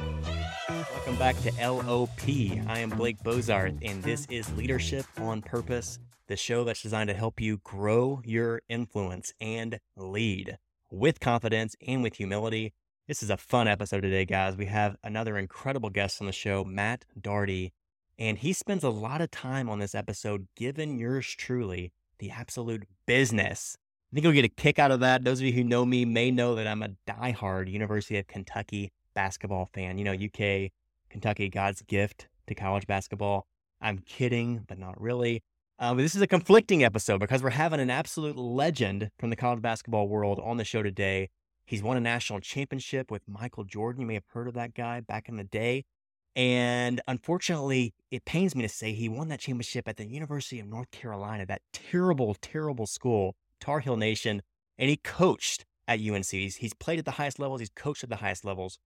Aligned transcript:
Welcome 0.00 1.16
back 1.18 1.36
to 1.42 1.50
LOP. 1.60 2.28
I 2.68 2.78
am 2.78 2.90
Blake 2.90 3.18
Bozarth, 3.24 3.78
and 3.82 4.02
this 4.02 4.26
is 4.30 4.52
Leadership 4.52 5.04
on 5.18 5.42
Purpose, 5.42 5.98
the 6.28 6.36
show 6.36 6.62
that's 6.62 6.82
designed 6.82 7.08
to 7.08 7.14
help 7.14 7.40
you 7.40 7.58
grow 7.64 8.22
your 8.24 8.62
influence 8.68 9.32
and 9.40 9.80
lead 9.96 10.58
with 10.90 11.18
confidence 11.18 11.74
and 11.86 12.02
with 12.02 12.14
humility. 12.14 12.74
This 13.08 13.22
is 13.22 13.30
a 13.30 13.36
fun 13.36 13.66
episode 13.66 14.02
today, 14.02 14.24
guys. 14.24 14.56
We 14.56 14.66
have 14.66 14.96
another 15.02 15.36
incredible 15.36 15.90
guest 15.90 16.20
on 16.20 16.26
the 16.26 16.32
show, 16.32 16.62
Matt 16.62 17.04
Doherty, 17.20 17.72
and 18.18 18.38
he 18.38 18.52
spends 18.52 18.84
a 18.84 18.90
lot 18.90 19.20
of 19.20 19.30
time 19.30 19.68
on 19.68 19.80
this 19.80 19.94
episode 19.94 20.46
giving 20.54 20.98
yours 20.98 21.26
truly 21.26 21.92
the 22.20 22.30
absolute 22.30 22.84
business. 23.06 23.76
I 24.12 24.14
think 24.14 24.24
you'll 24.24 24.32
get 24.32 24.44
a 24.44 24.48
kick 24.48 24.78
out 24.78 24.90
of 24.92 25.00
that. 25.00 25.24
Those 25.24 25.40
of 25.40 25.46
you 25.46 25.52
who 25.52 25.64
know 25.64 25.84
me 25.84 26.04
may 26.04 26.30
know 26.30 26.54
that 26.54 26.66
I'm 26.68 26.82
a 26.82 26.90
diehard 27.06 27.70
University 27.70 28.16
of 28.16 28.26
Kentucky 28.26 28.92
basketball 29.18 29.68
fan. 29.74 29.98
You 29.98 30.04
know, 30.04 30.12
UK, 30.12 30.70
Kentucky, 31.10 31.48
God's 31.48 31.82
gift 31.82 32.28
to 32.46 32.54
college 32.54 32.86
basketball. 32.86 33.48
I'm 33.80 33.98
kidding, 33.98 34.64
but 34.68 34.78
not 34.78 35.00
really. 35.00 35.42
Uh, 35.76 35.92
but 35.92 36.02
this 36.02 36.14
is 36.14 36.22
a 36.22 36.26
conflicting 36.28 36.84
episode 36.84 37.18
because 37.18 37.42
we're 37.42 37.50
having 37.50 37.80
an 37.80 37.90
absolute 37.90 38.36
legend 38.36 39.10
from 39.18 39.30
the 39.30 39.36
college 39.36 39.60
basketball 39.60 40.06
world 40.06 40.40
on 40.44 40.56
the 40.56 40.64
show 40.64 40.84
today. 40.84 41.30
He's 41.66 41.82
won 41.82 41.96
a 41.96 42.00
national 42.00 42.38
championship 42.38 43.10
with 43.10 43.22
Michael 43.26 43.64
Jordan. 43.64 44.02
You 44.02 44.06
may 44.06 44.14
have 44.14 44.28
heard 44.32 44.46
of 44.46 44.54
that 44.54 44.72
guy 44.72 45.00
back 45.00 45.28
in 45.28 45.36
the 45.36 45.42
day. 45.42 45.84
And 46.36 47.00
unfortunately, 47.08 47.94
it 48.12 48.24
pains 48.24 48.54
me 48.54 48.62
to 48.62 48.68
say 48.68 48.92
he 48.92 49.08
won 49.08 49.26
that 49.30 49.40
championship 49.40 49.88
at 49.88 49.96
the 49.96 50.06
University 50.06 50.60
of 50.60 50.68
North 50.68 50.92
Carolina, 50.92 51.44
that 51.46 51.62
terrible, 51.72 52.36
terrible 52.40 52.86
school, 52.86 53.34
Tar 53.60 53.80
Heel 53.80 53.96
Nation. 53.96 54.42
And 54.78 54.88
he 54.88 54.96
coached 54.96 55.64
at 55.88 55.98
UNC. 55.98 56.26
He's, 56.26 56.56
he's 56.56 56.74
played 56.74 57.00
at 57.00 57.04
the 57.04 57.12
highest 57.12 57.40
levels, 57.40 57.58
he's 57.58 57.72
coached 57.74 58.04
at 58.04 58.10
the 58.10 58.16
highest 58.16 58.44
levels 58.44 58.78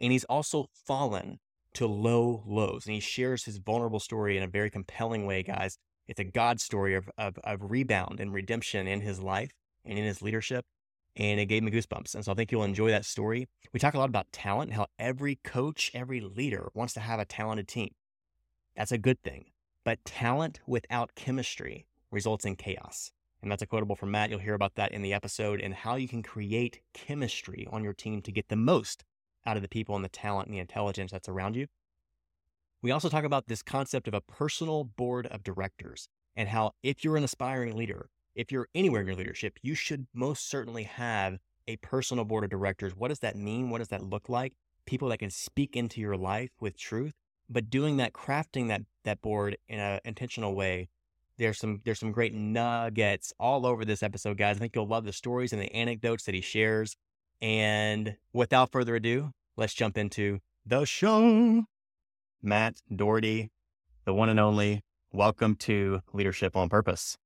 and 0.00 0.12
he's 0.12 0.24
also 0.24 0.66
fallen 0.86 1.38
to 1.74 1.86
low 1.86 2.42
lows. 2.46 2.86
And 2.86 2.94
he 2.94 3.00
shares 3.00 3.44
his 3.44 3.58
vulnerable 3.58 4.00
story 4.00 4.36
in 4.36 4.42
a 4.42 4.48
very 4.48 4.70
compelling 4.70 5.26
way, 5.26 5.42
guys. 5.42 5.78
It's 6.08 6.20
a 6.20 6.24
God 6.24 6.60
story 6.60 6.94
of, 6.94 7.08
of, 7.16 7.38
of 7.44 7.70
rebound 7.70 8.18
and 8.18 8.32
redemption 8.32 8.86
in 8.86 9.00
his 9.00 9.20
life 9.20 9.52
and 9.84 9.98
in 9.98 10.04
his 10.04 10.22
leadership. 10.22 10.64
And 11.16 11.38
it 11.40 11.46
gave 11.46 11.62
me 11.62 11.70
goosebumps. 11.70 12.14
And 12.14 12.24
so 12.24 12.32
I 12.32 12.34
think 12.34 12.50
you'll 12.50 12.64
enjoy 12.64 12.90
that 12.90 13.04
story. 13.04 13.48
We 13.72 13.80
talk 13.80 13.94
a 13.94 13.98
lot 13.98 14.08
about 14.08 14.32
talent, 14.32 14.72
how 14.72 14.86
every 14.98 15.36
coach, 15.44 15.90
every 15.92 16.20
leader 16.20 16.70
wants 16.74 16.94
to 16.94 17.00
have 17.00 17.20
a 17.20 17.24
talented 17.24 17.68
team. 17.68 17.90
That's 18.76 18.92
a 18.92 18.98
good 18.98 19.22
thing. 19.22 19.46
But 19.84 20.04
talent 20.04 20.60
without 20.66 21.14
chemistry 21.14 21.86
results 22.10 22.44
in 22.44 22.56
chaos. 22.56 23.12
And 23.42 23.50
that's 23.50 23.62
a 23.62 23.66
quotable 23.66 23.96
from 23.96 24.10
Matt. 24.10 24.30
You'll 24.30 24.40
hear 24.40 24.54
about 24.54 24.74
that 24.74 24.92
in 24.92 25.02
the 25.02 25.14
episode 25.14 25.60
and 25.60 25.74
how 25.74 25.96
you 25.96 26.08
can 26.08 26.22
create 26.22 26.80
chemistry 26.92 27.66
on 27.70 27.82
your 27.82 27.94
team 27.94 28.20
to 28.22 28.32
get 28.32 28.48
the 28.48 28.56
most 28.56 29.04
out 29.50 29.56
of 29.56 29.62
the 29.62 29.68
people 29.68 29.96
and 29.96 30.04
the 30.04 30.08
talent 30.08 30.46
and 30.46 30.54
the 30.54 30.60
intelligence 30.60 31.10
that's 31.10 31.28
around 31.28 31.56
you. 31.56 31.66
We 32.82 32.92
also 32.92 33.08
talk 33.08 33.24
about 33.24 33.48
this 33.48 33.62
concept 33.62 34.06
of 34.06 34.14
a 34.14 34.20
personal 34.20 34.84
board 34.84 35.26
of 35.26 35.42
directors 35.42 36.08
and 36.36 36.48
how 36.48 36.72
if 36.84 37.02
you're 37.04 37.16
an 37.16 37.24
aspiring 37.24 37.76
leader, 37.76 38.08
if 38.36 38.52
you're 38.52 38.68
anywhere 38.74 39.00
in 39.00 39.08
your 39.08 39.16
leadership, 39.16 39.58
you 39.60 39.74
should 39.74 40.06
most 40.14 40.48
certainly 40.48 40.84
have 40.84 41.38
a 41.66 41.76
personal 41.78 42.24
board 42.24 42.44
of 42.44 42.50
directors. 42.50 42.94
What 42.94 43.08
does 43.08 43.18
that 43.18 43.36
mean? 43.36 43.70
What 43.70 43.78
does 43.78 43.88
that 43.88 44.04
look 44.04 44.28
like? 44.28 44.54
People 44.86 45.08
that 45.08 45.18
can 45.18 45.30
speak 45.30 45.76
into 45.76 46.00
your 46.00 46.16
life 46.16 46.50
with 46.60 46.78
truth, 46.78 47.12
but 47.48 47.70
doing 47.70 47.96
that, 47.96 48.12
crafting 48.12 48.68
that 48.68 48.82
that 49.04 49.20
board 49.20 49.56
in 49.68 49.80
an 49.80 50.00
intentional 50.04 50.54
way. 50.54 50.88
There's 51.38 51.58
some 51.58 51.80
there's 51.84 51.98
some 51.98 52.12
great 52.12 52.34
nuggets 52.34 53.32
all 53.38 53.66
over 53.66 53.84
this 53.84 54.02
episode, 54.02 54.38
guys. 54.38 54.56
I 54.56 54.60
think 54.60 54.76
you'll 54.76 54.86
love 54.86 55.04
the 55.04 55.12
stories 55.12 55.52
and 55.52 55.60
the 55.60 55.72
anecdotes 55.74 56.24
that 56.24 56.34
he 56.34 56.40
shares. 56.40 56.96
And 57.42 58.16
without 58.32 58.70
further 58.70 58.96
ado, 58.96 59.32
let's 59.60 59.74
jump 59.74 59.98
into 59.98 60.38
the 60.64 60.86
show. 60.86 61.64
Matt 62.42 62.76
Doherty, 62.94 63.50
the 64.06 64.14
one 64.14 64.30
and 64.30 64.40
only, 64.40 64.80
welcome 65.12 65.54
to 65.56 66.00
Leadership 66.14 66.56
on 66.56 66.70
Purpose. 66.70 67.18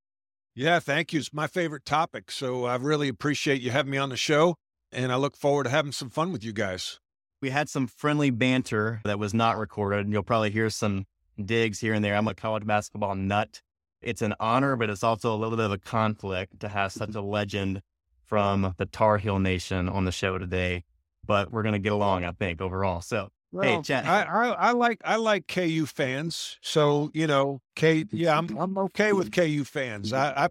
Yeah, 0.52 0.80
thank 0.80 1.12
you. 1.12 1.20
It's 1.20 1.32
my 1.32 1.46
favorite 1.46 1.84
topic. 1.84 2.32
So 2.32 2.64
I 2.64 2.74
really 2.74 3.06
appreciate 3.06 3.62
you 3.62 3.70
having 3.70 3.92
me 3.92 3.98
on 3.98 4.08
the 4.08 4.16
show. 4.16 4.56
And 4.90 5.12
I 5.12 5.16
look 5.16 5.36
forward 5.36 5.64
to 5.64 5.70
having 5.70 5.92
some 5.92 6.10
fun 6.10 6.32
with 6.32 6.42
you 6.42 6.52
guys. 6.52 6.98
We 7.40 7.50
had 7.50 7.68
some 7.68 7.86
friendly 7.86 8.30
banter 8.30 9.00
that 9.04 9.18
was 9.20 9.32
not 9.32 9.56
recorded, 9.56 10.00
and 10.00 10.12
you'll 10.12 10.22
probably 10.24 10.50
hear 10.50 10.70
some 10.70 11.04
digs 11.42 11.80
here 11.80 11.94
and 11.94 12.04
there. 12.04 12.16
I'm 12.16 12.26
a 12.26 12.34
college 12.34 12.66
basketball 12.66 13.14
nut. 13.14 13.60
It's 14.00 14.22
an 14.22 14.34
honor, 14.40 14.74
but 14.74 14.90
it's 14.90 15.04
also 15.04 15.32
a 15.32 15.38
little 15.38 15.56
bit 15.56 15.66
of 15.66 15.72
a 15.72 15.78
conflict 15.78 16.58
to 16.60 16.68
have 16.68 16.90
such 16.90 17.14
a 17.14 17.20
legend 17.20 17.80
from 18.24 18.74
the 18.76 18.86
Tar 18.86 19.18
Heel 19.18 19.38
Nation 19.38 19.88
on 19.88 20.04
the 20.04 20.12
show 20.12 20.38
today, 20.38 20.84
but 21.26 21.50
we're 21.50 21.62
going 21.62 21.74
to 21.74 21.78
get 21.78 21.92
along, 21.92 22.24
I 22.24 22.32
think, 22.32 22.60
overall. 22.60 23.00
So, 23.00 23.28
well, 23.52 23.64
hey, 23.64 23.82
Chad. 23.82 24.06
I, 24.06 24.22
I, 24.22 24.48
I, 24.48 24.70
like 24.72 25.00
I 25.04 25.16
like 25.16 25.46
KU 25.46 25.86
fans. 25.86 26.58
So 26.60 27.10
you 27.14 27.26
know, 27.26 27.60
K. 27.76 28.04
Yeah, 28.10 28.36
I'm 28.36 28.56
I'm 28.58 28.76
okay 28.78 29.12
with 29.12 29.30
KU 29.30 29.64
fans. 29.64 30.12
I 30.12 30.48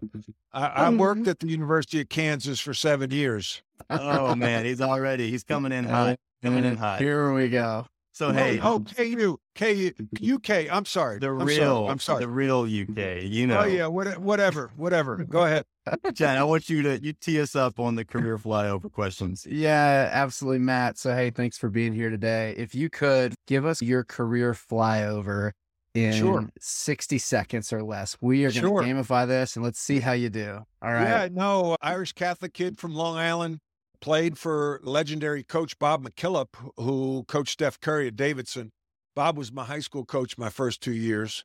I, 0.52 0.66
I, 0.66 0.90
worked 0.90 1.22
mm-hmm. 1.22 1.30
at 1.30 1.40
the 1.40 1.48
University 1.48 2.00
of 2.00 2.08
Kansas 2.08 2.60
for 2.60 2.72
seven 2.72 3.10
years. 3.10 3.62
oh 3.90 4.34
man, 4.34 4.64
he's 4.64 4.80
already 4.80 5.30
he's 5.30 5.44
coming 5.44 5.72
in 5.72 5.86
uh, 5.86 5.90
hot, 5.90 6.18
coming 6.42 6.64
in 6.64 6.76
uh, 6.76 6.80
hot. 6.80 7.00
Here 7.00 7.32
we 7.32 7.48
go. 7.50 7.86
So 8.14 8.32
hey, 8.32 8.60
oh 8.62 8.78
KU, 8.78 9.36
KU, 9.56 9.90
UK. 10.34 10.72
I'm 10.72 10.84
sorry, 10.84 11.18
the 11.18 11.30
I'm 11.30 11.44
real. 11.44 11.58
Sorry. 11.58 11.88
I'm 11.88 11.98
sorry, 11.98 12.20
the 12.20 12.28
real 12.28 12.60
UK. 12.60 13.24
You 13.24 13.42
oh, 13.42 13.46
know. 13.46 13.60
Oh 13.62 13.64
yeah, 13.64 13.88
what, 13.88 14.18
whatever, 14.18 14.70
whatever. 14.76 15.16
Go 15.24 15.42
ahead, 15.42 15.64
John. 16.12 16.36
I 16.36 16.44
want 16.44 16.68
you 16.68 16.82
to 16.82 17.02
you 17.02 17.12
tee 17.12 17.40
us 17.40 17.56
up 17.56 17.80
on 17.80 17.96
the 17.96 18.04
career 18.04 18.38
flyover 18.38 18.90
questions. 18.92 19.44
Yeah, 19.50 20.10
absolutely, 20.12 20.60
Matt. 20.60 20.96
So 20.96 21.12
hey, 21.12 21.30
thanks 21.30 21.58
for 21.58 21.68
being 21.68 21.92
here 21.92 22.08
today. 22.08 22.54
If 22.56 22.72
you 22.72 22.88
could 22.88 23.34
give 23.48 23.66
us 23.66 23.82
your 23.82 24.04
career 24.04 24.52
flyover 24.52 25.50
in 25.94 26.12
sure. 26.12 26.48
60 26.60 27.18
seconds 27.18 27.72
or 27.72 27.82
less. 27.82 28.16
We 28.20 28.44
are 28.44 28.52
going 28.52 28.62
to 28.62 28.68
sure. 28.68 28.82
gamify 28.82 29.26
this 29.26 29.56
and 29.56 29.64
let's 29.64 29.80
see 29.80 29.98
how 29.98 30.12
you 30.12 30.28
do. 30.28 30.60
All 30.82 30.92
right. 30.92 31.02
Yeah, 31.02 31.28
no, 31.32 31.76
Irish 31.82 32.12
Catholic 32.12 32.52
kid 32.52 32.78
from 32.78 32.94
Long 32.94 33.16
Island, 33.16 33.60
played 34.04 34.36
for 34.36 34.80
legendary 34.82 35.42
coach 35.42 35.78
Bob 35.78 36.04
McKillop, 36.04 36.48
who 36.76 37.24
coached 37.26 37.52
Steph 37.52 37.80
Curry 37.80 38.08
at 38.08 38.16
Davidson. 38.16 38.70
Bob 39.16 39.38
was 39.38 39.50
my 39.50 39.64
high 39.64 39.80
school 39.80 40.04
coach 40.04 40.36
my 40.36 40.50
first 40.50 40.82
two 40.82 40.92
years. 40.92 41.42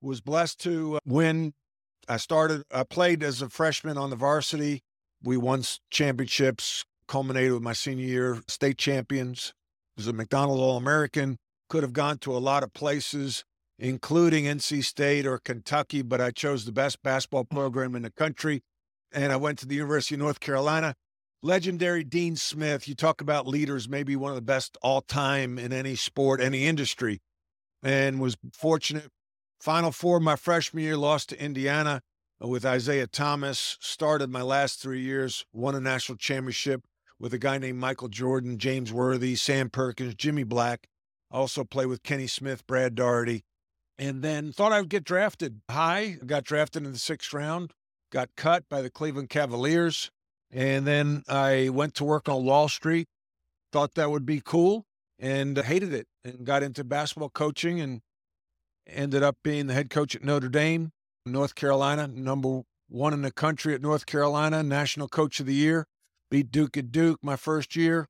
Was 0.00 0.22
blessed 0.22 0.58
to 0.60 0.96
uh, 0.96 1.00
win. 1.04 1.52
I 2.08 2.16
started, 2.16 2.62
I 2.72 2.84
played 2.84 3.22
as 3.22 3.42
a 3.42 3.50
freshman 3.50 3.98
on 3.98 4.08
the 4.08 4.16
varsity. 4.16 4.80
We 5.22 5.36
won 5.36 5.62
championships, 5.90 6.86
culminated 7.06 7.52
with 7.52 7.62
my 7.62 7.74
senior 7.74 8.06
year, 8.06 8.40
state 8.48 8.78
champions. 8.78 9.52
Was 9.98 10.06
a 10.06 10.14
McDonald's 10.14 10.62
All 10.62 10.78
American. 10.78 11.36
Could 11.68 11.82
have 11.82 11.92
gone 11.92 12.16
to 12.20 12.34
a 12.34 12.40
lot 12.40 12.62
of 12.62 12.72
places, 12.72 13.44
including 13.78 14.46
NC 14.46 14.84
State 14.84 15.26
or 15.26 15.36
Kentucky, 15.36 16.00
but 16.00 16.22
I 16.22 16.30
chose 16.30 16.64
the 16.64 16.72
best 16.72 17.02
basketball 17.02 17.44
program 17.44 17.94
in 17.94 18.00
the 18.00 18.10
country. 18.10 18.62
And 19.12 19.34
I 19.34 19.36
went 19.36 19.58
to 19.58 19.66
the 19.66 19.74
University 19.74 20.14
of 20.14 20.20
North 20.20 20.40
Carolina 20.40 20.94
legendary 21.42 22.04
Dean 22.04 22.36
Smith. 22.36 22.88
You 22.88 22.94
talk 22.94 23.20
about 23.20 23.46
leaders, 23.46 23.88
maybe 23.88 24.16
one 24.16 24.30
of 24.30 24.36
the 24.36 24.42
best 24.42 24.76
all 24.82 25.00
time 25.00 25.58
in 25.58 25.72
any 25.72 25.96
sport, 25.96 26.40
any 26.40 26.66
industry, 26.66 27.20
and 27.82 28.20
was 28.20 28.36
fortunate. 28.52 29.10
Final 29.60 29.92
four 29.92 30.20
my 30.20 30.36
freshman 30.36 30.84
year, 30.84 30.96
lost 30.96 31.28
to 31.30 31.42
Indiana 31.42 32.02
with 32.40 32.64
Isiah 32.64 33.06
Thomas. 33.06 33.76
Started 33.80 34.30
my 34.30 34.42
last 34.42 34.80
three 34.80 35.02
years, 35.02 35.44
won 35.52 35.74
a 35.74 35.80
national 35.80 36.16
championship 36.16 36.86
with 37.18 37.34
a 37.34 37.38
guy 37.38 37.58
named 37.58 37.78
Michael 37.78 38.08
Jordan, 38.08 38.56
James 38.58 38.92
Worthy, 38.92 39.36
Sam 39.36 39.68
Perkins, 39.68 40.14
Jimmy 40.14 40.44
Black. 40.44 40.88
Also 41.30 41.62
played 41.62 41.86
with 41.86 42.02
Kenny 42.02 42.26
Smith, 42.26 42.66
Brad 42.66 42.94
Daugherty. 42.94 43.44
And 43.98 44.22
then 44.22 44.50
thought 44.50 44.72
I 44.72 44.80
would 44.80 44.88
get 44.88 45.04
drafted 45.04 45.60
high. 45.70 46.16
Got 46.24 46.44
drafted 46.44 46.84
in 46.84 46.92
the 46.92 46.98
sixth 46.98 47.32
round. 47.34 47.72
Got 48.10 48.30
cut 48.34 48.64
by 48.68 48.80
the 48.80 48.90
Cleveland 48.90 49.28
Cavaliers 49.28 50.10
and 50.50 50.86
then 50.86 51.22
I 51.28 51.68
went 51.68 51.94
to 51.96 52.04
work 52.04 52.28
on 52.28 52.44
Wall 52.44 52.68
Street, 52.68 53.08
thought 53.72 53.94
that 53.94 54.10
would 54.10 54.26
be 54.26 54.40
cool, 54.44 54.84
and 55.18 55.56
hated 55.56 55.92
it 55.92 56.06
and 56.24 56.44
got 56.44 56.62
into 56.62 56.84
basketball 56.84 57.30
coaching 57.30 57.80
and 57.80 58.00
ended 58.86 59.22
up 59.22 59.36
being 59.42 59.66
the 59.66 59.74
head 59.74 59.90
coach 59.90 60.16
at 60.16 60.24
Notre 60.24 60.48
Dame, 60.48 60.92
North 61.24 61.54
Carolina, 61.54 62.08
number 62.08 62.62
one 62.88 63.12
in 63.12 63.22
the 63.22 63.30
country 63.30 63.74
at 63.74 63.82
North 63.82 64.06
Carolina, 64.06 64.62
national 64.62 65.08
coach 65.08 65.38
of 65.40 65.46
the 65.46 65.54
year, 65.54 65.86
beat 66.30 66.50
Duke 66.50 66.76
at 66.76 66.90
Duke 66.90 67.20
my 67.22 67.36
first 67.36 67.76
year. 67.76 68.08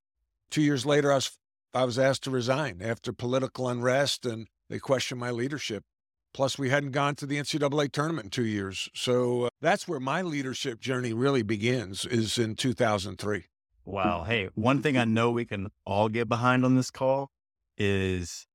Two 0.50 0.62
years 0.62 0.86
later, 0.86 1.12
I 1.12 1.16
was 1.16 1.38
I 1.72 1.84
was 1.84 1.98
asked 1.98 2.24
to 2.24 2.30
resign 2.30 2.80
after 2.82 3.12
political 3.12 3.68
unrest 3.68 4.26
and 4.26 4.48
they 4.68 4.80
questioned 4.80 5.20
my 5.20 5.30
leadership. 5.30 5.84
Plus, 6.32 6.58
we 6.58 6.70
hadn't 6.70 6.92
gone 6.92 7.14
to 7.16 7.26
the 7.26 7.38
NCAA 7.38 7.90
tournament 7.90 8.26
in 8.26 8.30
two 8.30 8.44
years. 8.44 8.88
So 8.94 9.44
uh, 9.44 9.48
that's 9.60 9.88
where 9.88 10.00
my 10.00 10.22
leadership 10.22 10.80
journey 10.80 11.12
really 11.12 11.42
begins, 11.42 12.06
is 12.06 12.38
in 12.38 12.54
2003. 12.54 13.46
Wow. 13.84 14.24
Hey, 14.24 14.48
one 14.54 14.82
thing 14.82 14.96
I 14.96 15.04
know 15.04 15.30
we 15.30 15.44
can 15.44 15.68
all 15.84 16.08
get 16.08 16.28
behind 16.28 16.64
on 16.64 16.76
this 16.76 16.90
call 16.90 17.30
is 17.76 18.46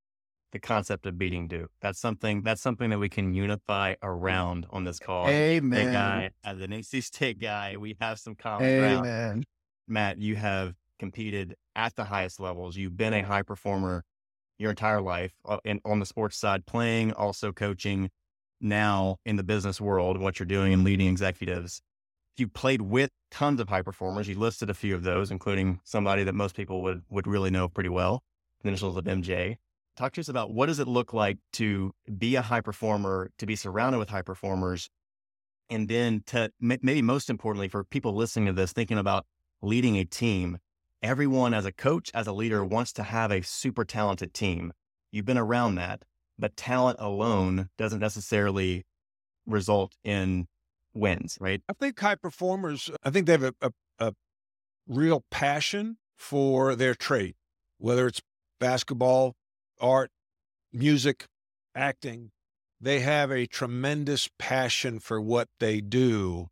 the 0.52 0.58
concept 0.58 1.04
of 1.04 1.18
beating 1.18 1.48
Duke. 1.48 1.70
That's 1.82 1.98
something 1.98 2.42
that's 2.42 2.62
something 2.62 2.88
that 2.90 2.98
we 2.98 3.08
can 3.08 3.34
unify 3.34 3.96
around 4.02 4.66
on 4.70 4.84
this 4.84 4.98
call. 4.98 5.28
Amen. 5.28 5.88
Hey 5.88 5.92
guy, 5.92 6.30
as 6.44 6.60
an 6.60 6.70
NC 6.70 7.02
State 7.02 7.38
guy, 7.38 7.76
we 7.76 7.96
have 8.00 8.18
some 8.18 8.34
common 8.34 8.68
Amen. 8.68 9.02
ground. 9.02 9.44
Matt, 9.86 10.18
you 10.18 10.36
have 10.36 10.74
competed 10.98 11.56
at 11.74 11.94
the 11.96 12.04
highest 12.04 12.40
levels. 12.40 12.76
You've 12.76 12.96
been 12.96 13.12
a 13.12 13.22
high 13.22 13.42
performer 13.42 14.04
your 14.58 14.70
entire 14.70 15.00
life 15.00 15.32
uh, 15.44 15.58
and 15.64 15.80
on 15.84 16.00
the 16.00 16.06
sports 16.06 16.36
side, 16.36 16.66
playing, 16.66 17.12
also 17.12 17.52
coaching 17.52 18.10
now 18.60 19.16
in 19.24 19.36
the 19.36 19.44
business 19.44 19.80
world, 19.80 20.18
what 20.18 20.38
you're 20.38 20.46
doing 20.46 20.72
and 20.72 20.84
leading 20.84 21.08
executives. 21.08 21.82
You 22.36 22.48
played 22.48 22.82
with 22.82 23.10
tons 23.30 23.60
of 23.60 23.68
high 23.68 23.82
performers. 23.82 24.28
You 24.28 24.38
listed 24.38 24.68
a 24.70 24.74
few 24.74 24.94
of 24.94 25.02
those, 25.02 25.30
including 25.30 25.80
somebody 25.84 26.24
that 26.24 26.34
most 26.34 26.54
people 26.54 26.82
would, 26.82 27.02
would 27.10 27.26
really 27.26 27.50
know 27.50 27.68
pretty 27.68 27.88
well, 27.88 28.22
the 28.62 28.68
initials 28.68 28.96
of 28.96 29.04
MJ. 29.04 29.56
Talk 29.96 30.12
to 30.12 30.20
us 30.20 30.28
about 30.28 30.52
what 30.52 30.66
does 30.66 30.78
it 30.78 30.88
look 30.88 31.14
like 31.14 31.38
to 31.54 31.92
be 32.18 32.34
a 32.36 32.42
high 32.42 32.60
performer, 32.60 33.30
to 33.38 33.46
be 33.46 33.56
surrounded 33.56 33.98
with 33.98 34.10
high 34.10 34.22
performers, 34.22 34.90
and 35.70 35.88
then 35.88 36.22
to 36.26 36.50
maybe 36.60 37.02
most 37.02 37.30
importantly 37.30 37.68
for 37.68 37.84
people 37.84 38.14
listening 38.14 38.46
to 38.46 38.52
this, 38.52 38.72
thinking 38.72 38.98
about 38.98 39.24
leading 39.62 39.96
a 39.96 40.04
team. 40.04 40.58
Everyone 41.02 41.54
as 41.54 41.64
a 41.64 41.72
coach, 41.72 42.10
as 42.14 42.26
a 42.26 42.32
leader 42.32 42.64
wants 42.64 42.92
to 42.94 43.02
have 43.02 43.30
a 43.30 43.42
super 43.42 43.84
talented 43.84 44.34
team. 44.34 44.72
You've 45.12 45.26
been 45.26 45.38
around 45.38 45.76
that, 45.76 46.04
but 46.38 46.56
talent 46.56 46.98
alone 47.00 47.68
doesn't 47.78 48.00
necessarily 48.00 48.84
result 49.46 49.94
in 50.02 50.46
wins, 50.94 51.38
right? 51.40 51.62
I 51.68 51.74
think 51.74 51.98
high 51.98 52.16
performers, 52.16 52.90
I 53.02 53.10
think 53.10 53.26
they 53.26 53.32
have 53.32 53.44
a, 53.44 53.54
a, 53.60 53.72
a 53.98 54.12
real 54.88 55.24
passion 55.30 55.98
for 56.16 56.74
their 56.74 56.94
trade, 56.94 57.34
whether 57.78 58.06
it's 58.06 58.22
basketball, 58.58 59.36
art, 59.80 60.10
music, 60.72 61.26
acting, 61.74 62.30
they 62.80 63.00
have 63.00 63.30
a 63.30 63.46
tremendous 63.46 64.28
passion 64.38 64.98
for 64.98 65.20
what 65.20 65.48
they 65.60 65.80
do, 65.80 66.48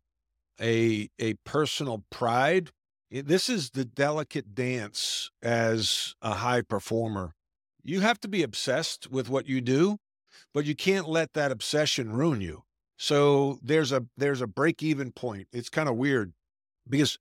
a 0.59 1.09
a 1.19 1.35
personal 1.45 2.03
pride. 2.09 2.71
This 3.11 3.49
is 3.49 3.71
the 3.71 3.85
delicate 3.85 4.55
dance 4.55 5.29
as 5.41 6.15
a 6.21 6.35
high 6.35 6.61
performer. 6.61 7.33
You 7.83 8.01
have 8.01 8.19
to 8.21 8.27
be 8.27 8.41
obsessed 8.41 9.11
with 9.11 9.29
what 9.29 9.47
you 9.47 9.61
do, 9.61 9.97
but 10.53 10.65
you 10.65 10.75
can't 10.75 11.07
let 11.07 11.33
that 11.33 11.51
obsession 11.51 12.13
ruin 12.13 12.41
you. 12.41 12.63
So 12.97 13.59
there's 13.61 13.91
a 13.91 14.05
there's 14.17 14.41
a 14.41 14.47
break 14.47 14.81
even 14.81 15.11
point. 15.11 15.47
It's 15.51 15.69
kind 15.69 15.87
of 15.87 15.95
weird 15.95 16.33
because 16.89 17.19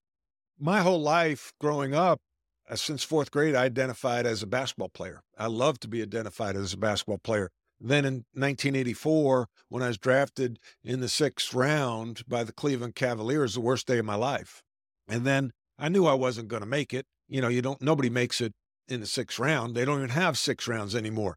my 0.58 0.81
whole 0.81 1.00
life 1.00 1.52
growing 1.60 1.94
up, 1.94 2.20
uh, 2.69 2.76
since 2.76 3.02
fourth 3.02 3.31
grade, 3.31 3.54
I 3.54 3.64
identified 3.64 4.25
as 4.25 4.42
a 4.42 4.46
basketball 4.46 4.88
player. 4.88 5.22
I 5.36 5.48
love 5.48 5.81
to 5.81 5.88
be 5.88 6.00
identified 6.00 6.56
as 6.56 6.72
a 6.72 6.78
basketball 6.78 7.19
player. 7.19 7.50
Then 7.81 8.04
in 8.04 8.14
1984, 8.32 9.48
when 9.69 9.82
I 9.82 9.88
was 9.88 9.98
drafted 9.98 10.58
in 10.82 11.00
the 11.00 11.08
sixth 11.08 11.52
round 11.52 12.22
by 12.26 12.44
the 12.44 12.52
Cleveland 12.52 12.94
Cavaliers, 12.94 13.54
the 13.54 13.60
worst 13.60 13.86
day 13.86 13.98
of 13.98 14.06
my 14.06 14.14
life. 14.14 14.62
And 15.08 15.26
then 15.26 15.52
I 15.78 15.88
knew 15.88 16.06
I 16.06 16.14
wasn't 16.14 16.48
going 16.48 16.62
to 16.62 16.68
make 16.68 16.94
it. 16.94 17.06
You 17.28 17.40
know, 17.40 17.48
you 17.48 17.62
don't, 17.62 17.80
nobody 17.80 18.10
makes 18.10 18.40
it 18.40 18.52
in 18.88 19.00
the 19.00 19.06
sixth 19.06 19.38
round. 19.38 19.74
They 19.74 19.84
don't 19.84 19.98
even 19.98 20.10
have 20.10 20.38
six 20.38 20.68
rounds 20.68 20.94
anymore. 20.94 21.36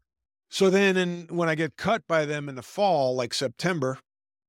So 0.50 0.70
then, 0.70 0.96
in, 0.96 1.26
when 1.30 1.48
I 1.48 1.54
get 1.54 1.76
cut 1.76 2.02
by 2.08 2.24
them 2.24 2.48
in 2.48 2.54
the 2.54 2.62
fall, 2.62 3.14
like 3.14 3.34
September, 3.34 3.98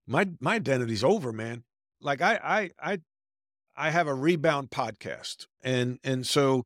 my 0.07 0.29
my 0.39 0.55
identity's 0.55 1.03
over, 1.03 1.33
man. 1.33 1.63
Like 2.01 2.21
I 2.21 2.39
I 2.81 2.91
I 2.93 2.99
I 3.75 3.89
have 3.89 4.07
a 4.07 4.13
rebound 4.13 4.69
podcast, 4.69 5.47
and 5.61 5.99
and 6.03 6.25
so 6.25 6.63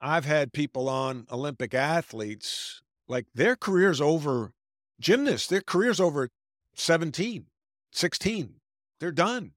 I've 0.00 0.24
had 0.24 0.52
people 0.52 0.88
on 0.88 1.26
Olympic 1.30 1.74
athletes 1.74 2.82
like 3.06 3.26
their 3.34 3.54
career's 3.54 4.00
over 4.00 4.52
gymnasts, 5.00 5.46
their 5.46 5.60
career's 5.60 6.00
over 6.00 6.28
17, 6.74 7.46
16. 7.92 8.54
They're 9.00 9.12
done. 9.12 9.52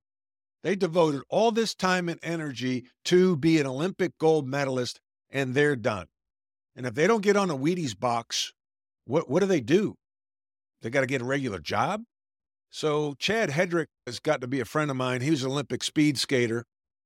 They 0.66 0.76
devoted 0.76 1.22
all 1.30 1.52
this 1.52 1.76
time 1.76 2.10
and 2.10 2.20
energy 2.24 2.88
to 3.04 3.38
be 3.38 3.60
an 3.60 3.68
Olympic 3.68 4.18
gold 4.18 4.48
medalist, 4.48 5.00
and 5.30 5.54
they're 5.54 5.76
done. 5.76 6.08
And 6.76 6.88
if 6.88 6.96
they 6.96 7.06
don't 7.06 7.22
get 7.22 7.38
on 7.38 7.52
a 7.52 7.56
Wheaties 7.56 7.96
box, 7.96 8.52
what, 9.06 9.30
what 9.30 9.42
do 9.42 9.46
they 9.46 9.62
do? 9.62 9.94
They 10.82 10.90
got 10.90 11.02
to 11.02 11.06
get 11.06 11.22
a 11.22 11.26
regular 11.26 11.60
job? 11.60 12.02
So 12.72 13.14
Chad 13.20 13.52
Hedrick 13.52 13.90
has 14.08 14.20
got 14.20 14.42
to 14.42 14.48
be 14.48 14.60
a 14.60 14.66
friend 14.66 14.90
of 14.90 14.98
mine. 14.98 15.22
He 15.22 15.30
was 15.30 15.44
an 15.44 15.52
Olympic 15.52 15.84
speed 15.84 16.18
skater. 16.18 16.66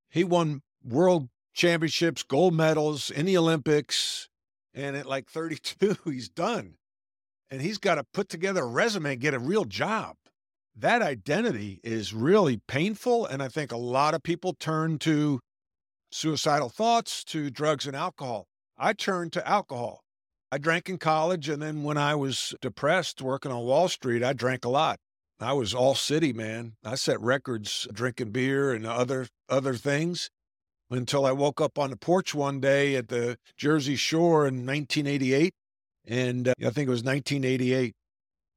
He 0.09 0.23
won 0.23 0.61
world 0.81 1.27
championships, 1.53 2.23
gold 2.23 2.53
medals 2.53 3.11
in 3.11 3.25
the 3.25 3.37
Olympics. 3.37 4.29
And 4.73 4.95
at 4.95 5.05
like 5.05 5.29
32, 5.29 5.97
he's 6.05 6.29
done 6.29 6.75
and 7.51 7.61
he's 7.61 7.77
got 7.77 7.95
to 7.95 8.05
put 8.13 8.29
together 8.29 8.61
a 8.61 8.67
resume 8.67 9.11
and 9.11 9.21
get 9.21 9.33
a 9.33 9.39
real 9.39 9.65
job. 9.65 10.15
That 10.79 11.01
identity 11.01 11.81
is 11.83 12.13
really 12.13 12.61
painful. 12.67 13.25
And 13.25 13.43
I 13.43 13.49
think 13.49 13.71
a 13.71 13.77
lot 13.77 14.13
of 14.13 14.23
people 14.23 14.53
turn 14.53 14.97
to 14.99 15.41
suicidal 16.11 16.69
thoughts, 16.69 17.23
to 17.25 17.49
drugs 17.49 17.85
and 17.85 17.95
alcohol. 17.95 18.45
I 18.77 18.93
turned 18.93 19.33
to 19.33 19.47
alcohol. 19.47 20.01
I 20.51 20.57
drank 20.57 20.87
in 20.87 20.97
college. 20.97 21.49
And 21.49 21.61
then 21.61 21.83
when 21.83 21.97
I 21.97 22.15
was 22.15 22.55
depressed 22.61 23.21
working 23.21 23.51
on 23.51 23.65
Wall 23.65 23.89
Street, 23.89 24.23
I 24.23 24.33
drank 24.33 24.63
a 24.63 24.69
lot. 24.69 24.99
I 25.41 25.53
was 25.53 25.73
all 25.73 25.95
city, 25.95 26.33
man. 26.33 26.73
I 26.83 26.95
set 26.95 27.19
records 27.21 27.87
drinking 27.93 28.31
beer 28.31 28.73
and 28.73 28.85
other 28.85 29.27
other 29.47 29.73
things 29.73 30.29
until 30.89 31.25
I 31.25 31.31
woke 31.31 31.61
up 31.61 31.77
on 31.77 31.91
the 31.91 31.97
porch 31.97 32.33
one 32.33 32.59
day 32.59 32.95
at 32.95 33.09
the 33.09 33.37
Jersey 33.57 33.95
Shore 33.95 34.47
in 34.47 34.65
1988 34.65 35.53
and 36.09 36.47
uh, 36.47 36.53
I 36.59 36.71
think 36.71 36.87
it 36.87 36.91
was 36.91 37.03
1988. 37.03 37.93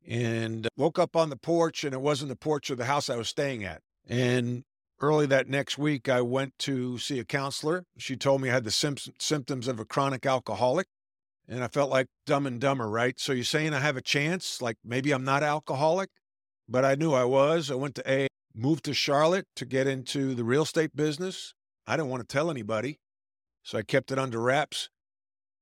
And 0.06 0.66
uh, 0.66 0.70
woke 0.76 0.98
up 0.98 1.14
on 1.16 1.30
the 1.30 1.36
porch, 1.36 1.84
and 1.84 1.94
it 1.94 2.00
wasn't 2.00 2.28
the 2.28 2.36
porch 2.36 2.70
of 2.70 2.78
the 2.78 2.86
house 2.86 3.08
I 3.08 3.16
was 3.16 3.28
staying 3.28 3.64
at. 3.64 3.82
And 4.08 4.64
early 5.00 5.26
that 5.26 5.48
next 5.48 5.78
week, 5.78 6.08
I 6.08 6.20
went 6.20 6.58
to 6.60 6.98
see 6.98 7.18
a 7.18 7.24
counselor. 7.24 7.84
She 7.98 8.16
told 8.16 8.40
me 8.40 8.50
I 8.50 8.54
had 8.54 8.64
the 8.64 8.70
sim- 8.70 8.96
symptoms 9.18 9.68
of 9.68 9.78
a 9.78 9.84
chronic 9.84 10.26
alcoholic. 10.26 10.86
And 11.48 11.62
I 11.62 11.68
felt 11.68 11.90
like 11.90 12.06
dumb 12.24 12.46
and 12.46 12.60
dumber, 12.60 12.88
right? 12.88 13.18
So 13.18 13.32
you're 13.32 13.44
saying 13.44 13.74
I 13.74 13.80
have 13.80 13.96
a 13.96 14.02
chance? 14.02 14.62
Like 14.62 14.76
maybe 14.84 15.12
I'm 15.12 15.24
not 15.24 15.42
alcoholic? 15.42 16.08
But 16.68 16.84
I 16.84 16.94
knew 16.94 17.12
I 17.12 17.24
was. 17.24 17.70
I 17.70 17.74
went 17.74 17.96
to 17.96 18.10
A, 18.10 18.28
moved 18.54 18.84
to 18.84 18.94
Charlotte 18.94 19.46
to 19.56 19.64
get 19.64 19.86
into 19.86 20.34
the 20.34 20.44
real 20.44 20.62
estate 20.62 20.94
business. 20.94 21.54
I 21.86 21.96
didn't 21.96 22.10
want 22.10 22.26
to 22.26 22.32
tell 22.32 22.50
anybody. 22.50 23.00
So 23.62 23.78
I 23.78 23.82
kept 23.82 24.12
it 24.12 24.18
under 24.18 24.40
wraps. 24.40 24.88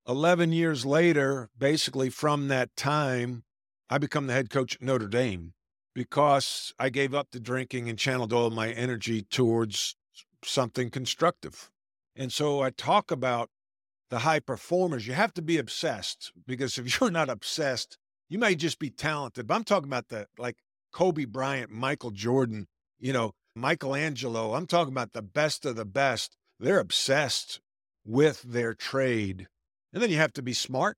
11 0.07 0.53
years 0.53 0.85
later, 0.87 1.49
basically 1.57 2.11
from 2.11 2.49
that 2.49 2.75
time, 2.77 3.45
I 3.91 3.99
become 3.99 4.29
the 4.29 4.33
head 4.33 4.51
coach 4.51 4.77
at 4.77 4.83
Notre 4.83 5.09
Dame 5.09 5.53
because 5.95 6.73
I 6.79 6.89
gave 6.89 7.13
up 7.13 7.33
the 7.33 7.41
drinking 7.41 7.89
and 7.89 7.99
channeled 7.99 8.33
all 8.33 8.51
my 8.51 8.71
energy 8.71 9.23
towards 9.23 9.97
something 10.45 10.91
constructive. 10.91 11.71
And 12.15 12.33
so 12.33 12.63
I 12.63 12.71
talk 12.71 13.11
about 13.11 13.51
the 14.09 14.21
high 14.21 14.41
performers. 14.41 15.07
You 15.07 15.15
have 15.15 15.35
to 15.35 15.43
be 15.43 15.59
obsessed 15.59 16.33
because 16.47 16.79
if 16.79 17.01
you're 17.01 17.11
not 17.11 17.29
obsessed, 17.29 17.99
you 18.29 18.39
may 18.39 18.55
just 18.55 18.79
be 18.79 18.91
talented. 18.91 19.49
But 19.49 19.57
I'm 19.57 19.65
talking 19.65 19.89
about 19.89 20.09
the 20.09 20.27
like 20.39 20.59
Kobe 20.93 21.25
Bryant, 21.25 21.71
Michael 21.71 22.13
Jordan, 22.13 22.69
you 23.01 23.13
know, 23.13 23.33
Michelangelo. 23.57 24.55
I'm 24.55 24.67
talking 24.67 24.93
about 24.93 25.13
the 25.13 25.23
best 25.23 25.67
of 25.67 25.75
the 25.75 25.85
best. 25.85 26.37
They're 26.61 26.79
obsessed 26.79 27.61
with 28.05 28.43
their 28.43 28.73
trade 28.73 29.49
and 29.93 30.03
then 30.03 30.11
you 30.11 30.17
have 30.17 30.33
to 30.35 30.43
be 30.43 30.53
smart 30.53 30.97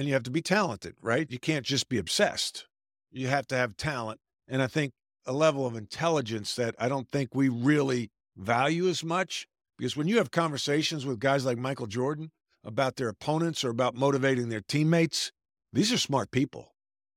and 0.00 0.08
you 0.08 0.14
have 0.14 0.22
to 0.22 0.30
be 0.30 0.40
talented, 0.40 0.94
right? 1.02 1.30
You 1.30 1.38
can't 1.38 1.66
just 1.66 1.90
be 1.90 1.98
obsessed. 1.98 2.66
You 3.12 3.26
have 3.26 3.46
to 3.48 3.54
have 3.54 3.76
talent. 3.76 4.18
And 4.48 4.62
I 4.62 4.66
think 4.66 4.92
a 5.26 5.32
level 5.34 5.66
of 5.66 5.76
intelligence 5.76 6.54
that 6.54 6.74
I 6.78 6.88
don't 6.88 7.10
think 7.10 7.34
we 7.34 7.50
really 7.50 8.08
value 8.34 8.88
as 8.88 9.04
much. 9.04 9.46
Because 9.76 9.98
when 9.98 10.08
you 10.08 10.16
have 10.16 10.30
conversations 10.30 11.04
with 11.04 11.20
guys 11.20 11.44
like 11.44 11.58
Michael 11.58 11.86
Jordan 11.86 12.30
about 12.64 12.96
their 12.96 13.10
opponents 13.10 13.62
or 13.62 13.68
about 13.68 13.94
motivating 13.94 14.48
their 14.48 14.62
teammates, 14.62 15.32
these 15.70 15.92
are 15.92 15.98
smart 15.98 16.30
people. 16.30 16.72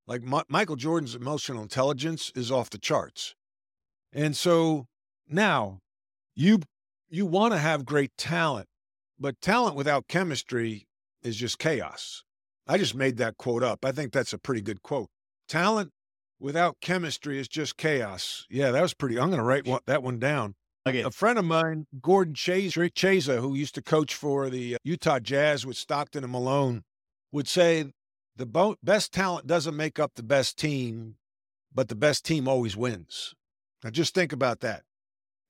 Like 0.05 0.21
Michael 0.49 0.75
Jordan's 0.75 1.15
emotional 1.15 1.63
intelligence 1.63 2.33
is 2.35 2.51
off 2.51 2.69
the 2.69 2.77
charts. 2.77 3.33
And 4.11 4.35
so 4.35 4.87
now 5.25 5.79
you 6.35 6.59
you 7.09 7.25
want 7.25 7.53
to 7.53 7.59
have 7.59 7.85
great 7.85 8.11
talent, 8.17 8.67
but 9.17 9.39
talent 9.39 9.77
without 9.77 10.09
chemistry 10.09 10.85
is 11.21 11.37
just 11.37 11.59
chaos. 11.59 12.25
I 12.67 12.77
just 12.77 12.95
made 12.95 13.17
that 13.17 13.37
quote 13.37 13.63
up. 13.63 13.83
I 13.83 13.91
think 13.91 14.13
that's 14.13 14.33
a 14.33 14.37
pretty 14.37 14.61
good 14.61 14.81
quote. 14.81 15.09
Talent 15.47 15.91
without 16.39 16.77
chemistry 16.81 17.39
is 17.39 17.47
just 17.47 17.77
chaos. 17.77 18.45
Yeah, 18.49 18.71
that 18.71 18.81
was 18.81 18.93
pretty. 18.93 19.19
I'm 19.19 19.27
going 19.27 19.39
to 19.39 19.43
write 19.43 19.65
one, 19.65 19.81
that 19.85 20.03
one 20.03 20.19
down. 20.19 20.55
Okay. 20.85 21.01
A 21.01 21.11
friend 21.11 21.39
of 21.39 21.45
mine, 21.45 21.87
Gordon 22.01 22.33
Chase, 22.33 22.77
Chiesa, 22.93 23.39
who 23.39 23.55
used 23.55 23.75
to 23.75 23.81
coach 23.81 24.13
for 24.13 24.49
the 24.49 24.75
uh, 24.75 24.77
Utah 24.83 25.19
Jazz 25.19 25.65
with 25.65 25.77
Stockton 25.77 26.23
and 26.23 26.31
Malone, 26.31 26.83
would 27.31 27.47
say 27.47 27.93
the 28.35 28.45
bo- 28.45 28.75
best 28.83 29.13
talent 29.13 29.47
doesn't 29.47 29.77
make 29.77 29.97
up 29.97 30.15
the 30.15 30.23
best 30.23 30.57
team, 30.57 31.15
but 31.73 31.87
the 31.87 31.95
best 31.95 32.25
team 32.25 32.47
always 32.49 32.75
wins. 32.75 33.33
Now, 33.83 33.91
just 33.91 34.13
think 34.13 34.33
about 34.33 34.59
that. 34.59 34.83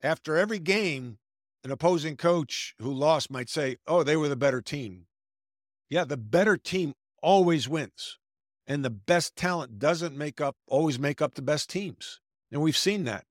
After 0.03 0.38
every 0.38 0.60
game, 0.60 1.17
an 1.63 1.72
opposing 1.72 2.15
coach 2.15 2.75
who 2.79 2.91
lost 2.91 3.32
might 3.32 3.50
say, 3.50 3.77
Oh, 3.88 4.03
they 4.03 4.17
were 4.17 4.29
the 4.29 4.36
better 4.36 4.62
team. 4.62 5.05
Yeah, 5.89 6.03
the 6.03 6.17
better 6.17 6.58
team 6.58 6.93
always 7.24 7.68
wins. 7.68 8.20
And 8.68 8.86
the 8.86 8.92
best 8.92 9.36
talent 9.36 9.80
doesn't 9.80 10.15
make 10.15 10.39
up 10.39 10.58
always 10.68 11.00
make 11.00 11.22
up 11.22 11.34
the 11.34 11.42
best 11.42 11.70
teams. 11.70 12.20
And 12.51 12.62
we've 12.62 12.77
seen 12.77 13.06
that. 13.06 13.25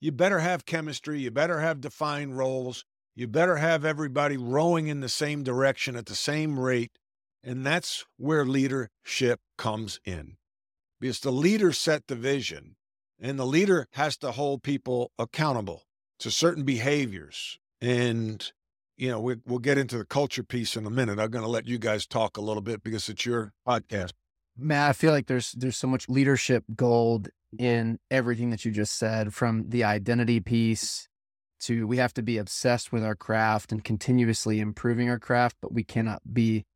You 0.00 0.12
better 0.12 0.40
have 0.40 0.66
chemistry, 0.66 1.20
you 1.20 1.30
better 1.30 1.60
have 1.60 1.80
defined 1.80 2.36
roles, 2.36 2.84
You 3.14 3.26
better 3.26 3.56
have 3.56 3.84
everybody 3.84 4.36
rowing 4.36 4.86
in 4.86 5.00
the 5.00 5.08
same 5.08 5.42
direction 5.42 5.96
at 5.96 6.06
the 6.06 6.14
same 6.14 6.58
rate. 6.58 6.92
And 7.42 7.66
that's 7.66 8.04
where 8.16 8.44
leadership 8.44 9.40
comes 9.58 10.00
in. 10.04 10.36
Because 11.00 11.20
the 11.20 11.32
leader 11.32 11.72
set 11.72 12.06
the 12.06 12.14
vision, 12.14 12.76
and 13.18 13.38
the 13.38 13.46
leader 13.46 13.88
has 13.92 14.16
to 14.18 14.32
hold 14.32 14.62
people 14.62 15.12
accountable 15.18 15.84
to 16.18 16.30
certain 16.30 16.64
behaviors. 16.64 17.58
And, 17.80 18.52
you 19.00 19.10
know, 19.10 19.18
we, 19.18 19.36
will 19.46 19.58
get 19.58 19.78
into 19.78 19.96
the 19.96 20.04
culture 20.04 20.42
piece 20.42 20.76
in 20.76 20.84
a 20.84 20.90
minute. 20.90 21.18
I'm 21.18 21.30
going 21.30 21.44
to 21.44 21.50
let 21.50 21.66
you 21.66 21.78
guys 21.78 22.06
talk 22.06 22.36
a 22.36 22.42
little 22.42 22.60
bit 22.60 22.82
because 22.82 23.08
it's 23.08 23.24
your 23.24 23.54
podcast. 23.66 24.12
Matt, 24.58 24.90
I 24.90 24.92
feel 24.92 25.12
like 25.12 25.26
there's 25.26 25.52
there's 25.52 25.78
so 25.78 25.86
much 25.86 26.08
leadership 26.08 26.64
gold 26.76 27.30
in 27.58 27.98
everything 28.10 28.50
that 28.50 28.64
you 28.64 28.72
just 28.72 28.96
said, 28.96 29.32
from 29.32 29.70
the 29.70 29.84
identity 29.84 30.38
piece 30.38 31.08
to 31.60 31.86
we 31.86 31.96
have 31.96 32.12
to 32.14 32.22
be 32.22 32.36
obsessed 32.36 32.92
with 32.92 33.02
our 33.02 33.14
craft 33.14 33.72
and 33.72 33.82
continuously 33.82 34.60
improving 34.60 35.08
our 35.08 35.18
craft, 35.18 35.56
but 35.62 35.72
we 35.72 35.82
cannot 35.82 36.20
be 36.30 36.66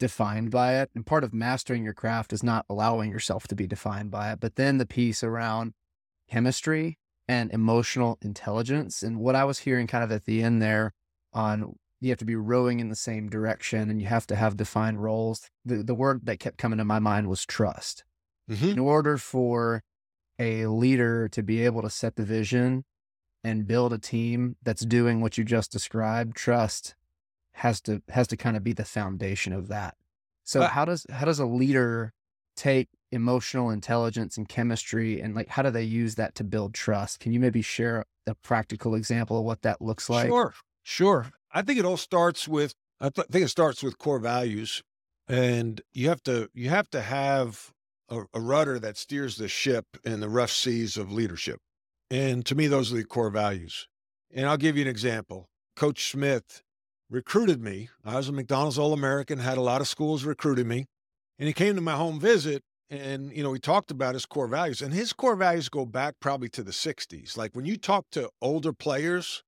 defined 0.00 0.50
by 0.50 0.80
it. 0.80 0.90
And 0.94 1.04
part 1.04 1.22
of 1.22 1.34
mastering 1.34 1.84
your 1.84 1.92
craft 1.92 2.32
is 2.32 2.42
not 2.42 2.64
allowing 2.70 3.10
yourself 3.10 3.46
to 3.48 3.54
be 3.54 3.66
defined 3.66 4.10
by 4.10 4.32
it. 4.32 4.40
But 4.40 4.56
then 4.56 4.78
the 4.78 4.86
piece 4.86 5.22
around 5.22 5.74
chemistry 6.30 6.98
and 7.28 7.52
emotional 7.52 8.18
intelligence. 8.22 9.02
And 9.02 9.18
what 9.18 9.34
I 9.34 9.44
was 9.44 9.60
hearing 9.60 9.86
kind 9.86 10.02
of 10.02 10.10
at 10.10 10.24
the 10.24 10.42
end 10.42 10.62
there 10.62 10.92
on 11.34 11.76
you 12.00 12.10
have 12.10 12.18
to 12.18 12.24
be 12.24 12.36
rowing 12.36 12.80
in 12.80 12.90
the 12.90 12.96
same 12.96 13.28
direction 13.30 13.88
and 13.88 14.00
you 14.00 14.06
have 14.06 14.26
to 14.26 14.36
have 14.36 14.56
defined 14.56 15.02
roles. 15.02 15.48
The, 15.64 15.82
the 15.82 15.94
word 15.94 16.26
that 16.26 16.38
kept 16.38 16.58
coming 16.58 16.78
to 16.78 16.84
my 16.84 16.98
mind 16.98 17.28
was 17.28 17.46
trust. 17.46 18.04
Mm-hmm. 18.50 18.70
In 18.70 18.78
order 18.78 19.16
for 19.16 19.82
a 20.38 20.66
leader 20.66 21.28
to 21.28 21.42
be 21.42 21.64
able 21.64 21.80
to 21.82 21.88
set 21.88 22.16
the 22.16 22.24
vision 22.24 22.84
and 23.42 23.66
build 23.66 23.92
a 23.92 23.98
team 23.98 24.56
that's 24.62 24.84
doing 24.84 25.20
what 25.20 25.38
you 25.38 25.44
just 25.44 25.72
described, 25.72 26.36
trust 26.36 26.94
has 27.52 27.80
to 27.82 28.02
has 28.08 28.26
to 28.28 28.36
kind 28.36 28.56
of 28.56 28.64
be 28.64 28.72
the 28.72 28.84
foundation 28.84 29.52
of 29.52 29.68
that. 29.68 29.96
So 30.42 30.62
uh, 30.62 30.68
how 30.68 30.84
does 30.84 31.06
how 31.10 31.24
does 31.24 31.38
a 31.38 31.46
leader 31.46 32.12
take 32.56 32.88
emotional 33.12 33.70
intelligence 33.70 34.36
and 34.36 34.48
chemistry 34.48 35.20
and 35.20 35.34
like 35.34 35.48
how 35.48 35.62
do 35.62 35.70
they 35.70 35.84
use 35.84 36.16
that 36.16 36.34
to 36.34 36.44
build 36.44 36.74
trust? 36.74 37.20
Can 37.20 37.32
you 37.32 37.40
maybe 37.40 37.62
share 37.62 38.04
a 38.26 38.34
practical 38.34 38.94
example 38.94 39.38
of 39.38 39.44
what 39.44 39.62
that 39.62 39.80
looks 39.80 40.10
like? 40.10 40.28
Sure. 40.28 40.52
Sure. 40.84 41.32
I 41.50 41.62
think 41.62 41.78
it 41.78 41.84
all 41.84 41.96
starts 41.96 42.46
with 42.46 42.74
I 43.00 43.08
th- 43.08 43.26
think 43.28 43.44
it 43.44 43.48
starts 43.48 43.82
with 43.82 43.98
core 43.98 44.18
values 44.20 44.82
and 45.26 45.80
you 45.92 46.08
have 46.10 46.22
to 46.24 46.50
you 46.54 46.68
have 46.68 46.90
to 46.90 47.00
have 47.00 47.72
a, 48.08 48.24
a 48.34 48.40
rudder 48.40 48.78
that 48.78 48.98
steers 48.98 49.36
the 49.36 49.48
ship 49.48 49.86
in 50.04 50.20
the 50.20 50.28
rough 50.28 50.50
seas 50.50 50.96
of 50.96 51.10
leadership. 51.10 51.58
And 52.10 52.44
to 52.46 52.54
me 52.54 52.66
those 52.66 52.92
are 52.92 52.96
the 52.96 53.04
core 53.04 53.30
values. 53.30 53.88
And 54.32 54.46
I'll 54.46 54.58
give 54.58 54.76
you 54.76 54.82
an 54.82 54.88
example. 54.88 55.48
Coach 55.74 56.10
Smith 56.10 56.62
recruited 57.08 57.62
me. 57.62 57.88
I 58.04 58.16
was 58.16 58.28
a 58.28 58.32
McDonald's 58.32 58.78
All 58.78 58.92
American, 58.92 59.38
had 59.38 59.58
a 59.58 59.62
lot 59.62 59.80
of 59.80 59.88
schools 59.88 60.24
recruiting 60.24 60.68
me. 60.68 60.86
And 61.38 61.46
he 61.46 61.54
came 61.54 61.76
to 61.76 61.80
my 61.80 61.96
home 61.96 62.20
visit 62.20 62.62
and, 62.90 63.32
you 63.32 63.42
know, 63.42 63.54
he 63.54 63.58
talked 63.58 63.90
about 63.90 64.14
his 64.14 64.26
core 64.26 64.46
values. 64.46 64.82
And 64.82 64.92
his 64.92 65.14
core 65.14 65.34
values 65.36 65.70
go 65.70 65.86
back 65.86 66.16
probably 66.20 66.50
to 66.50 66.62
the 66.62 66.72
60s. 66.72 67.38
Like 67.38 67.56
when 67.56 67.64
you 67.64 67.78
talk 67.78 68.04
to 68.12 68.28
older 68.42 68.72
players, 68.72 69.42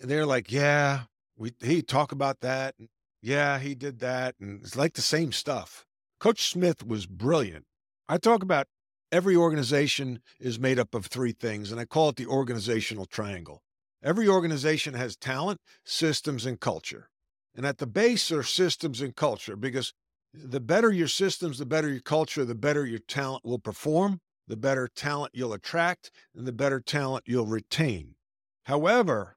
they're 0.00 0.26
like, 0.26 0.52
yeah, 0.52 1.02
we 1.36 1.52
he 1.62 1.82
talk 1.82 2.12
about 2.12 2.40
that. 2.40 2.74
And, 2.78 2.88
yeah, 3.22 3.58
he 3.58 3.74
did 3.74 3.98
that. 4.00 4.34
And 4.40 4.62
it's 4.62 4.76
like 4.76 4.94
the 4.94 5.02
same 5.02 5.32
stuff. 5.32 5.84
Coach 6.20 6.48
Smith 6.48 6.86
was 6.86 7.06
brilliant. 7.06 7.64
I 8.08 8.18
talk 8.18 8.42
about 8.42 8.68
every 9.10 9.36
organization 9.36 10.20
is 10.38 10.58
made 10.58 10.78
up 10.78 10.94
of 10.94 11.06
three 11.06 11.32
things, 11.32 11.70
and 11.70 11.80
I 11.80 11.84
call 11.84 12.10
it 12.10 12.16
the 12.16 12.26
organizational 12.26 13.06
triangle. 13.06 13.62
Every 14.02 14.28
organization 14.28 14.94
has 14.94 15.16
talent, 15.16 15.60
systems, 15.84 16.46
and 16.46 16.60
culture. 16.60 17.08
And 17.54 17.66
at 17.66 17.78
the 17.78 17.86
base 17.86 18.30
are 18.30 18.42
systems 18.42 19.00
and 19.00 19.16
culture 19.16 19.56
because 19.56 19.92
the 20.32 20.60
better 20.60 20.92
your 20.92 21.08
systems, 21.08 21.58
the 21.58 21.66
better 21.66 21.88
your 21.88 22.00
culture, 22.00 22.44
the 22.44 22.54
better 22.54 22.84
your 22.84 22.98
talent 22.98 23.44
will 23.44 23.58
perform, 23.58 24.20
the 24.46 24.56
better 24.56 24.88
talent 24.94 25.32
you'll 25.34 25.54
attract, 25.54 26.10
and 26.36 26.46
the 26.46 26.52
better 26.52 26.80
talent 26.80 27.24
you'll 27.26 27.46
retain. 27.46 28.14
However, 28.64 29.35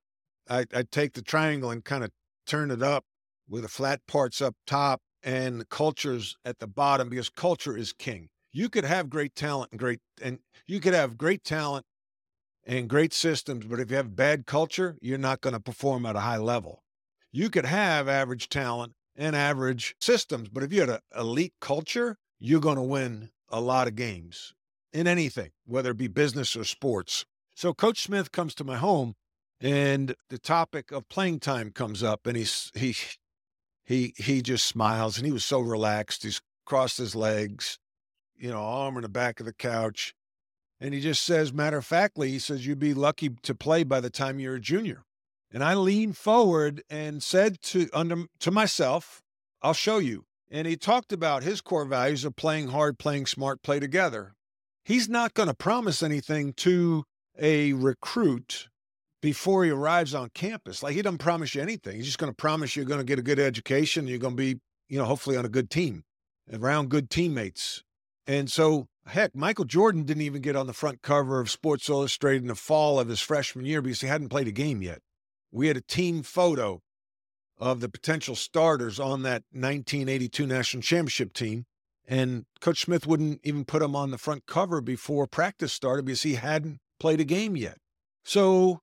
I, 0.49 0.65
I 0.73 0.83
take 0.83 1.13
the 1.13 1.21
triangle 1.21 1.69
and 1.69 1.85
kind 1.85 2.03
of 2.03 2.11
turn 2.45 2.71
it 2.71 2.81
up 2.81 3.05
with 3.47 3.61
the 3.61 3.67
flat 3.67 4.01
parts 4.07 4.41
up 4.41 4.55
top 4.65 5.01
and 5.23 5.61
the 5.61 5.65
cultures 5.65 6.35
at 6.43 6.59
the 6.59 6.67
bottom 6.67 7.09
because 7.09 7.29
culture 7.29 7.77
is 7.77 7.93
king. 7.93 8.29
You 8.51 8.69
could 8.69 8.85
have 8.85 9.09
great 9.09 9.35
talent 9.35 9.71
and 9.71 9.79
great 9.79 9.99
and 10.21 10.39
you 10.65 10.79
could 10.79 10.93
have 10.93 11.17
great 11.17 11.43
talent 11.43 11.85
and 12.65 12.89
great 12.89 13.13
systems, 13.13 13.65
but 13.65 13.79
if 13.79 13.89
you 13.89 13.97
have 13.97 14.15
bad 14.15 14.45
culture, 14.45 14.97
you're 15.01 15.17
not 15.17 15.41
going 15.41 15.53
to 15.53 15.59
perform 15.59 16.05
at 16.05 16.15
a 16.15 16.21
high 16.21 16.37
level. 16.37 16.83
You 17.31 17.49
could 17.49 17.65
have 17.65 18.07
average 18.07 18.49
talent 18.49 18.93
and 19.15 19.35
average 19.35 19.95
systems, 19.99 20.49
but 20.49 20.63
if 20.63 20.73
you 20.73 20.81
had 20.81 20.89
an 20.89 20.99
elite 21.15 21.53
culture, 21.61 22.17
you're 22.39 22.59
going 22.59 22.77
to 22.77 22.81
win 22.81 23.29
a 23.49 23.61
lot 23.61 23.87
of 23.87 23.95
games 23.95 24.53
in 24.93 25.07
anything, 25.07 25.51
whether 25.65 25.91
it 25.91 25.97
be 25.97 26.07
business 26.07 26.55
or 26.55 26.63
sports. 26.63 27.25
So 27.55 27.73
Coach 27.73 28.01
Smith 28.01 28.31
comes 28.31 28.55
to 28.55 28.63
my 28.63 28.77
home 28.77 29.15
and 29.61 30.15
the 30.29 30.37
topic 30.37 30.91
of 30.91 31.09
playing 31.09 31.39
time 31.39 31.71
comes 31.71 32.01
up 32.01 32.25
and 32.25 32.37
he's 32.37 32.71
he 32.75 32.95
he 33.83 34.13
he 34.17 34.41
just 34.41 34.65
smiles 34.65 35.17
and 35.17 35.25
he 35.25 35.31
was 35.31 35.45
so 35.45 35.59
relaxed. 35.59 36.23
He's 36.23 36.41
crossed 36.65 36.97
his 36.97 37.15
legs, 37.15 37.79
you 38.37 38.49
know, 38.49 38.61
arm 38.61 38.95
in 38.95 39.01
the 39.01 39.09
back 39.09 39.39
of 39.39 39.45
the 39.45 39.53
couch. 39.53 40.13
And 40.79 40.93
he 40.93 41.01
just 41.01 41.23
says, 41.23 41.51
matter 41.51 41.79
of 41.79 41.85
factly, 41.85 42.29
he 42.29 42.39
says, 42.39 42.65
you'd 42.65 42.79
be 42.79 42.93
lucky 42.93 43.29
to 43.29 43.53
play 43.53 43.83
by 43.83 43.99
the 43.99 44.09
time 44.09 44.39
you're 44.39 44.55
a 44.55 44.61
junior. 44.61 45.03
And 45.51 45.63
I 45.63 45.73
leaned 45.73 46.15
forward 46.15 46.83
and 46.89 47.21
said 47.21 47.61
to 47.63 47.89
under 47.91 48.25
to 48.39 48.51
myself, 48.51 49.21
I'll 49.61 49.73
show 49.73 49.97
you. 49.97 50.25
And 50.49 50.67
he 50.67 50.77
talked 50.77 51.11
about 51.11 51.43
his 51.43 51.59
core 51.59 51.85
values 51.85 52.23
of 52.23 52.35
playing 52.35 52.69
hard, 52.69 52.97
playing 52.97 53.25
smart, 53.25 53.61
play 53.61 53.79
together. 53.79 54.35
He's 54.85 55.09
not 55.09 55.33
going 55.33 55.49
to 55.49 55.53
promise 55.53 56.01
anything 56.01 56.53
to 56.53 57.03
a 57.37 57.73
recruit 57.73 58.69
before 59.21 59.65
he 59.65 59.71
arrives 59.71 60.13
on 60.13 60.29
campus. 60.29 60.81
Like 60.81 60.95
he 60.95 61.01
doesn't 61.01 61.19
promise 61.19 61.55
you 61.55 61.61
anything. 61.61 61.97
He's 61.97 62.05
just 62.05 62.17
going 62.17 62.31
to 62.31 62.35
promise 62.35 62.75
you're 62.75 62.85
going 62.85 62.99
to 62.99 63.05
get 63.05 63.19
a 63.19 63.23
good 63.23 63.39
education. 63.39 64.07
You're 64.07 64.19
going 64.19 64.35
to 64.35 64.41
be, 64.41 64.59
you 64.87 64.97
know, 64.97 65.05
hopefully 65.05 65.37
on 65.37 65.45
a 65.45 65.49
good 65.49 65.69
team, 65.69 66.03
around 66.51 66.89
good 66.89 67.09
teammates. 67.09 67.83
And 68.27 68.51
so 68.51 68.87
Heck, 69.09 69.35
Michael 69.35 69.65
Jordan 69.65 70.03
didn't 70.03 70.21
even 70.21 70.43
get 70.43 70.55
on 70.55 70.67
the 70.67 70.73
front 70.73 71.01
cover 71.01 71.39
of 71.39 71.49
Sports 71.49 71.89
Illustrated 71.89 72.43
in 72.43 72.47
the 72.47 72.55
fall 72.55 72.99
of 72.99 73.07
his 73.07 73.21
freshman 73.21 73.65
year 73.65 73.81
because 73.81 74.01
he 74.01 74.07
hadn't 74.07 74.29
played 74.29 74.47
a 74.47 74.51
game 74.51 74.83
yet. 74.83 75.01
We 75.51 75.67
had 75.67 75.77
a 75.77 75.81
team 75.81 76.21
photo 76.21 76.81
of 77.57 77.79
the 77.79 77.89
potential 77.89 78.35
starters 78.35 78.99
on 78.99 79.23
that 79.23 79.43
1982 79.51 80.45
national 80.45 80.83
championship 80.83 81.33
team. 81.33 81.65
And 82.07 82.45
Coach 82.61 82.81
Smith 82.81 83.07
wouldn't 83.07 83.41
even 83.43 83.65
put 83.65 83.81
him 83.81 83.95
on 83.95 84.11
the 84.11 84.19
front 84.19 84.45
cover 84.45 84.79
before 84.79 85.25
practice 85.25 85.73
started 85.73 86.05
because 86.05 86.21
he 86.21 86.35
hadn't 86.35 86.77
played 86.99 87.19
a 87.19 87.25
game 87.25 87.55
yet. 87.55 87.77
So 88.23 88.81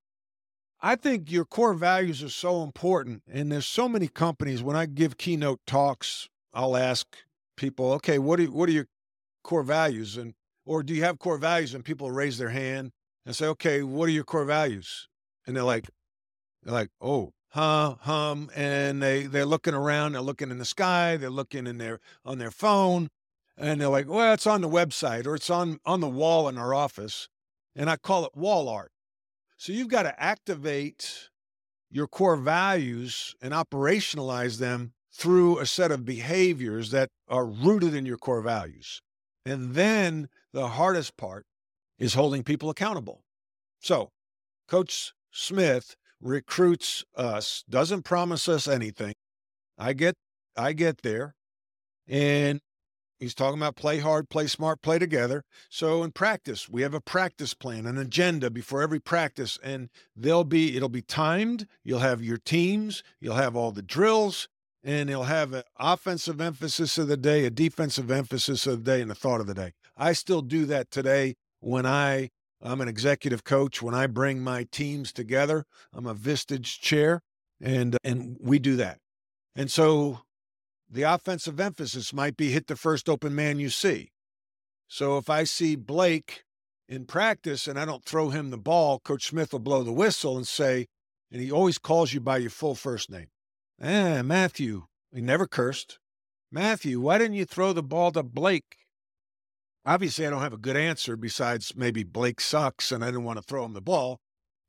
I 0.80 0.96
think 0.96 1.30
your 1.30 1.44
core 1.44 1.74
values 1.74 2.22
are 2.22 2.28
so 2.28 2.62
important. 2.62 3.22
And 3.30 3.50
there's 3.50 3.66
so 3.66 3.88
many 3.88 4.08
companies, 4.08 4.62
when 4.62 4.76
I 4.76 4.86
give 4.86 5.16
keynote 5.16 5.60
talks, 5.66 6.28
I'll 6.52 6.76
ask 6.76 7.06
people, 7.56 7.92
okay, 7.94 8.18
what 8.18 8.40
are, 8.40 8.44
what 8.44 8.68
are 8.68 8.72
your 8.72 8.86
core 9.42 9.62
values? 9.62 10.16
And 10.16 10.34
or 10.64 10.82
do 10.82 10.92
you 10.94 11.04
have 11.04 11.18
core 11.18 11.38
values? 11.38 11.74
And 11.74 11.84
people 11.84 12.10
raise 12.10 12.38
their 12.38 12.50
hand 12.50 12.92
and 13.26 13.34
say 13.34 13.46
okay 13.46 13.82
what 13.82 14.08
are 14.08 14.12
your 14.12 14.24
core 14.24 14.44
values? 14.44 15.08
And 15.46 15.56
they're 15.56 15.62
like 15.62 15.90
they're 16.62 16.74
like 16.74 16.90
oh 17.00 17.32
huh 17.50 17.96
hum 18.00 18.50
and 18.54 19.02
they 19.02 19.24
they're 19.26 19.46
looking 19.46 19.74
around 19.74 20.12
they're 20.12 20.20
looking 20.20 20.50
in 20.50 20.58
the 20.58 20.64
sky 20.64 21.16
they're 21.16 21.30
looking 21.30 21.66
in 21.66 21.78
their 21.78 22.00
on 22.24 22.38
their 22.38 22.50
phone 22.50 23.08
and 23.56 23.80
they're 23.80 23.88
like 23.88 24.08
well 24.08 24.34
it's 24.34 24.46
on 24.46 24.60
the 24.60 24.68
website 24.68 25.26
or 25.26 25.36
it's 25.36 25.48
on 25.48 25.78
on 25.86 26.00
the 26.00 26.08
wall 26.08 26.48
in 26.48 26.58
our 26.58 26.74
office 26.74 27.28
and 27.76 27.88
i 27.88 27.96
call 27.96 28.24
it 28.24 28.36
wall 28.36 28.68
art 28.68 28.90
so 29.56 29.72
you've 29.72 29.88
got 29.88 30.02
to 30.02 30.22
activate 30.22 31.30
your 31.90 32.06
core 32.06 32.36
values 32.36 33.34
and 33.40 33.52
operationalize 33.52 34.58
them 34.58 34.92
through 35.12 35.58
a 35.58 35.66
set 35.66 35.90
of 35.90 36.04
behaviors 36.04 36.90
that 36.90 37.08
are 37.28 37.46
rooted 37.46 37.94
in 37.94 38.04
your 38.04 38.18
core 38.18 38.42
values 38.42 39.00
and 39.46 39.74
then 39.74 40.28
the 40.52 40.68
hardest 40.68 41.16
part 41.16 41.46
is 41.98 42.14
holding 42.14 42.42
people 42.42 42.68
accountable. 42.68 43.22
So, 43.80 44.10
Coach 44.68 45.12
Smith 45.30 45.94
recruits 46.20 47.04
us, 47.14 47.62
doesn't 47.70 48.02
promise 48.02 48.48
us 48.48 48.66
anything. 48.66 49.14
I 49.78 49.92
get 49.92 50.14
I 50.56 50.72
get 50.72 51.02
there 51.02 51.34
and 52.08 52.60
he's 53.18 53.34
talking 53.34 53.58
about 53.58 53.76
play 53.76 53.98
hard, 53.98 54.28
play 54.28 54.46
smart, 54.46 54.82
play 54.82 54.98
together. 54.98 55.44
So 55.68 56.02
in 56.02 56.12
practice, 56.12 56.68
we 56.68 56.82
have 56.82 56.94
a 56.94 57.00
practice 57.00 57.54
plan, 57.54 57.86
an 57.86 57.98
agenda 57.98 58.50
before 58.50 58.82
every 58.82 59.00
practice 59.00 59.58
and 59.62 59.88
they'll 60.14 60.44
be 60.44 60.76
it'll 60.76 60.88
be 60.88 61.02
timed. 61.02 61.66
You'll 61.84 62.00
have 62.00 62.22
your 62.22 62.38
teams, 62.38 63.02
you'll 63.20 63.36
have 63.36 63.56
all 63.56 63.72
the 63.72 63.82
drills, 63.82 64.48
and 64.84 65.08
he'll 65.08 65.24
have 65.24 65.52
an 65.52 65.64
offensive 65.78 66.40
emphasis 66.40 66.98
of 66.98 67.08
the 67.08 67.16
day, 67.16 67.44
a 67.44 67.50
defensive 67.50 68.10
emphasis 68.10 68.66
of 68.66 68.84
the 68.84 68.92
day, 68.92 69.00
and 69.00 69.10
a 69.10 69.14
thought 69.14 69.40
of 69.40 69.46
the 69.46 69.54
day. 69.54 69.72
I 69.96 70.12
still 70.12 70.42
do 70.42 70.66
that 70.66 70.90
today 70.90 71.36
when 71.60 71.86
I 71.86 72.30
I'm 72.62 72.80
an 72.80 72.88
executive 72.88 73.44
coach. 73.44 73.82
When 73.82 73.94
I 73.94 74.06
bring 74.06 74.40
my 74.40 74.66
teams 74.70 75.12
together, 75.12 75.64
I'm 75.92 76.06
a 76.06 76.14
Vistage 76.14 76.80
chair. 76.80 77.22
And, 77.60 77.96
and 78.04 78.36
we 78.40 78.58
do 78.58 78.76
that. 78.76 78.98
And 79.54 79.70
so 79.70 80.20
the 80.88 81.02
offensive 81.02 81.60
emphasis 81.60 82.12
might 82.12 82.36
be 82.36 82.50
hit 82.50 82.66
the 82.66 82.76
first 82.76 83.08
open 83.08 83.34
man 83.34 83.58
you 83.58 83.70
see. 83.70 84.10
So 84.88 85.18
if 85.18 85.28
I 85.28 85.44
see 85.44 85.74
Blake 85.76 86.44
in 86.88 87.06
practice 87.06 87.66
and 87.66 87.78
I 87.78 87.84
don't 87.84 88.04
throw 88.04 88.30
him 88.30 88.50
the 88.50 88.58
ball, 88.58 89.00
Coach 89.00 89.26
Smith 89.26 89.52
will 89.52 89.60
blow 89.60 89.82
the 89.82 89.92
whistle 89.92 90.36
and 90.36 90.46
say, 90.46 90.86
and 91.30 91.42
he 91.42 91.50
always 91.50 91.78
calls 91.78 92.12
you 92.12 92.20
by 92.20 92.36
your 92.38 92.50
full 92.50 92.74
first 92.74 93.10
name. 93.10 93.26
Ah, 93.82 94.22
Matthew. 94.22 94.84
He 95.12 95.20
never 95.20 95.46
cursed. 95.46 95.98
Matthew, 96.52 97.00
why 97.00 97.18
didn't 97.18 97.34
you 97.34 97.44
throw 97.44 97.72
the 97.72 97.82
ball 97.82 98.12
to 98.12 98.22
Blake? 98.22 98.76
Obviously, 99.84 100.26
I 100.26 100.30
don't 100.30 100.42
have 100.42 100.52
a 100.52 100.58
good 100.58 100.76
answer 100.76 101.16
besides 101.16 101.74
maybe 101.76 102.02
Blake 102.02 102.40
sucks 102.40 102.92
and 102.92 103.04
I 103.04 103.08
didn't 103.08 103.24
want 103.24 103.38
to 103.38 103.42
throw 103.42 103.64
him 103.64 103.72
the 103.72 103.80
ball. 103.80 104.20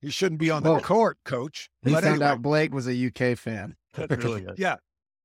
He 0.02 0.10
shouldn't 0.12 0.40
be 0.40 0.52
on 0.52 0.64
the 0.64 0.80
court, 0.80 1.18
coach. 1.26 1.70
He 1.82 1.92
but 1.92 2.04
found 2.04 2.16
anyway. 2.16 2.26
out 2.28 2.42
Blake 2.42 2.74
was 2.74 2.88
a 2.88 3.08
UK 3.08 3.38
fan. 3.38 3.76
really 3.98 4.42
good. 4.42 4.56
Yeah. 4.58 4.76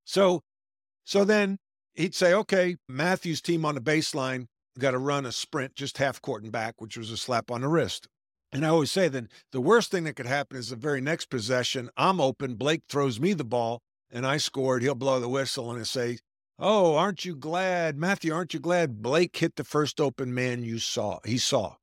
So 0.05 0.43
so 1.05 1.25
then 1.25 1.59
he'd 1.95 2.15
say, 2.15 2.33
okay, 2.33 2.77
Matthew's 2.89 3.41
team 3.41 3.65
on 3.65 3.75
the 3.75 3.81
baseline 3.81 4.47
got 4.79 4.93
to 4.93 4.99
run 4.99 5.27
a 5.27 5.33
sprint 5.33 5.75
just 5.75 5.99
half 5.99 6.21
court 6.23 6.43
and 6.43 6.53
back, 6.53 6.81
which 6.81 6.97
was 6.97 7.11
a 7.11 7.17
slap 7.17 7.51
on 7.51 7.61
the 7.61 7.69
wrist. 7.69 8.09
And 8.53 8.65
I 8.65 8.69
always 8.69 8.93
say 8.93 9.09
then 9.09 9.29
the 9.51 9.61
worst 9.61 9.91
thing 9.91 10.05
that 10.05 10.17
could 10.17 10.27
happen 10.27 10.57
is 10.59 10.69
the 10.69 10.77
very 10.77 11.01
next 11.01 11.31
possession, 11.31 11.91
I'm 11.97 12.21
open, 12.21 12.55
Blake 12.55 12.83
throws 12.89 13.19
me 13.19 13.33
the 13.33 13.45
ball, 13.45 13.81
and 14.11 14.27
I 14.27 14.37
scored. 14.37 14.83
He'll 14.83 14.95
blow 14.95 15.21
the 15.21 15.29
whistle 15.29 15.71
and 15.71 15.87
say, 15.87 16.19
Oh, 16.59 16.95
aren't 16.97 17.25
you 17.25 17.35
glad, 17.35 17.97
Matthew, 17.97 18.33
aren't 18.33 18.55
you 18.55 18.61
glad 18.61 19.03
Blake 19.03 19.37
hit 19.37 19.57
the 19.57 19.65
first 19.65 20.01
open 20.01 20.35
man 20.35 20.63
you 20.63 20.79
saw? 20.79 21.19
He 21.25 21.39
saw. 21.39 21.77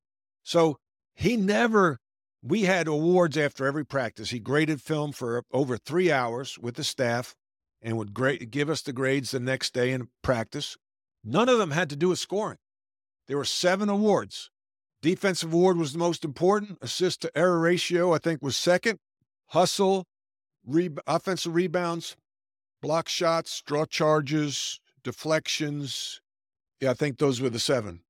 So 0.43 0.77
he 1.15 1.35
never, 1.35 1.99
we 2.41 2.61
had 2.61 2.88
awards 2.88 3.35
after 3.35 3.65
every 3.65 3.85
practice. 3.85 4.29
He 4.29 4.39
graded 4.39 4.81
film 4.81 5.11
for 5.11 5.43
over 5.51 5.75
three 5.75 6.11
hours 6.11 6.57
with 6.59 6.75
the 6.75 6.83
staff 6.83 7.35
and 7.81 7.98
would 7.98 8.13
grade, 8.13 8.51
give 8.51 8.69
us 8.69 8.81
the 8.81 8.93
grades 8.93 9.31
the 9.31 9.39
next 9.39 9.74
day 9.74 9.91
in 9.91 10.09
practice. 10.21 10.77
None 11.24 11.50
of 11.50 11.57
them 11.57 11.71
had 11.71 11.89
to 11.89 11.95
do 11.95 12.09
with 12.09 12.19
scoring. 12.19 12.57
There 13.27 13.38
were 13.38 13.45
seven 13.45 13.89
awards. 13.89 14.50
Defensive 15.01 15.53
award 15.53 15.77
was 15.77 15.93
the 15.93 16.00
most 16.00 16.25
important. 16.25 16.77
Assist 16.81 17.21
to 17.21 17.38
error 17.38 17.59
ratio, 17.59 18.13
I 18.13 18.17
think, 18.17 18.41
was 18.41 18.57
second. 18.57 19.00
Hustle, 19.48 20.05
re- 20.65 20.89
offensive 21.07 21.55
rebounds, 21.55 22.15
block 22.81 23.07
shots, 23.07 23.62
draw 23.65 23.86
charges, 23.86 24.79
deflections. 25.03 26.21
Yeah, 26.81 26.91
I 26.91 26.93
think 26.93 27.17
those 27.17 27.39
were 27.41 27.50
the 27.50 27.59
seven. 27.59 28.01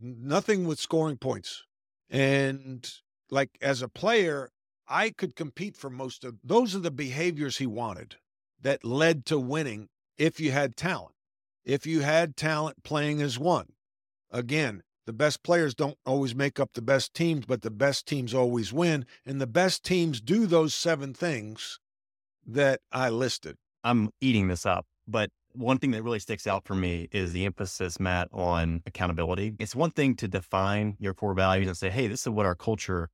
Nothing 0.00 0.66
with 0.66 0.78
scoring 0.78 1.18
points. 1.18 1.64
And 2.08 2.90
like 3.30 3.50
as 3.60 3.82
a 3.82 3.88
player, 3.88 4.50
I 4.88 5.10
could 5.10 5.36
compete 5.36 5.76
for 5.76 5.90
most 5.90 6.24
of 6.24 6.36
those 6.42 6.74
are 6.74 6.80
the 6.80 6.90
behaviors 6.90 7.58
he 7.58 7.66
wanted 7.66 8.16
that 8.62 8.84
led 8.84 9.24
to 9.26 9.38
winning 9.38 9.88
if 10.18 10.40
you 10.40 10.50
had 10.50 10.76
talent. 10.76 11.14
If 11.64 11.86
you 11.86 12.00
had 12.00 12.36
talent 12.36 12.82
playing 12.82 13.20
as 13.20 13.38
one. 13.38 13.72
Again, 14.30 14.82
the 15.06 15.12
best 15.12 15.42
players 15.42 15.74
don't 15.74 15.98
always 16.06 16.34
make 16.34 16.60
up 16.60 16.70
the 16.74 16.82
best 16.82 17.14
teams, 17.14 17.46
but 17.46 17.62
the 17.62 17.70
best 17.70 18.06
teams 18.06 18.34
always 18.34 18.72
win. 18.72 19.06
And 19.26 19.40
the 19.40 19.46
best 19.46 19.84
teams 19.84 20.20
do 20.20 20.46
those 20.46 20.74
seven 20.74 21.14
things 21.14 21.78
that 22.46 22.80
I 22.92 23.08
listed. 23.08 23.56
I'm 23.82 24.10
eating 24.20 24.48
this 24.48 24.66
up, 24.66 24.86
but 25.08 25.30
one 25.52 25.78
thing 25.78 25.90
that 25.92 26.02
really 26.02 26.18
sticks 26.18 26.46
out 26.46 26.64
for 26.64 26.74
me 26.74 27.08
is 27.10 27.32
the 27.32 27.44
emphasis, 27.44 27.98
Matt, 27.98 28.28
on 28.32 28.82
accountability. 28.86 29.54
It's 29.58 29.74
one 29.74 29.90
thing 29.90 30.14
to 30.16 30.28
define 30.28 30.96
your 31.00 31.14
core 31.14 31.34
values 31.34 31.66
and 31.66 31.76
say, 31.76 31.90
hey, 31.90 32.06
this 32.06 32.22
is 32.22 32.28
what 32.28 32.46
our 32.46 32.54
culture 32.54 33.08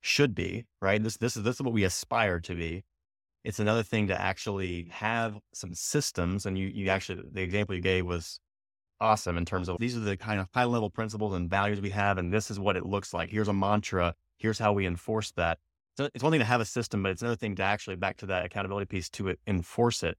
should 0.00 0.34
be, 0.34 0.64
right? 0.80 1.02
This, 1.02 1.16
this 1.16 1.36
is 1.36 1.42
this 1.42 1.56
is 1.56 1.62
what 1.62 1.72
we 1.72 1.84
aspire 1.84 2.40
to 2.40 2.54
be. 2.54 2.84
It's 3.44 3.58
another 3.58 3.82
thing 3.82 4.08
to 4.08 4.20
actually 4.20 4.88
have 4.90 5.38
some 5.52 5.74
systems. 5.74 6.46
And 6.46 6.58
you, 6.58 6.68
you 6.68 6.88
actually, 6.88 7.22
the 7.30 7.42
example 7.42 7.74
you 7.74 7.82
gave 7.82 8.06
was 8.06 8.40
awesome 9.00 9.36
in 9.36 9.44
terms 9.44 9.68
of 9.68 9.76
these 9.78 9.96
are 9.96 10.00
the 10.00 10.16
kind 10.16 10.40
of 10.40 10.48
high 10.54 10.64
level 10.64 10.88
principles 10.88 11.34
and 11.34 11.50
values 11.50 11.80
we 11.80 11.90
have. 11.90 12.18
And 12.18 12.32
this 12.32 12.50
is 12.50 12.58
what 12.58 12.76
it 12.76 12.86
looks 12.86 13.12
like. 13.12 13.30
Here's 13.30 13.48
a 13.48 13.52
mantra. 13.52 14.14
Here's 14.38 14.58
how 14.58 14.72
we 14.72 14.86
enforce 14.86 15.30
that. 15.32 15.58
So 15.96 16.08
it's 16.14 16.24
one 16.24 16.32
thing 16.32 16.40
to 16.40 16.46
have 16.46 16.60
a 16.60 16.64
system, 16.64 17.02
but 17.02 17.12
it's 17.12 17.22
another 17.22 17.36
thing 17.36 17.54
to 17.56 17.62
actually 17.62 17.96
back 17.96 18.16
to 18.18 18.26
that 18.26 18.44
accountability 18.44 18.86
piece 18.86 19.08
to 19.10 19.36
enforce 19.46 20.02
it. 20.02 20.18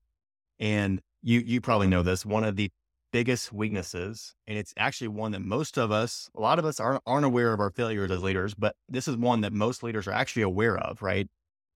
And 0.60 1.02
you, 1.22 1.40
you 1.40 1.60
probably 1.60 1.88
know 1.88 2.04
this. 2.04 2.26
One 2.26 2.44
of 2.44 2.56
the 2.56 2.72
biggest 3.12 3.52
weaknesses, 3.52 4.36
and 4.48 4.58
it's 4.58 4.74
actually 4.78 5.08
one 5.08 5.32
that 5.32 5.42
most 5.42 5.78
of 5.78 5.92
us, 5.92 6.30
a 6.36 6.42
lot 6.42 6.60
of 6.60 6.66
us 6.66 6.80
aren't, 6.80 7.02
aren't 7.06 7.26
aware 7.26 7.54
of 7.54 7.60
our 7.60 7.72
failures 7.72 8.12
as 8.12 8.22
leaders, 8.22 8.54
but 8.54 8.76
this 8.88 9.08
is 9.08 9.18
one 9.18 9.42
that 9.42 9.52
most 9.52 9.84
leaders 9.84 10.08
are 10.08 10.12
actually 10.12 10.44
aware 10.44 10.78
of, 10.78 11.02
right? 11.02 11.28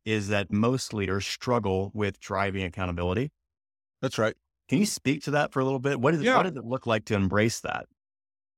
Is 0.06 0.30
that 0.30 0.52
most 0.52 0.94
leaders 0.94 1.26
struggle 1.26 1.92
with 1.94 2.20
driving 2.20 2.64
accountability. 2.64 3.32
That's 4.02 4.18
right. 4.18 4.36
Can 4.68 4.80
you 4.80 4.86
speak 4.86 5.24
to 5.24 5.32
that 5.32 5.52
for 5.52 5.60
a 5.60 5.64
little 5.64 5.80
bit? 5.80 6.00
What, 6.00 6.14
is, 6.14 6.22
yeah. 6.22 6.38
what 6.38 6.44
does 6.44 6.56
it 6.56 6.66
look 6.66 6.86
like 6.86 7.06
to 7.06 7.16
embrace 7.16 7.60
that? 7.62 7.88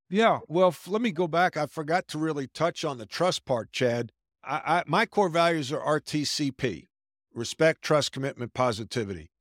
Yeah. 0.10 0.40
Well, 0.48 0.68
f- 0.68 0.88
let 0.88 1.02
me 1.02 1.12
go 1.12 1.28
back. 1.28 1.56
I 1.56 1.66
forgot 1.68 2.08
to 2.10 2.18
really 2.18 2.48
touch 2.48 2.84
on 2.84 2.98
the 2.98 3.06
trust 3.06 3.46
part, 3.46 3.72
Chad. 3.72 4.12
I, 4.44 4.56
I, 4.66 4.84
my 4.86 5.06
core 5.06 5.30
values 5.30 5.72
are 5.72 5.80
RTCP 5.80 6.88
respect, 7.34 7.82
trust, 7.82 8.12
commitment, 8.12 8.54
positivity. 8.54 9.32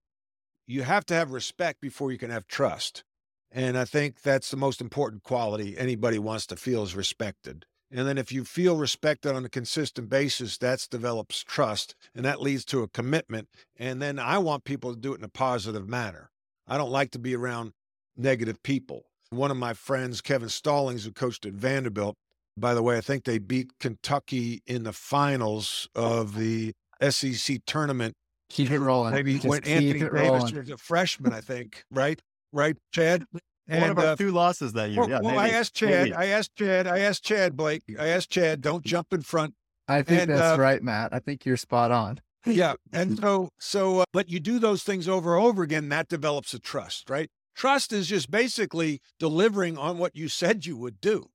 You 0.66 0.82
have 0.82 1.04
to 1.06 1.14
have 1.14 1.32
respect 1.32 1.80
before 1.80 2.12
you 2.12 2.18
can 2.18 2.30
have 2.30 2.46
trust. 2.46 3.02
And 3.50 3.76
I 3.76 3.84
think 3.84 4.22
that's 4.22 4.50
the 4.50 4.56
most 4.56 4.80
important 4.80 5.24
quality 5.24 5.76
anybody 5.76 6.20
wants 6.20 6.46
to 6.46 6.56
feel 6.56 6.84
is 6.84 6.94
respected. 6.94 7.66
And 7.92 8.06
then 8.06 8.18
if 8.18 8.30
you 8.30 8.44
feel 8.44 8.76
respected 8.76 9.34
on 9.34 9.44
a 9.44 9.48
consistent 9.48 10.08
basis, 10.08 10.56
that 10.58 10.86
develops 10.90 11.42
trust 11.42 11.96
and 12.14 12.24
that 12.24 12.40
leads 12.40 12.64
to 12.66 12.82
a 12.82 12.88
commitment. 12.88 13.48
And 13.76 14.00
then 14.00 14.18
I 14.18 14.38
want 14.38 14.64
people 14.64 14.94
to 14.94 15.00
do 15.00 15.12
it 15.12 15.18
in 15.18 15.24
a 15.24 15.28
positive 15.28 15.88
manner. 15.88 16.30
I 16.68 16.78
don't 16.78 16.90
like 16.90 17.10
to 17.12 17.18
be 17.18 17.34
around 17.34 17.72
negative 18.16 18.62
people. 18.62 19.06
One 19.30 19.50
of 19.50 19.56
my 19.56 19.74
friends, 19.74 20.20
Kevin 20.20 20.48
Stallings, 20.48 21.04
who 21.04 21.12
coached 21.12 21.46
at 21.46 21.52
Vanderbilt, 21.52 22.16
by 22.56 22.74
the 22.74 22.82
way, 22.82 22.96
I 22.96 23.00
think 23.00 23.24
they 23.24 23.38
beat 23.38 23.78
Kentucky 23.80 24.62
in 24.66 24.84
the 24.84 24.92
finals 24.92 25.88
of 25.94 26.36
the 26.36 26.74
SEC 27.08 27.58
tournament. 27.66 28.14
Keep 28.50 28.70
it 28.70 28.80
rolling. 28.80 29.14
Maybe 29.14 29.34
Just 29.34 29.46
when 29.46 29.64
Anthony 29.64 30.00
Davis 30.00 30.52
was 30.52 30.70
a 30.70 30.76
freshman, 30.76 31.32
I 31.32 31.40
think, 31.40 31.84
right? 31.90 32.20
Right, 32.52 32.76
Chad? 32.92 33.24
And, 33.68 33.82
One 33.82 33.90
of 33.90 33.98
our 33.98 34.06
uh, 34.06 34.16
two 34.16 34.32
losses 34.32 34.72
that 34.72 34.90
year. 34.90 35.00
Well, 35.00 35.10
yeah, 35.10 35.20
well 35.22 35.38
I 35.38 35.48
asked 35.48 35.74
Chad. 35.74 36.04
Maybe. 36.04 36.14
I 36.14 36.26
asked 36.26 36.56
Chad. 36.56 36.86
I 36.86 36.98
asked 37.00 37.24
Chad 37.24 37.56
Blake. 37.56 37.82
I 37.98 38.08
asked 38.08 38.30
Chad. 38.30 38.60
Don't 38.60 38.84
jump 38.84 39.12
in 39.12 39.22
front. 39.22 39.54
I 39.86 40.02
think 40.02 40.22
and, 40.22 40.30
that's 40.30 40.58
uh, 40.58 40.60
right, 40.60 40.82
Matt. 40.82 41.12
I 41.12 41.18
think 41.18 41.44
you're 41.44 41.56
spot 41.56 41.90
on. 41.90 42.20
yeah, 42.46 42.74
and 42.92 43.18
so 43.18 43.50
so, 43.58 44.00
uh, 44.00 44.04
but 44.12 44.28
you 44.28 44.40
do 44.40 44.58
those 44.58 44.82
things 44.82 45.08
over 45.08 45.36
and 45.36 45.44
over 45.44 45.62
again. 45.62 45.88
That 45.88 46.08
develops 46.08 46.54
a 46.54 46.58
trust, 46.58 47.10
right? 47.10 47.28
Trust 47.56 47.92
is 47.92 48.08
just 48.08 48.30
basically 48.30 49.00
delivering 49.18 49.76
on 49.76 49.98
what 49.98 50.16
you 50.16 50.28
said 50.28 50.64
you 50.64 50.76
would 50.76 51.00
do. 51.00 51.26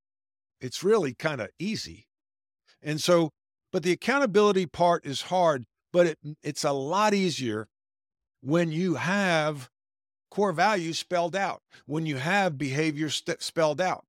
It's 0.61 0.83
really 0.83 1.13
kind 1.13 1.41
of 1.41 1.49
easy, 1.59 2.07
and 2.81 3.01
so, 3.01 3.31
but 3.71 3.83
the 3.83 3.91
accountability 3.91 4.65
part 4.65 5.05
is 5.05 5.23
hard. 5.23 5.65
But 5.91 6.07
it 6.07 6.19
it's 6.41 6.63
a 6.63 6.71
lot 6.71 7.13
easier 7.13 7.67
when 8.41 8.71
you 8.71 8.95
have 8.95 9.69
core 10.35 10.51
values 10.51 10.99
spelled 10.99 11.33
out, 11.33 11.61
when 11.85 12.05
you 12.05 12.17
have 12.17 12.57
behavior 12.57 13.09
st- 13.09 13.41
spelled 13.41 13.79
out. 13.79 14.05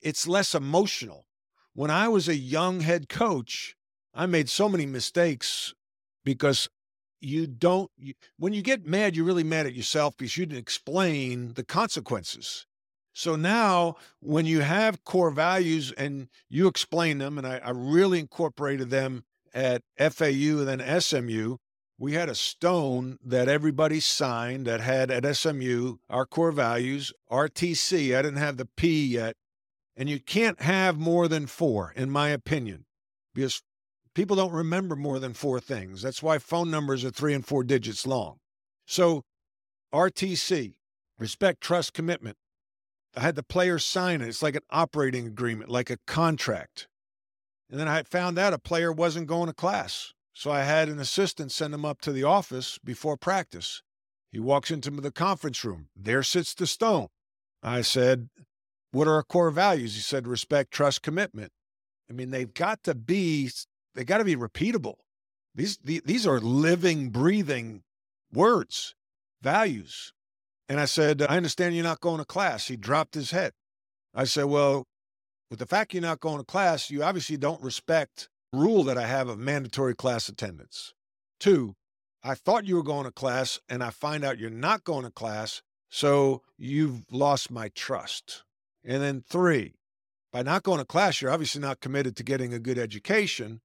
It's 0.00 0.26
less 0.26 0.54
emotional. 0.54 1.26
When 1.74 1.90
I 1.90 2.08
was 2.08 2.28
a 2.28 2.34
young 2.34 2.80
head 2.80 3.10
coach, 3.10 3.76
I 4.14 4.24
made 4.24 4.48
so 4.48 4.70
many 4.70 4.86
mistakes 4.86 5.74
because 6.24 6.70
you 7.20 7.46
don't, 7.46 7.90
you, 7.98 8.14
when 8.38 8.54
you 8.54 8.62
get 8.62 8.86
mad, 8.86 9.14
you're 9.14 9.26
really 9.26 9.44
mad 9.44 9.66
at 9.66 9.74
yourself 9.74 10.16
because 10.16 10.38
you 10.38 10.46
didn't 10.46 10.62
explain 10.62 11.52
the 11.52 11.64
consequences. 11.64 12.66
So 13.12 13.36
now, 13.36 13.96
when 14.20 14.46
you 14.46 14.62
have 14.62 15.04
core 15.04 15.30
values 15.30 15.92
and 15.92 16.28
you 16.48 16.68
explain 16.68 17.18
them, 17.18 17.36
and 17.36 17.46
I, 17.46 17.58
I 17.58 17.70
really 17.74 18.18
incorporated 18.18 18.88
them 18.88 19.24
at 19.52 19.82
FAU 19.98 20.64
and 20.64 20.68
then 20.68 21.00
SMU, 21.02 21.58
we 21.98 22.12
had 22.12 22.28
a 22.28 22.34
stone 22.34 23.18
that 23.24 23.48
everybody 23.48 24.00
signed 24.00 24.66
that 24.66 24.80
had 24.80 25.10
at 25.10 25.36
SMU 25.36 25.96
our 26.10 26.26
core 26.26 26.52
values, 26.52 27.12
RTC. 27.30 28.16
I 28.16 28.22
didn't 28.22 28.36
have 28.36 28.58
the 28.58 28.68
P 28.76 29.06
yet. 29.06 29.36
And 29.96 30.10
you 30.10 30.20
can't 30.20 30.60
have 30.60 30.98
more 30.98 31.26
than 31.26 31.46
four, 31.46 31.92
in 31.96 32.10
my 32.10 32.28
opinion, 32.28 32.84
because 33.34 33.62
people 34.14 34.36
don't 34.36 34.52
remember 34.52 34.94
more 34.94 35.18
than 35.18 35.32
four 35.32 35.58
things. 35.58 36.02
That's 36.02 36.22
why 36.22 36.38
phone 36.38 36.70
numbers 36.70 37.02
are 37.02 37.10
three 37.10 37.32
and 37.32 37.46
four 37.46 37.64
digits 37.64 38.06
long. 38.06 38.36
So, 38.86 39.22
RTC, 39.94 40.74
respect, 41.18 41.62
trust, 41.62 41.94
commitment. 41.94 42.36
I 43.16 43.20
had 43.20 43.36
the 43.36 43.42
players 43.42 43.86
sign 43.86 44.20
it. 44.20 44.28
It's 44.28 44.42
like 44.42 44.56
an 44.56 44.62
operating 44.68 45.26
agreement, 45.26 45.70
like 45.70 45.88
a 45.88 45.96
contract. 46.06 46.88
And 47.70 47.80
then 47.80 47.88
I 47.88 48.02
found 48.02 48.38
out 48.38 48.52
a 48.52 48.58
player 48.58 48.92
wasn't 48.92 49.26
going 49.26 49.46
to 49.46 49.54
class. 49.54 50.12
So 50.38 50.50
I 50.50 50.64
had 50.64 50.90
an 50.90 50.98
assistant 50.98 51.50
send 51.50 51.72
him 51.72 51.86
up 51.86 52.02
to 52.02 52.12
the 52.12 52.24
office 52.24 52.78
before 52.84 53.16
practice. 53.16 53.82
He 54.30 54.38
walks 54.38 54.70
into 54.70 54.90
the 54.90 55.10
conference 55.10 55.64
room. 55.64 55.88
There 55.96 56.22
sits 56.22 56.52
the 56.52 56.66
stone. 56.66 57.06
I 57.62 57.80
said, 57.80 58.28
What 58.90 59.08
are 59.08 59.14
our 59.14 59.22
core 59.22 59.50
values? 59.50 59.94
He 59.94 60.02
said, 60.02 60.28
Respect, 60.28 60.72
trust, 60.72 61.00
commitment. 61.00 61.52
I 62.10 62.12
mean, 62.12 62.32
they've 62.32 62.52
got 62.52 62.82
to 62.82 62.94
be, 62.94 63.50
they 63.94 64.04
got 64.04 64.18
to 64.18 64.24
be 64.24 64.36
repeatable 64.36 64.96
These, 65.54 65.78
these 65.78 66.26
are 66.26 66.38
living, 66.38 67.08
breathing 67.08 67.82
words, 68.30 68.94
values. 69.40 70.12
And 70.68 70.78
I 70.78 70.84
said, 70.84 71.22
I 71.22 71.38
understand 71.38 71.74
you're 71.74 71.82
not 71.82 72.00
going 72.00 72.18
to 72.18 72.26
class. 72.26 72.68
He 72.68 72.76
dropped 72.76 73.14
his 73.14 73.30
head. 73.30 73.52
I 74.14 74.24
said, 74.24 74.44
Well, 74.44 74.84
with 75.48 75.60
the 75.60 75.66
fact 75.66 75.94
you're 75.94 76.02
not 76.02 76.20
going 76.20 76.40
to 76.40 76.44
class, 76.44 76.90
you 76.90 77.02
obviously 77.02 77.38
don't 77.38 77.62
respect 77.62 78.28
rule 78.52 78.84
that 78.84 78.98
I 78.98 79.06
have 79.06 79.28
of 79.28 79.38
mandatory 79.38 79.94
class 79.94 80.28
attendance. 80.28 80.94
Two, 81.38 81.74
I 82.22 82.34
thought 82.34 82.66
you 82.66 82.76
were 82.76 82.82
going 82.82 83.04
to 83.04 83.12
class 83.12 83.60
and 83.68 83.82
I 83.82 83.90
find 83.90 84.24
out 84.24 84.38
you're 84.38 84.50
not 84.50 84.84
going 84.84 85.04
to 85.04 85.10
class, 85.10 85.62
so 85.88 86.42
you've 86.58 87.04
lost 87.10 87.50
my 87.50 87.68
trust. 87.68 88.42
And 88.84 89.02
then 89.02 89.22
three, 89.28 89.74
by 90.32 90.42
not 90.42 90.62
going 90.62 90.78
to 90.78 90.84
class, 90.84 91.20
you're 91.20 91.30
obviously 91.30 91.60
not 91.60 91.80
committed 91.80 92.16
to 92.16 92.22
getting 92.22 92.52
a 92.52 92.58
good 92.58 92.78
education. 92.78 93.60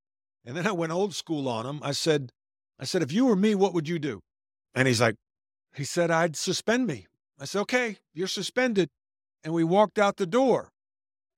And 0.46 0.56
then 0.56 0.68
I 0.68 0.72
went 0.72 0.92
old 0.92 1.14
school 1.14 1.48
on 1.48 1.66
him. 1.66 1.80
I 1.84 1.92
said, 1.92 2.32
I 2.80 2.86
said, 2.86 3.02
if 3.02 3.12
you 3.12 3.26
were 3.26 3.36
me, 3.36 3.56
what 3.56 3.74
would 3.74 3.88
you 3.88 4.00
do? 4.00 4.22
And 4.74 4.88
he's 4.88 5.02
like, 5.02 5.16
he 5.76 5.84
said, 5.84 6.12
I'd 6.12 6.36
suspend 6.36 6.88
me. 6.88 7.08
I 7.40 7.46
said, 7.46 7.62
okay, 7.62 7.98
you're 8.14 8.28
suspended. 8.28 8.90
And 9.44 9.54
we 9.54 9.64
walked 9.64 9.98
out 9.98 10.18
the 10.18 10.26
door. 10.26 10.72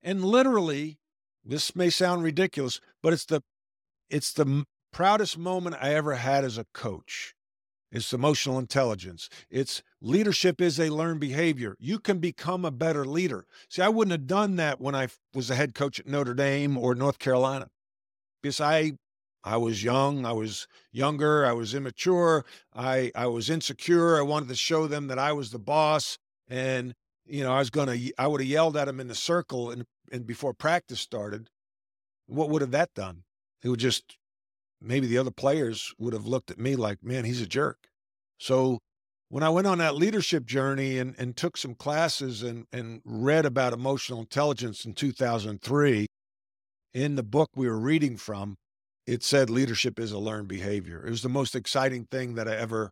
And 0.02 0.24
literally, 0.24 0.98
this 1.46 1.76
may 1.76 1.90
sound 1.90 2.24
ridiculous, 2.24 2.80
but 3.02 3.14
it's 3.14 3.26
the 3.26 3.42
it's 4.10 4.32
the 4.34 4.66
proudest 4.92 5.38
moment 5.38 5.78
I 5.80 5.94
ever 5.94 6.16
had 6.16 6.44
as 6.44 6.58
a 6.58 6.66
coach. 6.74 7.34
It's 7.92 8.12
emotional 8.12 8.58
intelligence. 8.58 9.30
It's 9.52 9.84
leadership 10.02 10.60
is 10.60 10.80
a 10.80 10.90
learned 10.90 11.20
behavior. 11.20 11.76
You 11.80 12.00
can 12.00 12.18
become 12.18 12.66
a 12.66 12.72
better 12.72 13.06
leader. 13.06 13.46
See, 13.70 13.84
I 13.84 13.90
wouldn't 13.90 14.12
have 14.12 14.26
done 14.26 14.56
that 14.56 14.82
when 14.82 14.96
I 14.96 15.10
was 15.36 15.52
a 15.52 15.56
head 15.56 15.76
coach 15.76 16.00
at 16.00 16.08
Notre 16.08 16.34
Dame 16.34 16.76
or 16.76 16.96
North 16.96 17.20
Carolina 17.20 17.68
because 18.42 18.60
I 18.60 18.94
I 19.44 19.58
was 19.58 19.84
young, 19.84 20.26
I 20.26 20.32
was 20.32 20.68
younger, 20.92 21.46
I 21.46 21.54
was 21.54 21.76
immature, 21.76 22.46
I 22.74 23.12
I 23.16 23.28
was 23.28 23.50
insecure. 23.50 24.18
I 24.18 24.22
wanted 24.22 24.50
to 24.50 24.56
show 24.56 24.88
them 24.88 25.08
that 25.08 25.20
I 25.20 25.34
was 25.34 25.52
the 25.52 25.60
boss 25.60 26.18
and 26.48 26.96
you 27.26 27.44
know, 27.44 27.54
I 27.54 27.60
was 27.60 27.70
going 27.70 27.88
to 27.88 28.14
I 28.18 28.28
would 28.28 28.42
have 28.42 28.50
yelled 28.50 28.76
at 28.76 28.86
them 28.86 29.00
in 29.00 29.08
the 29.08 29.16
circle 29.16 29.70
and 29.70 29.86
and 30.14 30.26
before 30.26 30.54
practice 30.54 31.02
started. 31.02 31.50
What 32.28 32.50
would 32.50 32.62
have 32.62 32.72
that 32.72 32.94
done? 32.94 33.24
It 33.64 33.70
would 33.70 33.80
just 33.80 34.18
maybe 34.80 35.08
the 35.08 35.18
other 35.18 35.32
players 35.32 35.94
would 35.98 36.14
have 36.14 36.26
looked 36.26 36.52
at 36.52 36.60
me 36.60 36.76
like, 36.76 37.04
"Man, 37.04 37.26
he's 37.26 37.42
a 37.42 37.48
jerk." 37.48 37.88
So 38.38 38.80
when 39.30 39.44
I 39.44 39.50
went 39.50 39.68
on 39.68 39.80
that 39.80 39.96
leadership 39.96 40.46
journey 40.46 41.00
and, 41.00 41.16
and 41.18 41.36
took 41.36 41.58
some 41.58 41.74
classes 41.74 42.44
and, 42.44 42.68
and 42.72 43.02
read 43.04 43.46
about 43.46 43.74
emotional 43.74 44.20
intelligence 44.20 44.86
in 44.86 44.94
2003, 44.94 46.06
in 46.94 47.16
the 47.16 47.24
book 47.24 47.50
we 47.56 47.68
were 47.68 47.80
reading 47.80 48.16
from, 48.16 48.56
it 49.08 49.24
said 49.24 49.50
leadership 49.50 50.00
is 50.00 50.12
a 50.12 50.20
learned 50.20 50.48
behavior. 50.48 51.04
It 51.06 51.10
was 51.10 51.24
the 51.24 51.30
most 51.30 51.56
exciting 51.56 52.06
thing 52.06 52.36
that 52.36 52.48
I 52.48 52.56
ever 52.56 52.92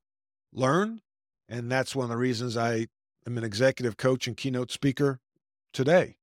learned. 0.51 1.01
And 1.47 1.71
that's 1.71 1.95
one 1.95 2.05
of 2.05 2.10
the 2.10 2.17
reasons 2.17 2.57
I 2.57 2.88
am 3.27 3.38
an 3.38 3.43
executive 3.43 3.97
coach 3.97 4.25
and 4.27 4.36
keynote 4.36 4.71
speaker 4.71 5.19
today. 5.73 6.15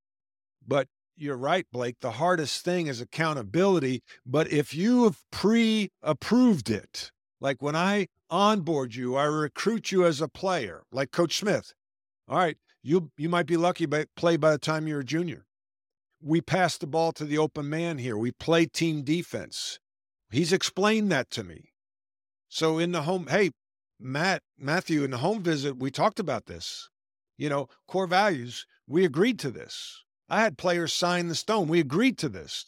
But 0.69 0.87
you're 1.17 1.37
right, 1.37 1.67
Blake. 1.73 1.97
The 2.01 2.13
hardest 2.13 2.65
thing 2.65 2.87
is 2.87 3.01
accountability. 3.01 4.03
But 4.25 4.53
if 4.53 4.75
you 4.75 5.05
have 5.05 5.19
pre 5.33 5.91
approved 6.03 6.71
it, 6.71 7.11
like 7.41 7.63
when 7.63 7.75
I 7.75 8.09
onboard 8.31 8.95
you, 8.95 9.17
I 9.17 9.25
recruit 9.25 9.91
you 9.91 10.05
as 10.05 10.21
a 10.21 10.29
player, 10.29 10.85
like 10.93 11.11
Coach 11.11 11.39
Smith. 11.39 11.73
All 12.29 12.37
right, 12.37 12.59
you 12.83 13.11
you 13.17 13.29
might 13.29 13.47
be 13.47 13.57
lucky 13.57 13.87
but 13.87 14.09
play 14.15 14.37
by 14.37 14.51
the 14.51 14.59
time 14.59 14.87
you're 14.87 15.01
a 15.01 15.05
junior. 15.05 15.47
We 16.21 16.41
pass 16.41 16.77
the 16.77 16.87
ball 16.87 17.13
to 17.13 17.25
the 17.25 17.39
open 17.39 17.69
man 17.69 17.99
here. 17.99 18.19
We 18.19 18.33
play 18.33 18.67
team 18.67 19.03
defense. 19.03 19.79
He's 20.31 20.53
explained 20.53 21.11
that 21.11 21.31
to 21.31 21.45
me. 21.45 21.73
So 22.49 22.79
in 22.79 22.93
the 22.93 23.03
home, 23.03 23.29
hey, 23.31 23.53
Matt, 24.01 24.43
Matthew, 24.59 25.05
in 25.05 25.11
the 25.11 25.19
home 25.19 25.43
visit, 25.43 25.79
we 25.79 25.91
talked 25.91 26.21
about 26.21 26.47
this. 26.47 26.91
You 27.37 27.49
know, 27.49 27.69
core 27.87 28.07
values, 28.07 28.67
we 28.87 29.05
agreed 29.05 29.39
to 29.41 29.51
this. 29.51 30.05
I 30.29 30.41
had 30.41 30.59
players 30.59 30.93
sign 30.93 31.29
the 31.29 31.35
stone. 31.35 31.69
We 31.69 31.81
agreed 31.81 32.19
to 32.19 32.29
this. 32.29 32.67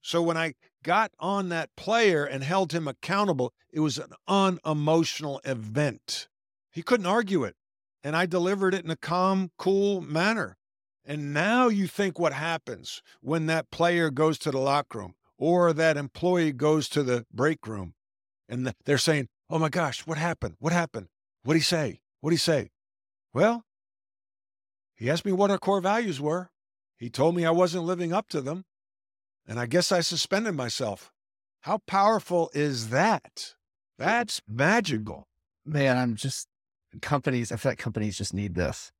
So 0.00 0.22
when 0.22 0.36
I 0.36 0.54
got 0.82 1.12
on 1.20 1.48
that 1.50 1.74
player 1.76 2.24
and 2.24 2.42
held 2.42 2.72
him 2.72 2.88
accountable, 2.88 3.52
it 3.72 3.80
was 3.80 3.98
an 3.98 4.12
unemotional 4.26 5.40
event. 5.44 6.28
He 6.70 6.82
couldn't 6.82 7.06
argue 7.06 7.44
it. 7.44 7.56
And 8.02 8.16
I 8.16 8.26
delivered 8.26 8.74
it 8.74 8.84
in 8.84 8.90
a 8.90 8.96
calm, 8.96 9.52
cool 9.58 10.00
manner. 10.00 10.56
And 11.04 11.32
now 11.32 11.68
you 11.68 11.86
think 11.86 12.18
what 12.18 12.32
happens 12.32 13.02
when 13.20 13.46
that 13.46 13.70
player 13.70 14.10
goes 14.10 14.38
to 14.40 14.50
the 14.50 14.58
locker 14.58 14.98
room 14.98 15.14
or 15.36 15.72
that 15.72 15.96
employee 15.96 16.52
goes 16.52 16.88
to 16.90 17.02
the 17.02 17.26
break 17.32 17.66
room 17.66 17.94
and 18.48 18.72
they're 18.84 18.98
saying, 18.98 19.28
Oh 19.50 19.58
my 19.58 19.68
gosh, 19.68 20.06
what 20.06 20.18
happened? 20.18 20.54
What 20.58 20.72
happened? 20.72 21.08
What'd 21.42 21.60
he 21.60 21.64
say? 21.64 22.00
What'd 22.20 22.34
he 22.34 22.38
say? 22.38 22.70
Well, 23.34 23.64
he 24.94 25.10
asked 25.10 25.24
me 25.24 25.32
what 25.32 25.50
our 25.50 25.58
core 25.58 25.80
values 25.80 26.20
were. 26.20 26.51
He 27.02 27.10
told 27.10 27.34
me 27.34 27.44
I 27.44 27.50
wasn't 27.50 27.82
living 27.82 28.12
up 28.12 28.28
to 28.28 28.40
them. 28.40 28.64
And 29.48 29.58
I 29.58 29.66
guess 29.66 29.90
I 29.90 30.02
suspended 30.02 30.54
myself. 30.54 31.10
How 31.62 31.78
powerful 31.78 32.48
is 32.54 32.90
that? 32.90 33.56
That's 33.98 34.40
magical. 34.46 35.26
Man, 35.66 35.98
I'm 35.98 36.14
just, 36.14 36.46
companies, 37.00 37.50
I 37.50 37.56
feel 37.56 37.72
like 37.72 37.78
companies 37.78 38.16
just 38.16 38.32
need 38.32 38.54
this. 38.54 38.92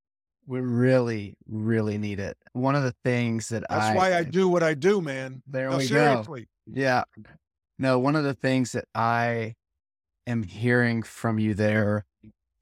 We 0.49 0.59
really, 0.59 1.37
really 1.49 1.97
need 1.97 2.19
it. 2.19 2.37
One 2.55 2.75
of 2.75 2.83
the 2.83 2.95
things 3.05 3.51
that 3.51 3.63
That's 3.71 3.85
I, 3.85 3.95
why 3.95 4.17
I 4.17 4.25
do 4.25 4.49
what 4.49 4.65
I 4.65 4.75
do, 4.75 5.01
man. 5.01 5.45
There 5.47 5.71
no, 5.71 5.77
we 5.77 5.85
seriously. 5.85 6.41
go. 6.41 6.81
Yeah. 6.81 7.05
No, 7.79 8.01
one 8.01 8.17
of 8.17 8.25
the 8.25 8.35
things 8.35 8.73
that 8.73 8.87
I 8.97 9.55
am 10.27 10.43
hearing 10.43 11.05
from 11.05 11.39
you 11.39 11.55
there 11.55 12.05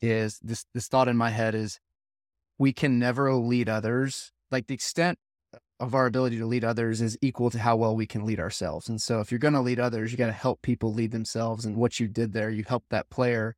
is 0.03 0.38
this 0.42 0.66
this 0.74 0.87
thought 0.88 1.09
in 1.09 1.16
my 1.16 1.31
head 1.31 1.55
is 1.55 1.81
we 2.59 2.74
can 2.74 2.98
never 2.98 3.33
lead 3.33 3.70
others. 3.70 4.33
Like 4.50 4.66
the 4.66 4.74
extent 4.74 5.18
of 5.80 5.94
our 5.94 6.06
ability 6.06 6.38
to 6.38 6.46
lead 6.46 6.62
others 6.62 7.00
is 7.00 7.18
equal 7.22 7.50
to 7.50 7.58
how 7.58 7.74
well 7.74 7.96
we 7.96 8.06
can 8.06 8.24
lead 8.24 8.38
ourselves. 8.38 8.88
And 8.88 9.00
so 9.00 9.20
if 9.20 9.32
you're 9.32 9.38
going 9.38 9.54
to 9.54 9.60
lead 9.60 9.80
others, 9.80 10.12
you 10.12 10.18
got 10.18 10.26
to 10.26 10.32
help 10.32 10.60
people 10.60 10.92
lead 10.92 11.10
themselves. 11.10 11.64
And 11.64 11.74
what 11.74 11.98
you 11.98 12.06
did 12.06 12.32
there, 12.32 12.50
you 12.50 12.64
helped 12.68 12.90
that 12.90 13.08
player 13.08 13.56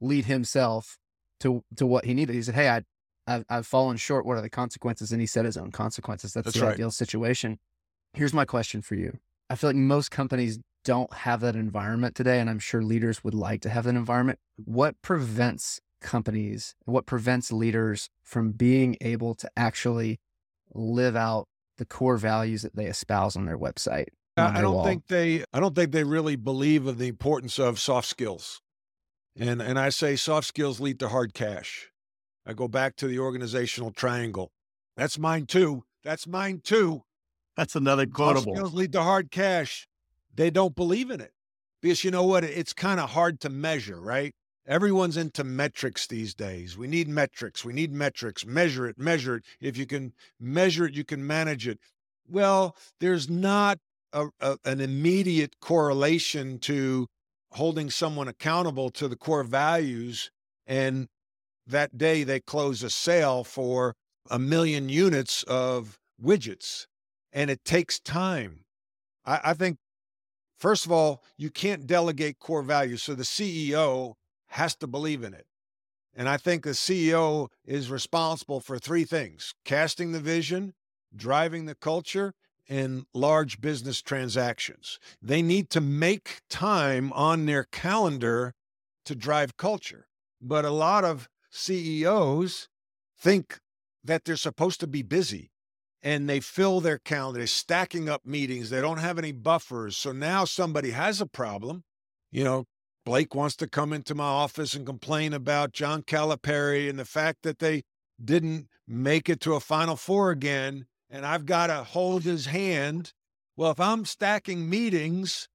lead 0.00 0.24
himself 0.24 0.98
to 1.40 1.62
to 1.76 1.86
what 1.86 2.06
he 2.06 2.14
needed. 2.14 2.34
He 2.34 2.42
said, 2.42 2.54
"Hey, 2.54 2.68
I 2.68 2.82
I've, 3.26 3.44
I've 3.48 3.66
fallen 3.66 3.98
short. 3.98 4.24
What 4.24 4.38
are 4.38 4.42
the 4.42 4.50
consequences?" 4.50 5.12
And 5.12 5.20
he 5.20 5.26
set 5.26 5.44
his 5.44 5.56
own 5.56 5.70
consequences. 5.70 6.32
That's, 6.32 6.46
That's 6.46 6.58
the 6.58 6.66
right. 6.66 6.74
ideal 6.74 6.90
situation. 6.90 7.58
Here's 8.14 8.32
my 8.32 8.46
question 8.46 8.82
for 8.82 8.94
you. 8.94 9.18
I 9.50 9.54
feel 9.54 9.68
like 9.68 9.76
most 9.76 10.10
companies 10.10 10.58
don't 10.84 11.12
have 11.12 11.40
that 11.40 11.54
environment 11.54 12.14
today, 12.14 12.40
and 12.40 12.48
I'm 12.48 12.58
sure 12.58 12.82
leaders 12.82 13.22
would 13.22 13.34
like 13.34 13.60
to 13.62 13.68
have 13.68 13.84
that 13.84 13.94
environment. 13.94 14.38
What 14.56 15.00
prevents 15.02 15.80
companies, 16.00 16.74
what 16.84 17.06
prevents 17.06 17.52
leaders 17.52 18.08
from 18.22 18.52
being 18.52 18.96
able 19.00 19.34
to 19.34 19.50
actually 19.56 20.20
live 20.74 21.16
out 21.16 21.46
the 21.78 21.86
core 21.86 22.16
values 22.16 22.62
that 22.62 22.76
they 22.76 22.86
espouse 22.86 23.36
on 23.36 23.46
their 23.46 23.58
website? 23.58 24.08
On 24.36 24.56
I 24.56 24.60
don't 24.60 24.74
wall? 24.74 24.84
think 24.84 25.06
they 25.08 25.44
I 25.52 25.60
don't 25.60 25.74
think 25.74 25.92
they 25.92 26.04
really 26.04 26.36
believe 26.36 26.86
in 26.86 26.98
the 26.98 27.08
importance 27.08 27.58
of 27.58 27.80
soft 27.80 28.08
skills. 28.08 28.60
And 29.36 29.62
and 29.62 29.78
I 29.78 29.88
say 29.88 30.16
soft 30.16 30.46
skills 30.46 30.80
lead 30.80 30.98
to 31.00 31.08
hard 31.08 31.34
cash. 31.34 31.90
I 32.46 32.52
go 32.52 32.68
back 32.68 32.96
to 32.96 33.08
the 33.08 33.18
organizational 33.18 33.90
triangle. 33.90 34.52
That's 34.96 35.18
mine 35.18 35.46
too. 35.46 35.84
That's 36.04 36.26
mine 36.26 36.60
too. 36.62 37.02
That's 37.56 37.74
another 37.74 38.06
quotable. 38.06 38.54
Soft 38.54 38.56
skills 38.56 38.74
lead 38.74 38.92
to 38.92 39.02
hard 39.02 39.30
cash 39.30 39.88
they 40.38 40.50
don't 40.50 40.76
believe 40.76 41.10
in 41.10 41.20
it 41.20 41.32
because 41.82 42.04
you 42.04 42.12
know 42.12 42.22
what? 42.22 42.44
It's 42.44 42.72
kind 42.72 43.00
of 43.00 43.10
hard 43.10 43.40
to 43.40 43.50
measure, 43.50 44.00
right? 44.00 44.34
Everyone's 44.68 45.16
into 45.16 45.44
metrics 45.44 46.06
these 46.06 46.34
days. 46.34 46.76
We 46.76 46.88
need 46.88 47.08
metrics. 47.08 47.64
We 47.64 47.72
need 47.72 47.90
metrics. 47.90 48.44
Measure 48.44 48.86
it, 48.86 48.98
measure 48.98 49.36
it. 49.36 49.44
If 49.62 49.78
you 49.78 49.86
can 49.86 50.12
measure 50.38 50.84
it, 50.84 50.94
you 50.94 51.04
can 51.04 51.26
manage 51.26 51.66
it. 51.66 51.78
Well, 52.28 52.76
there's 53.00 53.30
not 53.30 53.78
a, 54.12 54.26
a, 54.40 54.58
an 54.66 54.82
immediate 54.82 55.58
correlation 55.60 56.58
to 56.60 57.06
holding 57.52 57.88
someone 57.88 58.28
accountable 58.28 58.90
to 58.90 59.08
the 59.08 59.16
core 59.16 59.42
values. 59.42 60.30
And 60.66 61.08
that 61.66 61.96
day 61.96 62.22
they 62.22 62.38
close 62.38 62.82
a 62.82 62.90
sale 62.90 63.44
for 63.44 63.94
a 64.30 64.38
million 64.38 64.90
units 64.90 65.44
of 65.44 65.98
widgets. 66.22 66.86
And 67.32 67.50
it 67.50 67.64
takes 67.64 67.98
time. 67.98 68.66
I, 69.24 69.40
I 69.44 69.54
think 69.54 69.78
First 70.58 70.86
of 70.86 70.92
all, 70.92 71.22
you 71.36 71.50
can't 71.50 71.86
delegate 71.86 72.40
core 72.40 72.62
values. 72.62 73.02
So 73.02 73.14
the 73.14 73.22
CEO 73.22 74.14
has 74.48 74.74
to 74.76 74.86
believe 74.86 75.22
in 75.22 75.34
it. 75.34 75.46
And 76.14 76.28
I 76.28 76.36
think 76.36 76.64
the 76.64 76.70
CEO 76.70 77.48
is 77.64 77.90
responsible 77.90 78.60
for 78.60 78.78
three 78.78 79.04
things 79.04 79.54
casting 79.64 80.12
the 80.12 80.20
vision, 80.20 80.74
driving 81.14 81.66
the 81.66 81.74
culture, 81.74 82.34
and 82.68 83.06
large 83.14 83.60
business 83.60 84.02
transactions. 84.02 84.98
They 85.22 85.42
need 85.42 85.70
to 85.70 85.80
make 85.80 86.40
time 86.50 87.12
on 87.14 87.46
their 87.46 87.64
calendar 87.64 88.54
to 89.04 89.14
drive 89.14 89.56
culture. 89.56 90.06
But 90.40 90.64
a 90.64 90.70
lot 90.70 91.04
of 91.04 91.28
CEOs 91.50 92.68
think 93.18 93.60
that 94.04 94.24
they're 94.24 94.36
supposed 94.36 94.80
to 94.80 94.86
be 94.86 95.02
busy 95.02 95.50
and 96.02 96.28
they 96.28 96.40
fill 96.40 96.80
their 96.80 96.98
calendar, 96.98 97.46
stacking 97.46 98.08
up 98.08 98.24
meetings. 98.24 98.70
They 98.70 98.80
don't 98.80 98.98
have 98.98 99.18
any 99.18 99.32
buffers. 99.32 99.96
So 99.96 100.12
now 100.12 100.44
somebody 100.44 100.90
has 100.90 101.20
a 101.20 101.26
problem 101.26 101.84
You 102.30 102.44
know, 102.44 102.66
Blake 103.08 103.34
wants 103.34 103.56
to 103.56 103.66
come 103.66 103.94
into 103.94 104.14
my 104.14 104.22
office 104.22 104.74
and 104.74 104.84
complain 104.84 105.32
about 105.32 105.72
John 105.72 106.02
Calipari 106.02 106.90
and 106.90 106.98
the 106.98 107.06
fact 107.06 107.38
that 107.42 107.58
they 107.58 107.84
didn't 108.22 108.68
make 108.86 109.30
it 109.30 109.40
to 109.40 109.54
a 109.54 109.60
Final 109.60 109.96
Four 109.96 110.30
again, 110.30 110.84
and 111.08 111.24
I've 111.24 111.46
got 111.46 111.68
to 111.68 111.84
hold 111.84 112.24
his 112.24 112.44
hand. 112.44 113.14
Well, 113.56 113.70
if 113.70 113.80
I'm 113.80 114.04
stacking 114.04 114.68
meetings, 114.68 115.48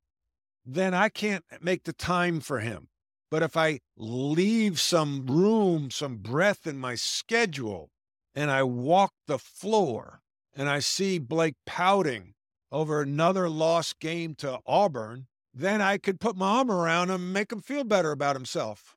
then 0.66 0.96
I 0.96 1.10
can't 1.10 1.46
make 1.62 1.84
the 1.84 1.94
time 1.94 2.40
for 2.40 2.60
him. 2.60 2.88
But 3.30 3.44
if 3.44 3.56
I 3.56 3.82
leave 3.96 4.80
some 4.80 5.28
room, 5.28 5.92
some 5.92 6.18
breath 6.18 6.66
in 6.66 6.80
my 6.80 6.96
schedule, 6.96 7.92
and 8.34 8.50
I 8.50 8.64
walk 8.64 9.12
the 9.28 9.38
floor 9.38 10.22
and 10.56 10.68
I 10.68 10.80
see 10.80 11.20
Blake 11.20 11.58
pouting 11.68 12.34
over 12.72 13.04
another 13.04 13.48
lost 13.48 14.00
game 14.00 14.34
to 14.40 14.58
Auburn, 14.66 15.28
then 15.54 15.82
I 15.82 15.98
could 15.98 16.20
put 16.20 16.36
my 16.36 16.58
arm 16.58 16.72
around 16.72 17.10
him 17.10 17.22
and 17.22 17.34
make 17.34 17.52
him 17.52 17.62
feel 17.62 17.84
better 17.84 18.12
about 18.12 18.36
himself. 18.36 18.96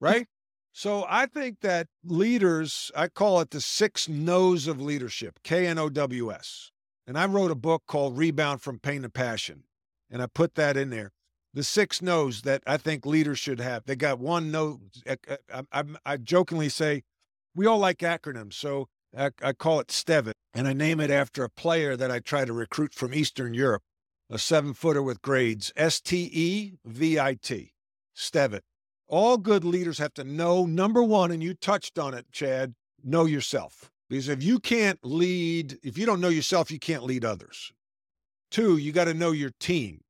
Right? 0.00 0.26
So 0.72 1.06
I 1.08 1.26
think 1.26 1.60
that 1.60 1.86
leaders, 2.04 2.90
I 2.94 3.08
call 3.08 3.40
it 3.40 3.50
the 3.50 3.60
six 3.60 4.08
no's 4.08 4.66
of 4.66 4.80
leadership, 4.80 5.40
K 5.42 5.66
N 5.66 5.78
O 5.78 5.88
W 5.88 6.32
S. 6.32 6.70
And 7.06 7.16
I 7.16 7.26
wrote 7.26 7.50
a 7.50 7.54
book 7.54 7.84
called 7.86 8.18
Rebound 8.18 8.60
from 8.60 8.78
Pain 8.78 9.02
to 9.02 9.08
Passion. 9.08 9.62
And 10.10 10.20
I 10.20 10.26
put 10.26 10.54
that 10.56 10.76
in 10.76 10.90
there. 10.90 11.12
The 11.54 11.64
six 11.64 12.02
no's 12.02 12.42
that 12.42 12.62
I 12.66 12.76
think 12.76 13.06
leaders 13.06 13.38
should 13.38 13.60
have. 13.60 13.84
They 13.86 13.96
got 13.96 14.18
one 14.18 14.50
no. 14.50 14.80
Uh, 15.08 15.16
uh, 15.28 15.62
I, 15.72 15.80
I, 15.80 15.84
I 16.04 16.16
jokingly 16.18 16.68
say, 16.68 17.04
we 17.54 17.64
all 17.64 17.78
like 17.78 17.98
acronyms. 17.98 18.52
So 18.52 18.88
I, 19.16 19.30
I 19.42 19.52
call 19.54 19.80
it 19.80 19.88
STEVIT. 19.88 20.34
And 20.52 20.68
I 20.68 20.74
name 20.74 21.00
it 21.00 21.10
after 21.10 21.44
a 21.44 21.48
player 21.48 21.96
that 21.96 22.10
I 22.10 22.18
try 22.18 22.44
to 22.44 22.52
recruit 22.52 22.92
from 22.92 23.14
Eastern 23.14 23.54
Europe, 23.54 23.82
a 24.30 24.38
seven 24.38 24.74
footer 24.74 25.02
with 25.02 25.22
grades 25.22 25.72
S 25.76 26.00
T 26.00 26.30
E 26.32 26.72
V 26.84 27.18
I 27.18 27.34
T, 27.34 27.72
STEVIT. 28.14 28.62
All 29.08 29.38
good 29.38 29.64
leaders 29.64 29.98
have 29.98 30.14
to 30.14 30.24
know 30.24 30.66
number 30.66 31.02
one, 31.02 31.30
and 31.30 31.42
you 31.42 31.54
touched 31.54 31.98
on 31.98 32.14
it, 32.14 32.26
Chad, 32.32 32.74
know 33.04 33.24
yourself. 33.24 33.90
Because 34.08 34.28
if 34.28 34.42
you 34.42 34.58
can't 34.58 34.98
lead, 35.02 35.78
if 35.82 35.96
you 35.96 36.06
don't 36.06 36.20
know 36.20 36.28
yourself, 36.28 36.70
you 36.70 36.78
can't 36.78 37.04
lead 37.04 37.24
others. 37.24 37.72
Two, 38.50 38.76
you 38.76 38.92
got 38.92 39.04
to 39.04 39.14
know 39.14 39.32
your 39.32 39.50
team. 39.58 40.02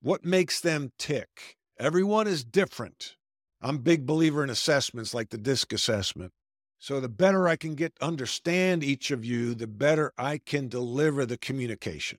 What 0.00 0.24
makes 0.24 0.60
them 0.60 0.92
tick? 0.98 1.56
Everyone 1.78 2.26
is 2.26 2.44
different. 2.44 3.16
I'm 3.60 3.78
big 3.78 4.06
believer 4.06 4.42
in 4.42 4.50
assessments 4.50 5.14
like 5.14 5.30
the 5.30 5.38
DISC 5.38 5.72
assessment. 5.72 6.32
So 6.78 6.98
the 6.98 7.08
better 7.08 7.46
I 7.46 7.56
can 7.56 7.74
get 7.74 7.92
understand 8.00 8.82
each 8.82 9.12
of 9.12 9.24
you, 9.24 9.54
the 9.54 9.68
better 9.68 10.12
I 10.18 10.38
can 10.38 10.68
deliver 10.68 11.24
the 11.24 11.38
communication. 11.38 12.18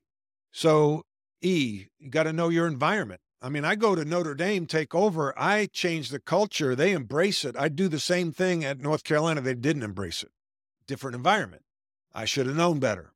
So 0.52 1.04
E, 1.44 1.88
you 2.00 2.10
got 2.10 2.24
to 2.24 2.34
know 2.34 2.50
your 2.50 2.68
environment. 2.68 3.22
I 3.42 3.50
mean, 3.50 3.66
I 3.66 3.76
go 3.76 3.94
to 3.94 4.06
Notre 4.06 4.36
Dame, 4.36 4.66
take 4.66 4.96
over, 4.96 5.38
I 5.38 5.66
change 5.66 6.10
the 6.10 6.20
culture, 6.20 6.76
they 6.76 6.94
embrace 6.94 7.44
it. 7.44 7.58
I 7.60 7.68
do 7.68 7.90
the 7.90 8.00
same 8.00 8.32
thing 8.32 8.64
at 8.64 8.80
North 8.80 9.04
Carolina, 9.04 9.42
they 9.42 9.54
didn't 9.54 9.84
embrace 9.84 10.24
it. 10.24 10.32
Different 10.88 11.16
environment. 11.16 11.64
I 12.14 12.24
should 12.24 12.48
have 12.48 12.56
known 12.56 12.80
better. 12.80 13.12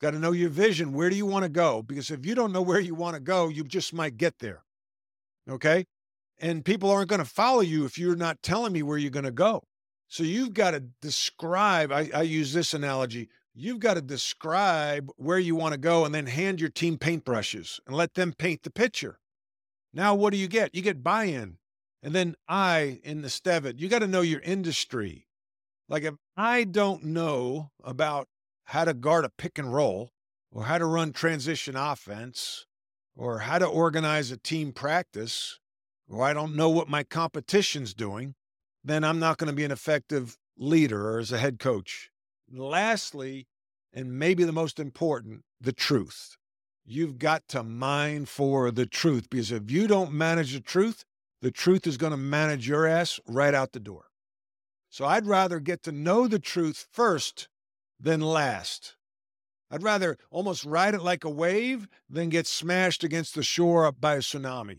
Got 0.00 0.10
to 0.10 0.18
know 0.18 0.32
your 0.32 0.50
vision. 0.50 0.92
Where 0.92 1.08
do 1.08 1.16
you 1.16 1.24
want 1.24 1.44
to 1.44 1.48
go? 1.48 1.82
Because 1.82 2.10
if 2.10 2.26
you 2.26 2.34
don't 2.34 2.52
know 2.52 2.62
where 2.62 2.80
you 2.80 2.96
want 2.96 3.14
to 3.14 3.20
go, 3.20 3.48
you 3.48 3.62
just 3.62 3.94
might 3.94 4.16
get 4.16 4.40
there. 4.40 4.64
Okay? 5.48 5.86
And 6.38 6.64
people 6.64 6.90
aren't 6.90 7.08
going 7.08 7.20
to 7.20 7.24
follow 7.24 7.60
you 7.60 7.84
if 7.84 7.96
you're 7.96 8.16
not 8.16 8.42
telling 8.42 8.72
me 8.72 8.82
where 8.82 8.98
you're 8.98 9.10
going 9.10 9.24
to 9.24 9.30
go. 9.30 9.62
So 10.08 10.24
you've 10.24 10.52
got 10.52 10.72
to 10.72 10.80
describe, 11.00 11.92
I, 11.92 12.10
I 12.12 12.22
use 12.22 12.52
this 12.52 12.74
analogy 12.74 13.28
you've 13.54 13.80
got 13.80 13.94
to 13.94 14.02
describe 14.02 15.10
where 15.16 15.38
you 15.38 15.54
want 15.54 15.72
to 15.72 15.78
go 15.78 16.04
and 16.04 16.14
then 16.14 16.26
hand 16.26 16.60
your 16.60 16.70
team 16.70 16.98
paintbrushes 16.98 17.80
and 17.86 17.96
let 17.96 18.14
them 18.14 18.32
paint 18.36 18.62
the 18.62 18.70
picture. 18.70 19.18
Now, 19.92 20.14
what 20.14 20.32
do 20.32 20.38
you 20.38 20.48
get? 20.48 20.74
You 20.74 20.82
get 20.82 21.04
buy 21.04 21.24
in. 21.24 21.58
And 22.02 22.14
then 22.14 22.34
I 22.48 23.00
in 23.04 23.22
the 23.22 23.28
Stevit, 23.28 23.78
you 23.78 23.88
got 23.88 24.00
to 24.00 24.06
know 24.06 24.20
your 24.20 24.40
industry. 24.40 25.28
Like 25.88 26.02
if 26.02 26.14
I 26.36 26.64
don't 26.64 27.04
know 27.04 27.70
about 27.82 28.28
how 28.64 28.84
to 28.84 28.94
guard 28.94 29.24
a 29.24 29.30
pick 29.30 29.58
and 29.58 29.72
roll 29.72 30.10
or 30.50 30.64
how 30.64 30.78
to 30.78 30.86
run 30.86 31.12
transition 31.12 31.76
offense 31.76 32.66
or 33.16 33.40
how 33.40 33.58
to 33.58 33.66
organize 33.66 34.30
a 34.30 34.36
team 34.36 34.72
practice, 34.72 35.58
or 36.08 36.24
I 36.24 36.32
don't 36.32 36.56
know 36.56 36.68
what 36.68 36.88
my 36.88 37.04
competition's 37.04 37.94
doing, 37.94 38.34
then 38.82 39.04
I'm 39.04 39.18
not 39.18 39.38
going 39.38 39.48
to 39.48 39.56
be 39.56 39.64
an 39.64 39.70
effective 39.70 40.36
leader 40.58 41.10
or 41.10 41.18
as 41.20 41.32
a 41.32 41.38
head 41.38 41.58
coach. 41.58 42.10
Lastly, 42.54 43.46
and 43.92 44.18
maybe 44.18 44.44
the 44.44 44.52
most 44.52 44.78
important, 44.78 45.42
the 45.60 45.72
truth. 45.72 46.36
You've 46.84 47.18
got 47.18 47.48
to 47.48 47.62
mine 47.62 48.26
for 48.26 48.70
the 48.70 48.86
truth 48.86 49.28
because 49.30 49.50
if 49.50 49.70
you 49.70 49.86
don't 49.86 50.12
manage 50.12 50.52
the 50.52 50.60
truth, 50.60 51.04
the 51.40 51.50
truth 51.50 51.86
is 51.86 51.96
going 51.96 52.12
to 52.12 52.16
manage 52.16 52.68
your 52.68 52.86
ass 52.86 53.18
right 53.26 53.54
out 53.54 53.72
the 53.72 53.80
door. 53.80 54.06
So 54.90 55.04
I'd 55.04 55.26
rather 55.26 55.58
get 55.60 55.82
to 55.84 55.92
know 55.92 56.28
the 56.28 56.38
truth 56.38 56.86
first 56.92 57.48
than 57.98 58.20
last. 58.20 58.96
I'd 59.70 59.82
rather 59.82 60.18
almost 60.30 60.64
ride 60.64 60.94
it 60.94 61.02
like 61.02 61.24
a 61.24 61.30
wave 61.30 61.88
than 62.08 62.28
get 62.28 62.46
smashed 62.46 63.02
against 63.02 63.34
the 63.34 63.42
shore 63.42 63.90
by 63.90 64.14
a 64.14 64.18
tsunami. 64.18 64.78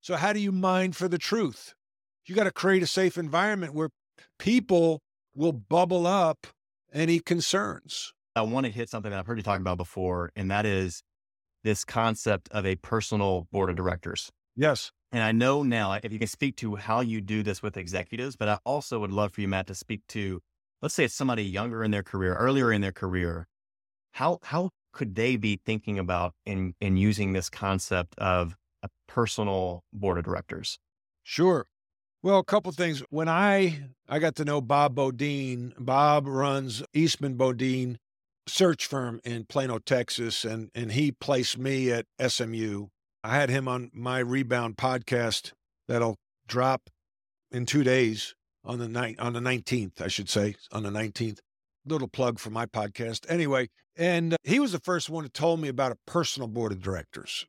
So, 0.00 0.16
how 0.16 0.32
do 0.32 0.40
you 0.40 0.52
mine 0.52 0.92
for 0.92 1.06
the 1.06 1.18
truth? 1.18 1.74
You 2.24 2.34
got 2.34 2.44
to 2.44 2.50
create 2.50 2.82
a 2.82 2.88
safe 2.88 3.16
environment 3.16 3.74
where 3.74 3.90
people 4.38 5.00
will 5.34 5.52
bubble 5.52 6.06
up 6.06 6.46
any 6.96 7.20
concerns. 7.20 8.12
I 8.34 8.42
want 8.42 8.66
to 8.66 8.72
hit 8.72 8.90
something 8.90 9.10
that 9.10 9.18
I've 9.18 9.26
heard 9.26 9.38
you 9.38 9.42
talk 9.42 9.60
about 9.60 9.78
before, 9.78 10.30
and 10.34 10.50
that 10.50 10.66
is 10.66 11.02
this 11.62 11.84
concept 11.84 12.48
of 12.50 12.66
a 12.66 12.76
personal 12.76 13.46
board 13.52 13.70
of 13.70 13.76
directors. 13.76 14.30
Yes. 14.56 14.92
And 15.12 15.22
I 15.22 15.32
know 15.32 15.62
now 15.62 15.92
if 15.92 16.12
you 16.12 16.18
can 16.18 16.28
speak 16.28 16.56
to 16.56 16.76
how 16.76 17.00
you 17.00 17.20
do 17.20 17.42
this 17.42 17.62
with 17.62 17.76
executives, 17.76 18.36
but 18.36 18.48
I 18.48 18.58
also 18.64 18.98
would 19.00 19.12
love 19.12 19.32
for 19.32 19.40
you, 19.40 19.48
Matt, 19.48 19.66
to 19.68 19.74
speak 19.74 20.02
to, 20.08 20.40
let's 20.82 20.94
say 20.94 21.04
it's 21.04 21.14
somebody 21.14 21.44
younger 21.44 21.84
in 21.84 21.90
their 21.90 22.02
career, 22.02 22.34
earlier 22.34 22.72
in 22.72 22.80
their 22.80 22.92
career. 22.92 23.46
How 24.12 24.38
how 24.42 24.70
could 24.92 25.14
they 25.14 25.36
be 25.36 25.60
thinking 25.64 25.98
about 25.98 26.32
in 26.46 26.74
in 26.80 26.96
using 26.96 27.32
this 27.32 27.50
concept 27.50 28.14
of 28.18 28.56
a 28.82 28.88
personal 29.06 29.84
board 29.92 30.18
of 30.18 30.24
directors? 30.24 30.78
Sure. 31.22 31.66
Well, 32.26 32.40
a 32.40 32.44
couple 32.44 32.72
things. 32.72 33.04
When 33.10 33.28
I 33.28 33.84
I 34.08 34.18
got 34.18 34.34
to 34.34 34.44
know 34.44 34.60
Bob 34.60 34.96
Beaudine, 34.96 35.74
Bob 35.78 36.26
runs 36.26 36.82
Eastman 36.92 37.38
Beaudine 37.38 37.98
search 38.48 38.86
firm 38.86 39.20
in 39.22 39.44
Plano, 39.44 39.78
Texas, 39.78 40.44
and 40.44 40.68
and 40.74 40.90
he 40.90 41.12
placed 41.12 41.56
me 41.56 41.92
at 41.92 42.06
SMU. 42.20 42.88
I 43.22 43.36
had 43.36 43.48
him 43.48 43.68
on 43.68 43.92
my 43.94 44.18
Rebound 44.18 44.76
podcast 44.76 45.52
that'll 45.86 46.16
drop 46.48 46.90
in 47.52 47.64
two 47.64 47.84
days 47.84 48.34
on 48.64 48.80
the 48.80 48.88
night 48.88 49.20
on 49.20 49.32
the 49.32 49.40
nineteenth, 49.40 50.02
I 50.02 50.08
should 50.08 50.28
say, 50.28 50.56
on 50.72 50.82
the 50.82 50.90
nineteenth. 50.90 51.38
Little 51.84 52.08
plug 52.08 52.40
for 52.40 52.50
my 52.50 52.66
podcast, 52.66 53.24
anyway. 53.28 53.68
And 53.94 54.32
uh, 54.32 54.38
he 54.42 54.58
was 54.58 54.72
the 54.72 54.80
first 54.80 55.08
one 55.08 55.22
to 55.22 55.30
told 55.30 55.60
me 55.60 55.68
about 55.68 55.92
a 55.92 55.98
personal 56.08 56.48
board 56.48 56.72
of 56.72 56.82
directors. 56.82 57.46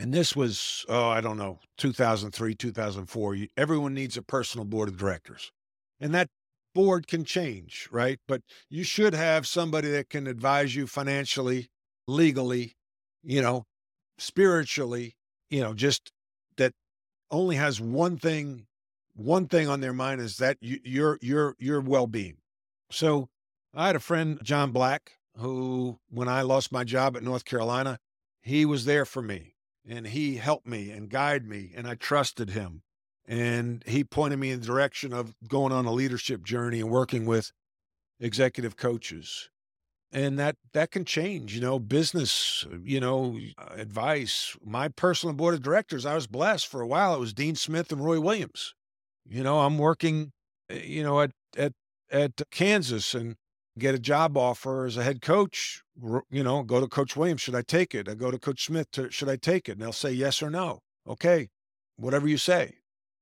And 0.00 0.14
this 0.14 0.34
was, 0.34 0.86
oh, 0.88 1.10
I 1.10 1.20
don't 1.20 1.36
know, 1.36 1.58
2003, 1.76 2.54
2004. 2.54 3.36
Everyone 3.58 3.92
needs 3.92 4.16
a 4.16 4.22
personal 4.22 4.64
board 4.64 4.88
of 4.88 4.96
directors. 4.96 5.52
And 6.00 6.14
that 6.14 6.28
board 6.74 7.06
can 7.06 7.22
change, 7.22 7.86
right? 7.92 8.18
But 8.26 8.40
you 8.70 8.82
should 8.82 9.12
have 9.12 9.46
somebody 9.46 9.90
that 9.90 10.08
can 10.08 10.26
advise 10.26 10.74
you 10.74 10.86
financially, 10.86 11.68
legally, 12.08 12.76
you 13.22 13.42
know, 13.42 13.66
spiritually, 14.16 15.16
you 15.50 15.60
know, 15.60 15.74
just 15.74 16.12
that 16.56 16.72
only 17.30 17.56
has 17.56 17.78
one 17.78 18.16
thing, 18.16 18.66
one 19.14 19.48
thing 19.48 19.68
on 19.68 19.80
their 19.80 19.92
mind 19.92 20.22
is 20.22 20.38
that 20.38 20.56
you, 20.62 20.78
your 20.82 21.18
your 21.20 21.56
your 21.58 21.82
well-being. 21.82 22.38
So 22.90 23.28
I 23.74 23.88
had 23.88 23.96
a 23.96 24.00
friend, 24.00 24.40
John 24.42 24.70
Black, 24.70 25.18
who 25.36 25.98
when 26.08 26.26
I 26.26 26.40
lost 26.40 26.72
my 26.72 26.84
job 26.84 27.18
at 27.18 27.22
North 27.22 27.44
Carolina, 27.44 27.98
he 28.40 28.64
was 28.64 28.86
there 28.86 29.04
for 29.04 29.20
me 29.20 29.56
and 29.88 30.06
he 30.06 30.36
helped 30.36 30.66
me 30.66 30.90
and 30.90 31.08
guided 31.08 31.46
me 31.46 31.72
and 31.74 31.86
I 31.86 31.94
trusted 31.94 32.50
him. 32.50 32.82
And 33.26 33.84
he 33.86 34.02
pointed 34.02 34.38
me 34.38 34.50
in 34.50 34.60
the 34.60 34.66
direction 34.66 35.12
of 35.12 35.34
going 35.46 35.72
on 35.72 35.86
a 35.86 35.92
leadership 35.92 36.42
journey 36.42 36.80
and 36.80 36.90
working 36.90 37.26
with 37.26 37.52
executive 38.18 38.76
coaches. 38.76 39.48
And 40.12 40.38
that 40.40 40.56
that 40.72 40.90
can 40.90 41.04
change 41.04 41.54
you 41.54 41.60
know 41.60 41.78
business 41.78 42.66
you 42.82 42.98
know 42.98 43.38
advice. 43.70 44.56
My 44.64 44.88
personal 44.88 45.34
board 45.34 45.54
of 45.54 45.62
directors 45.62 46.04
i 46.04 46.14
was 46.14 46.26
blessed 46.26 46.66
for 46.66 46.80
a 46.80 46.86
while. 46.86 47.14
It 47.14 47.20
was 47.20 47.32
dean 47.32 47.54
smith 47.54 47.92
and 47.92 48.04
roy 48.04 48.18
williams. 48.18 48.74
You 49.28 49.44
know 49.44 49.60
i'm 49.60 49.78
working 49.78 50.32
eh, 50.68 50.82
you 50.82 51.04
know 51.04 51.20
at 51.20 51.30
at 51.56 51.74
at 52.10 52.42
kansas 52.50 53.14
and 53.14 53.36
get 53.80 53.94
a 53.94 53.98
job 53.98 54.36
offer 54.36 54.84
as 54.86 54.96
a 54.96 55.02
head 55.02 55.20
coach 55.20 55.82
you 56.30 56.42
know 56.42 56.62
go 56.62 56.80
to 56.80 56.86
coach 56.86 57.16
williams 57.16 57.40
should 57.40 57.54
i 57.54 57.62
take 57.62 57.94
it 57.94 58.08
i 58.08 58.14
go 58.14 58.30
to 58.30 58.38
coach 58.38 58.64
smith 58.64 58.90
to, 58.90 59.10
should 59.10 59.28
i 59.28 59.36
take 59.36 59.68
it 59.68 59.72
and 59.72 59.80
they'll 59.80 59.92
say 59.92 60.10
yes 60.10 60.42
or 60.42 60.50
no 60.50 60.80
okay 61.08 61.48
whatever 61.96 62.28
you 62.28 62.38
say 62.38 62.74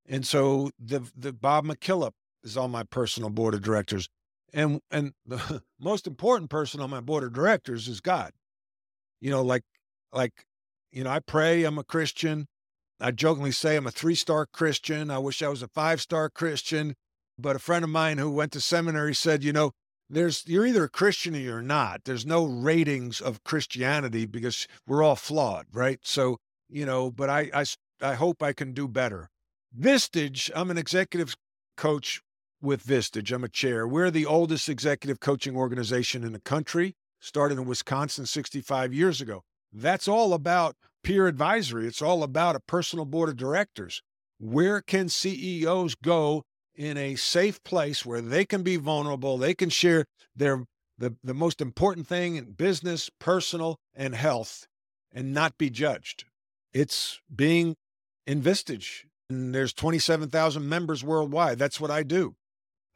and 0.09 0.25
so 0.25 0.71
the 0.79 1.07
the 1.15 1.31
Bob 1.31 1.65
McKillop 1.65 2.13
is 2.43 2.57
on 2.57 2.71
my 2.71 2.83
personal 2.83 3.29
board 3.29 3.53
of 3.53 3.61
directors. 3.61 4.09
And 4.51 4.81
and 4.89 5.13
the 5.25 5.61
most 5.79 6.07
important 6.07 6.49
person 6.49 6.81
on 6.81 6.89
my 6.89 6.99
board 6.99 7.23
of 7.23 7.31
directors 7.31 7.87
is 7.87 8.01
God. 8.01 8.31
You 9.21 9.29
know, 9.29 9.43
like 9.43 9.63
like 10.11 10.45
you 10.91 11.03
know, 11.03 11.11
I 11.11 11.19
pray, 11.19 11.63
I'm 11.63 11.77
a 11.77 11.83
Christian, 11.83 12.47
I 12.99 13.11
jokingly 13.11 13.51
say 13.51 13.75
I'm 13.75 13.85
a 13.85 13.91
three 13.91 14.15
star 14.15 14.47
Christian. 14.47 15.11
I 15.11 15.19
wish 15.19 15.43
I 15.43 15.47
was 15.47 15.61
a 15.61 15.67
five 15.67 16.01
star 16.01 16.29
Christian. 16.29 16.95
But 17.37 17.55
a 17.55 17.59
friend 17.59 17.85
of 17.85 17.89
mine 17.89 18.17
who 18.17 18.31
went 18.31 18.51
to 18.53 18.59
seminary 18.59 19.15
said, 19.15 19.45
you 19.45 19.53
know, 19.53 19.71
there's 20.09 20.43
you're 20.47 20.65
either 20.65 20.85
a 20.85 20.89
Christian 20.89 21.35
or 21.35 21.39
you're 21.39 21.61
not. 21.61 22.03
There's 22.05 22.25
no 22.25 22.45
ratings 22.45 23.21
of 23.21 23.43
Christianity 23.43 24.25
because 24.25 24.67
we're 24.87 25.03
all 25.03 25.15
flawed, 25.15 25.67
right? 25.71 25.99
So, 26.03 26.37
you 26.69 26.85
know, 26.85 27.11
but 27.11 27.29
I 27.29 27.49
I, 27.53 27.65
I 28.01 28.15
hope 28.15 28.41
I 28.41 28.53
can 28.53 28.73
do 28.73 28.87
better. 28.87 29.29
Vistage, 29.77 30.49
I'm 30.55 30.71
an 30.71 30.77
executive 30.77 31.35
coach 31.77 32.21
with 32.61 32.85
Vistage. 32.85 33.31
I'm 33.31 33.43
a 33.43 33.49
chair. 33.49 33.87
We're 33.87 34.11
the 34.11 34.25
oldest 34.25 34.67
executive 34.67 35.19
coaching 35.19 35.55
organization 35.55 36.23
in 36.23 36.33
the 36.33 36.41
country, 36.41 36.95
started 37.19 37.57
in 37.57 37.65
Wisconsin 37.65 38.25
65 38.25 38.93
years 38.93 39.21
ago. 39.21 39.43
That's 39.71 40.07
all 40.07 40.33
about 40.33 40.75
peer 41.03 41.27
advisory. 41.27 41.87
It's 41.87 42.01
all 42.01 42.23
about 42.23 42.55
a 42.55 42.59
personal 42.59 43.05
board 43.05 43.29
of 43.29 43.37
directors. 43.37 44.01
Where 44.39 44.81
can 44.81 45.09
CEOs 45.09 45.95
go 45.95 46.43
in 46.79 46.95
a 46.95 47.15
safe 47.15 47.61
place 47.63 48.05
where 48.05 48.21
they 48.21 48.45
can 48.45 48.63
be 48.63 48.77
vulnerable, 48.77 49.37
they 49.37 49.53
can 49.53 49.69
share 49.69 50.05
their 50.33 50.63
the, 50.97 51.13
the 51.23 51.33
most 51.33 51.61
important 51.61 52.07
thing 52.07 52.37
in 52.37 52.53
business, 52.53 53.09
personal, 53.19 53.77
and 53.93 54.15
health, 54.15 54.65
and 55.11 55.33
not 55.33 55.57
be 55.57 55.69
judged. 55.69 56.25
It's 56.73 57.19
being 57.33 57.75
in 58.25 58.41
Vistage. 58.41 59.05
And 59.29 59.53
there's 59.53 59.73
27,000 59.73 60.67
members 60.67 61.03
worldwide. 61.03 61.59
That's 61.59 61.79
what 61.79 61.91
I 61.91 62.03
do. 62.03 62.35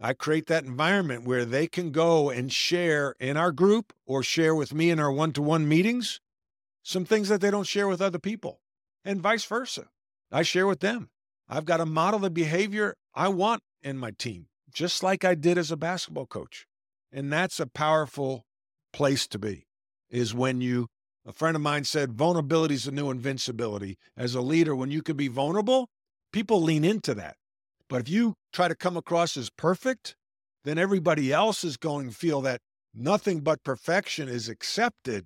I 0.01 0.13
create 0.13 0.47
that 0.47 0.65
environment 0.65 1.25
where 1.25 1.45
they 1.45 1.67
can 1.67 1.91
go 1.91 2.29
and 2.29 2.51
share 2.51 3.15
in 3.19 3.37
our 3.37 3.51
group 3.51 3.93
or 4.05 4.23
share 4.23 4.55
with 4.55 4.73
me 4.73 4.89
in 4.89 4.99
our 4.99 5.11
one 5.11 5.31
to 5.33 5.41
one 5.41 5.67
meetings 5.67 6.19
some 6.83 7.05
things 7.05 7.29
that 7.29 7.39
they 7.39 7.51
don't 7.51 7.67
share 7.67 7.87
with 7.87 8.01
other 8.01 8.19
people, 8.19 8.59
and 9.05 9.21
vice 9.21 9.45
versa. 9.45 9.87
I 10.31 10.43
share 10.43 10.67
with 10.67 10.81
them. 10.81 11.09
I've 11.47 11.65
got 11.65 11.77
to 11.77 11.85
model 11.85 12.19
the 12.19 12.29
behavior 12.29 12.95
I 13.15 13.29
want 13.29 13.61
in 13.83 13.97
my 13.97 14.11
team, 14.11 14.47
just 14.73 15.03
like 15.03 15.23
I 15.23 15.35
did 15.35 15.57
as 15.57 15.71
a 15.71 15.77
basketball 15.77 16.25
coach. 16.25 16.65
And 17.11 17.31
that's 17.31 17.59
a 17.59 17.67
powerful 17.67 18.45
place 18.91 19.27
to 19.27 19.39
be, 19.39 19.67
is 20.09 20.33
when 20.33 20.61
you, 20.61 20.87
a 21.25 21.33
friend 21.33 21.55
of 21.55 21.61
mine 21.61 21.83
said, 21.83 22.13
vulnerability 22.13 22.75
is 22.75 22.85
the 22.85 22.91
new 22.91 23.11
invincibility. 23.11 23.97
As 24.17 24.33
a 24.35 24.41
leader, 24.41 24.75
when 24.75 24.91
you 24.91 25.01
can 25.01 25.15
be 25.15 25.27
vulnerable, 25.27 25.89
people 26.31 26.61
lean 26.61 26.83
into 26.83 27.13
that. 27.13 27.35
But 27.89 28.01
if 28.01 28.09
you 28.09 28.35
try 28.51 28.67
to 28.67 28.75
come 28.75 28.97
across 28.97 29.37
as 29.37 29.49
perfect, 29.49 30.15
then 30.63 30.77
everybody 30.77 31.31
else 31.31 31.63
is 31.63 31.77
going 31.77 32.09
to 32.09 32.15
feel 32.15 32.41
that 32.41 32.61
nothing 32.93 33.41
but 33.41 33.63
perfection 33.63 34.27
is 34.27 34.49
accepted 34.49 35.25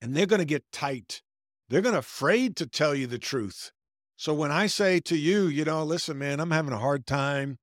and 0.00 0.14
they're 0.14 0.26
going 0.26 0.40
to 0.40 0.44
get 0.44 0.64
tight. 0.72 1.22
They're 1.68 1.82
going 1.82 1.92
to 1.92 1.98
afraid 2.00 2.56
to 2.56 2.66
tell 2.66 2.94
you 2.94 3.06
the 3.06 3.18
truth. 3.18 3.70
So 4.16 4.32
when 4.34 4.50
I 4.50 4.66
say 4.66 5.00
to 5.00 5.16
you, 5.16 5.46
you 5.46 5.64
know, 5.64 5.84
listen, 5.84 6.18
man, 6.18 6.40
I'm 6.40 6.50
having 6.50 6.72
a 6.72 6.78
hard 6.78 7.06
time 7.06 7.58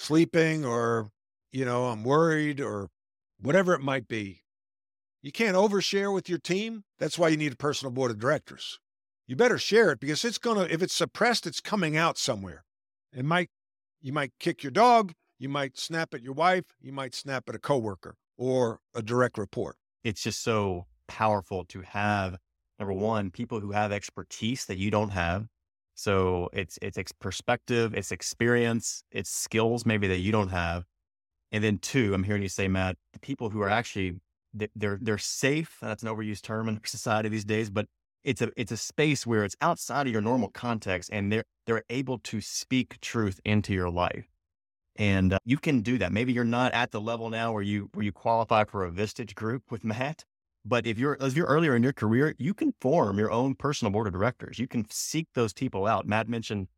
sleeping 0.00 0.64
or, 0.64 1.10
you 1.52 1.64
know, 1.64 1.86
I'm 1.86 2.04
worried 2.04 2.60
or 2.60 2.88
whatever 3.40 3.74
it 3.74 3.82
might 3.82 4.08
be, 4.08 4.42
you 5.22 5.30
can't 5.30 5.56
overshare 5.56 6.12
with 6.12 6.28
your 6.28 6.38
team. 6.38 6.84
That's 6.98 7.18
why 7.18 7.28
you 7.28 7.36
need 7.36 7.52
a 7.52 7.56
personal 7.56 7.92
board 7.92 8.10
of 8.10 8.18
directors. 8.18 8.78
You 9.26 9.36
better 9.36 9.58
share 9.58 9.92
it 9.92 10.00
because 10.00 10.24
it's 10.24 10.38
going 10.38 10.56
to, 10.56 10.72
if 10.72 10.82
it's 10.82 10.94
suppressed, 10.94 11.46
it's 11.46 11.60
coming 11.60 11.96
out 11.96 12.18
somewhere. 12.18 12.64
It 13.12 13.24
might, 13.24 13.50
you 14.00 14.12
might 14.12 14.32
kick 14.40 14.62
your 14.62 14.72
dog. 14.72 15.12
You 15.38 15.48
might 15.48 15.78
snap 15.78 16.14
at 16.14 16.22
your 16.22 16.32
wife. 16.32 16.64
You 16.80 16.92
might 16.92 17.14
snap 17.14 17.48
at 17.48 17.54
a 17.54 17.58
coworker 17.58 18.16
or 18.36 18.80
a 18.94 19.02
direct 19.02 19.38
report. 19.38 19.76
It's 20.02 20.22
just 20.22 20.42
so 20.42 20.86
powerful 21.06 21.64
to 21.66 21.82
have 21.82 22.38
number 22.78 22.94
one 22.94 23.30
people 23.30 23.60
who 23.60 23.72
have 23.72 23.92
expertise 23.92 24.64
that 24.64 24.78
you 24.78 24.90
don't 24.90 25.10
have 25.10 25.46
so 26.00 26.48
it's 26.52 26.78
it's 26.82 26.98
perspective 27.20 27.94
it's 27.94 28.12
experience 28.12 29.04
it's 29.10 29.30
skills 29.30 29.84
maybe 29.84 30.06
that 30.08 30.18
you 30.18 30.32
don't 30.32 30.48
have. 30.48 30.84
And 31.52 31.64
then 31.64 31.78
two 31.78 32.14
i'm 32.14 32.22
hearing 32.22 32.42
you 32.42 32.48
say 32.48 32.68
matt 32.68 32.96
the 33.12 33.18
people 33.18 33.50
who 33.50 33.60
are 33.60 33.68
actually 33.68 34.20
they're 34.54 34.98
they're 35.02 35.18
safe 35.18 35.78
that's 35.82 36.02
an 36.02 36.08
overused 36.08 36.42
term 36.42 36.68
in 36.68 36.80
society 36.84 37.28
these 37.28 37.44
days 37.44 37.70
but 37.70 37.86
it's 38.24 38.42
a 38.42 38.50
it's 38.56 38.72
a 38.72 38.76
space 38.76 39.26
where 39.26 39.44
it's 39.44 39.56
outside 39.60 40.06
of 40.06 40.12
your 40.12 40.22
normal 40.22 40.50
context 40.50 41.10
and 41.12 41.32
they're 41.32 41.44
they're 41.66 41.84
able 41.90 42.18
to 42.18 42.40
speak 42.40 43.00
truth 43.00 43.40
into 43.44 43.72
your 43.72 43.90
life. 43.90 44.26
And 44.96 45.32
uh, 45.32 45.38
you 45.44 45.56
can 45.56 45.80
do 45.80 45.98
that. 45.98 46.12
Maybe 46.12 46.32
you're 46.32 46.44
not 46.44 46.72
at 46.72 46.90
the 46.90 47.00
level 47.00 47.30
now 47.30 47.52
where 47.52 47.62
you 47.62 47.88
where 47.94 48.04
you 48.04 48.12
qualify 48.12 48.64
for 48.64 48.84
a 48.84 48.90
vistage 48.90 49.34
group 49.34 49.70
with 49.70 49.84
matt 49.92 50.24
but 50.64 50.86
if 50.86 50.98
you're 50.98 51.16
if 51.20 51.36
you're 51.36 51.46
earlier 51.46 51.74
in 51.74 51.82
your 51.82 51.92
career, 51.92 52.34
you 52.38 52.54
can 52.54 52.74
form 52.80 53.18
your 53.18 53.30
own 53.30 53.54
personal 53.54 53.90
board 53.90 54.06
of 54.06 54.12
directors. 54.12 54.58
You 54.58 54.68
can 54.68 54.86
seek 54.90 55.28
those 55.34 55.52
people 55.52 55.86
out. 55.86 56.06
Matt 56.06 56.28
mentioned 56.28 56.68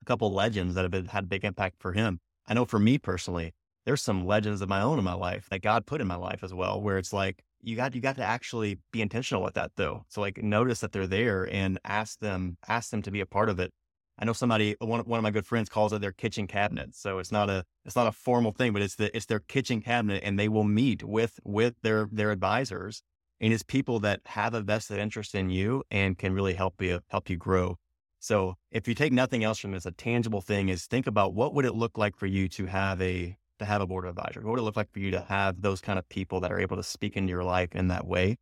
a 0.00 0.04
couple 0.04 0.32
legends 0.32 0.74
that 0.74 0.82
have 0.82 0.90
been, 0.90 1.06
had 1.06 1.28
big 1.28 1.44
impact 1.44 1.76
for 1.80 1.92
him. 1.92 2.20
I 2.46 2.54
know 2.54 2.64
for 2.64 2.78
me 2.78 2.98
personally, 2.98 3.54
there's 3.84 4.02
some 4.02 4.26
legends 4.26 4.60
of 4.62 4.68
my 4.68 4.80
own 4.80 4.98
in 4.98 5.04
my 5.04 5.14
life 5.14 5.48
that 5.50 5.62
God 5.62 5.86
put 5.86 6.00
in 6.00 6.06
my 6.06 6.16
life 6.16 6.44
as 6.44 6.54
well, 6.54 6.80
where 6.80 6.98
it's 6.98 7.12
like 7.12 7.42
you 7.62 7.74
got 7.74 7.94
you 7.94 8.00
got 8.00 8.16
to 8.16 8.24
actually 8.24 8.78
be 8.92 9.02
intentional 9.02 9.42
with 9.42 9.54
that 9.54 9.72
though. 9.76 10.04
So 10.08 10.20
like 10.20 10.42
notice 10.42 10.80
that 10.80 10.92
they're 10.92 11.06
there 11.06 11.48
and 11.52 11.80
ask 11.84 12.20
them 12.20 12.58
ask 12.68 12.90
them 12.90 13.02
to 13.02 13.10
be 13.10 13.20
a 13.20 13.26
part 13.26 13.48
of 13.48 13.58
it. 13.58 13.72
I 14.18 14.24
know 14.24 14.32
somebody 14.32 14.76
one 14.78 15.00
one 15.00 15.18
of 15.18 15.24
my 15.24 15.32
good 15.32 15.46
friends 15.46 15.68
calls 15.68 15.92
it 15.92 16.00
their 16.00 16.12
kitchen 16.12 16.46
cabinet. 16.46 16.94
So 16.94 17.18
it's 17.18 17.32
not 17.32 17.50
a 17.50 17.64
it's 17.84 17.96
not 17.96 18.06
a 18.06 18.12
formal 18.12 18.52
thing, 18.52 18.72
but 18.72 18.82
it's 18.82 18.94
the 18.94 19.14
it's 19.16 19.26
their 19.26 19.40
kitchen 19.40 19.80
cabinet 19.82 20.22
and 20.24 20.38
they 20.38 20.48
will 20.48 20.64
meet 20.64 21.02
with 21.02 21.40
with 21.44 21.74
their 21.82 22.08
their 22.12 22.30
advisors 22.30 23.02
and 23.40 23.52
it's 23.52 23.62
people 23.62 24.00
that 24.00 24.20
have 24.26 24.54
a 24.54 24.60
vested 24.60 24.98
interest 24.98 25.34
in 25.34 25.50
you 25.50 25.82
and 25.90 26.18
can 26.18 26.32
really 26.32 26.54
help 26.54 26.80
you 26.80 27.00
help 27.08 27.28
you 27.28 27.36
grow. 27.36 27.76
So 28.18 28.54
if 28.70 28.88
you 28.88 28.94
take 28.94 29.12
nothing 29.12 29.44
else 29.44 29.58
from 29.58 29.72
this, 29.72 29.86
a 29.86 29.92
tangible 29.92 30.40
thing 30.40 30.68
is 30.68 30.86
think 30.86 31.06
about 31.06 31.34
what 31.34 31.54
would 31.54 31.64
it 31.64 31.74
look 31.74 31.98
like 31.98 32.16
for 32.16 32.26
you 32.26 32.48
to 32.50 32.66
have 32.66 33.00
a 33.00 33.36
to 33.58 33.64
have 33.64 33.80
a 33.80 33.86
board 33.86 34.04
of 34.04 34.10
advisors? 34.10 34.44
What 34.44 34.52
would 34.52 34.60
it 34.60 34.64
look 34.64 34.76
like 34.76 34.92
for 34.92 34.98
you 34.98 35.10
to 35.12 35.20
have 35.20 35.62
those 35.62 35.80
kind 35.80 35.98
of 35.98 36.08
people 36.08 36.40
that 36.40 36.52
are 36.52 36.60
able 36.60 36.76
to 36.76 36.82
speak 36.82 37.16
into 37.16 37.30
your 37.30 37.44
life 37.44 37.74
in 37.74 37.88
that 37.88 38.06
way? 38.06 38.36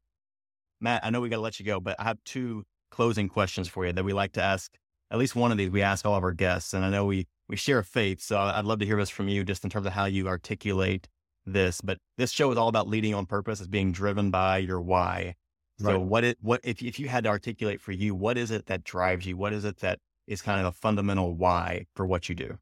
Matt, 0.81 1.05
I 1.05 1.11
know 1.11 1.21
we 1.21 1.29
got 1.29 1.37
to 1.37 1.43
let 1.43 1.61
you 1.61 1.67
go, 1.67 1.81
but 1.81 1.97
I 1.99 2.05
have 2.05 2.19
two 2.25 2.65
closing 2.91 3.29
questions 3.29 3.69
for 3.69 3.87
you 3.87 3.93
that 3.93 4.05
we 4.05 4.13
like 4.13 4.33
to 4.33 4.43
ask. 4.43 4.73
At 5.11 5.19
least 5.19 5.37
one 5.37 5.53
of 5.53 5.59
these 5.59 5.71
we 5.71 5.83
ask 5.83 6.05
all 6.05 6.17
of 6.17 6.25
our 6.25 6.33
guests, 6.33 6.75
and 6.75 6.85
I 6.85 6.91
know 6.91 7.05
we 7.05 7.27
we 7.49 7.57
share 7.57 7.83
faith, 7.83 8.23
so 8.23 8.39
I'd 8.39 8.65
love 8.65 8.79
to 8.79 8.87
hear 8.87 8.97
this 8.97 9.11
from 9.11 9.29
you, 9.29 9.45
just 9.45 9.65
in 9.65 9.71
terms 9.71 9.87
of 9.87 9.93
how 9.93 10.07
you 10.07 10.29
articulate 10.29 11.09
this, 11.47 11.81
but 11.81 11.99
this 12.19 12.31
show 12.31 12.51
is 12.51 12.59
all 12.59 12.69
about 12.69 12.89
leading 12.89 13.15
on 13.15 13.27
purpose, 13.27 13.61
is 13.61 13.69
being 13.69 13.93
driven 13.93 14.31
by 14.31 14.59
your 14.59 14.81
why. 14.81 15.35
So 15.79 15.93
right. 15.93 16.01
what 16.01 16.25
it 16.25 16.39
what 16.41 16.61
if 16.63 16.83
if 16.83 17.01
you 17.01 17.09
had 17.09 17.25
to 17.25 17.31
articulate 17.31 17.81
for 17.81 17.93
you, 17.93 18.15
what 18.15 18.39
is 18.39 18.51
it 18.51 18.67
that 18.67 18.85
drives 18.85 19.27
you? 19.27 19.37
What 19.37 19.53
is 19.53 19.65
it 19.65 19.79
that 19.79 19.99
is 20.27 20.41
kind 20.41 20.61
of 20.61 20.67
a 20.67 20.73
fundamental 20.73 21.35
why 21.35 21.87
for 21.95 22.07
what 22.07 22.29
you 22.29 22.35
do? 22.35 22.59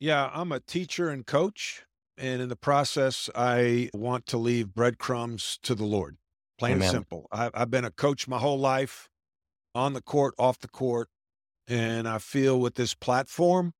Yeah, 0.00 0.30
I'm 0.32 0.50
a 0.50 0.60
teacher 0.60 1.10
and 1.10 1.26
coach. 1.26 1.84
And 2.18 2.42
in 2.42 2.50
the 2.50 2.56
process, 2.56 3.30
I 3.34 3.88
want 3.94 4.26
to 4.26 4.36
leave 4.36 4.74
breadcrumbs 4.74 5.58
to 5.62 5.74
the 5.74 5.84
Lord. 5.84 6.18
Plain 6.58 6.72
Amen. 6.72 6.88
and 6.88 6.92
simple. 6.92 7.26
I, 7.32 7.50
I've 7.54 7.70
been 7.70 7.86
a 7.86 7.90
coach 7.90 8.28
my 8.28 8.38
whole 8.38 8.58
life, 8.58 9.08
on 9.74 9.94
the 9.94 10.02
court, 10.02 10.34
off 10.38 10.58
the 10.58 10.68
court. 10.68 11.08
And 11.66 12.08
I 12.08 12.18
feel 12.18 12.60
with 12.60 12.74
this 12.74 12.94
platform 12.94 13.72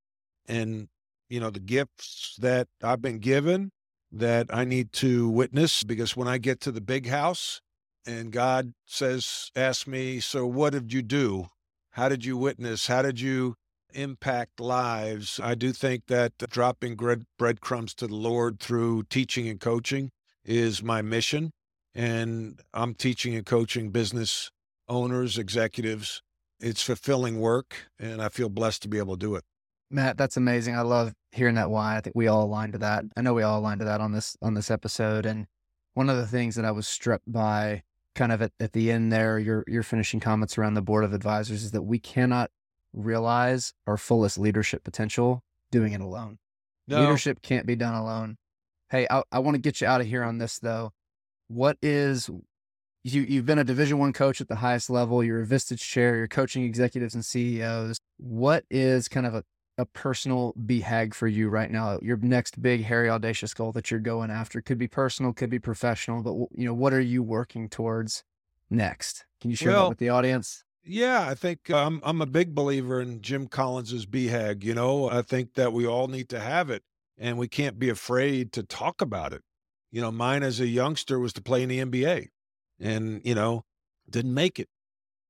and, 0.46 0.88
you 1.29 1.40
know, 1.40 1.50
the 1.50 1.61
gifts 1.61 2.37
that 2.38 2.68
I've 2.83 3.03
been 3.03 3.18
given, 3.18 3.72
that 4.12 4.46
I 4.50 4.64
need 4.64 4.92
to 4.94 5.28
witness 5.28 5.82
because 5.82 6.16
when 6.16 6.28
I 6.28 6.38
get 6.38 6.60
to 6.62 6.72
the 6.72 6.80
big 6.80 7.08
house 7.08 7.60
and 8.06 8.32
God 8.32 8.72
says, 8.86 9.50
ask 9.54 9.86
me, 9.86 10.20
so 10.20 10.46
what 10.46 10.72
did 10.72 10.92
you 10.92 11.02
do? 11.02 11.46
How 11.90 12.08
did 12.08 12.24
you 12.24 12.36
witness? 12.36 12.86
How 12.86 13.02
did 13.02 13.20
you 13.20 13.54
impact 13.92 14.60
lives? 14.60 15.40
I 15.42 15.54
do 15.54 15.72
think 15.72 16.06
that 16.06 16.32
dropping 16.38 16.96
bread, 16.96 17.24
breadcrumbs 17.38 17.94
to 17.94 18.06
the 18.06 18.14
Lord 18.14 18.60
through 18.60 19.04
teaching 19.04 19.48
and 19.48 19.60
coaching 19.60 20.10
is 20.44 20.82
my 20.82 21.02
mission. 21.02 21.50
And 21.94 22.60
I'm 22.72 22.94
teaching 22.94 23.34
and 23.34 23.44
coaching 23.44 23.90
business 23.90 24.50
owners, 24.88 25.38
executives. 25.38 26.22
It's 26.61 26.82
fulfilling 26.82 27.40
work, 27.40 27.88
and 27.98 28.20
I 28.22 28.28
feel 28.28 28.48
blessed 28.48 28.82
to 28.82 28.88
be 28.88 28.98
able 28.98 29.16
to 29.16 29.26
do 29.26 29.34
it. 29.34 29.44
Matt, 29.91 30.16
that's 30.16 30.36
amazing. 30.36 30.76
I 30.76 30.82
love 30.82 31.12
hearing 31.32 31.57
that 31.57 31.70
why. 31.70 31.97
I 31.97 32.01
think 32.01 32.14
we 32.14 32.28
all 32.28 32.45
aligned 32.45 32.72
to 32.74 32.78
that. 32.78 33.05
I 33.16 33.22
know 33.22 33.34
we 33.34 33.43
all 33.43 33.59
aligned 33.59 33.80
to 33.80 33.86
that 33.86 34.01
on 34.01 34.12
this 34.12 34.36
on 34.41 34.55
this 34.55 34.70
episode. 34.70 35.26
And 35.26 35.47
one 35.95 36.09
of 36.09 36.16
the 36.16 36.26
things 36.26 36.55
that 36.55 36.64
I 36.64 36.70
was 36.70 36.86
struck 36.86 37.22
by 37.26 37.82
kind 38.14 38.32
of 38.32 38.43
at, 38.43 38.53
at 38.61 38.72
the 38.72 38.91
end 38.93 39.12
there, 39.12 39.38
your 39.38 39.64
your 39.66 39.82
finishing 39.82 40.20
comments 40.20 40.57
around 40.57 40.74
the 40.74 40.82
board 40.82 41.05
of 41.05 41.12
advisors 41.12 41.64
is 41.64 41.72
that 41.72 41.82
we 41.82 41.99
cannot 41.99 42.51
realize 42.93 43.72
our 43.86 43.97
fullest 43.97 44.38
leadership 44.38 44.84
potential 44.84 45.43
doing 45.70 45.93
it 45.93 46.01
alone. 46.01 46.38
No. 46.86 47.01
Leadership 47.01 47.43
can't 47.43 47.66
be 47.66 47.76
done 47.76 47.95
alone. 47.95 48.36
Hey, 48.91 49.07
I, 49.11 49.22
I 49.30 49.38
want 49.41 49.55
to 49.55 49.61
get 49.61 49.80
you 49.80 49.86
out 49.86 50.01
of 50.01 50.07
here 50.07 50.22
on 50.22 50.38
this 50.38 50.59
though. 50.59 50.93
What 51.49 51.78
is 51.82 52.30
you 53.03 53.22
you've 53.22 53.47
been 53.47 53.59
a 53.59 53.64
division 53.64 53.99
one 53.99 54.12
coach 54.12 54.41
at 54.41 54.49
the 54.49 54.57
highest 54.57 54.91
level, 54.91 55.24
you're 55.24 55.43
a 55.43 55.47
Vistage 55.47 55.80
chair, 55.80 56.16
you're 56.16 56.28
coaching 56.28 56.64
executives 56.64 57.14
and 57.14 57.24
CEOs. 57.24 57.99
What 58.18 58.64
is 58.70 59.09
kind 59.09 59.26
of 59.26 59.34
a 59.34 59.45
a 59.78 59.84
personal 59.86 60.54
BHAG 60.54 61.14
for 61.14 61.26
you 61.28 61.48
right 61.48 61.70
now? 61.70 61.98
Your 62.02 62.16
next 62.16 62.60
big, 62.60 62.84
hairy, 62.84 63.08
audacious 63.08 63.54
goal 63.54 63.72
that 63.72 63.90
you're 63.90 64.00
going 64.00 64.30
after 64.30 64.60
could 64.60 64.78
be 64.78 64.88
personal, 64.88 65.32
could 65.32 65.50
be 65.50 65.58
professional, 65.58 66.22
but 66.22 66.32
you 66.58 66.66
know, 66.66 66.74
what 66.74 66.92
are 66.92 67.00
you 67.00 67.22
working 67.22 67.68
towards 67.68 68.24
next? 68.68 69.24
Can 69.40 69.50
you 69.50 69.56
share 69.56 69.72
well, 69.72 69.82
that 69.84 69.88
with 69.90 69.98
the 69.98 70.08
audience? 70.08 70.64
Yeah, 70.84 71.26
I 71.28 71.34
think 71.34 71.70
um, 71.70 72.00
I'm 72.04 72.22
a 72.22 72.26
big 72.26 72.54
believer 72.54 73.00
in 73.00 73.20
Jim 73.20 73.46
Collins's 73.46 74.06
BHAG. 74.06 74.64
You 74.64 74.74
know, 74.74 75.10
I 75.10 75.22
think 75.22 75.54
that 75.54 75.72
we 75.72 75.86
all 75.86 76.08
need 76.08 76.28
to 76.30 76.40
have 76.40 76.70
it 76.70 76.82
and 77.18 77.38
we 77.38 77.48
can't 77.48 77.78
be 77.78 77.90
afraid 77.90 78.52
to 78.54 78.62
talk 78.62 79.00
about 79.00 79.32
it. 79.32 79.42
You 79.92 80.00
know, 80.00 80.10
mine 80.10 80.42
as 80.42 80.58
a 80.58 80.66
youngster 80.66 81.18
was 81.18 81.32
to 81.34 81.42
play 81.42 81.62
in 81.62 81.68
the 81.68 81.80
NBA 81.80 82.28
and, 82.80 83.20
you 83.24 83.34
know, 83.34 83.64
didn't 84.08 84.34
make 84.34 84.58
it. 84.58 84.68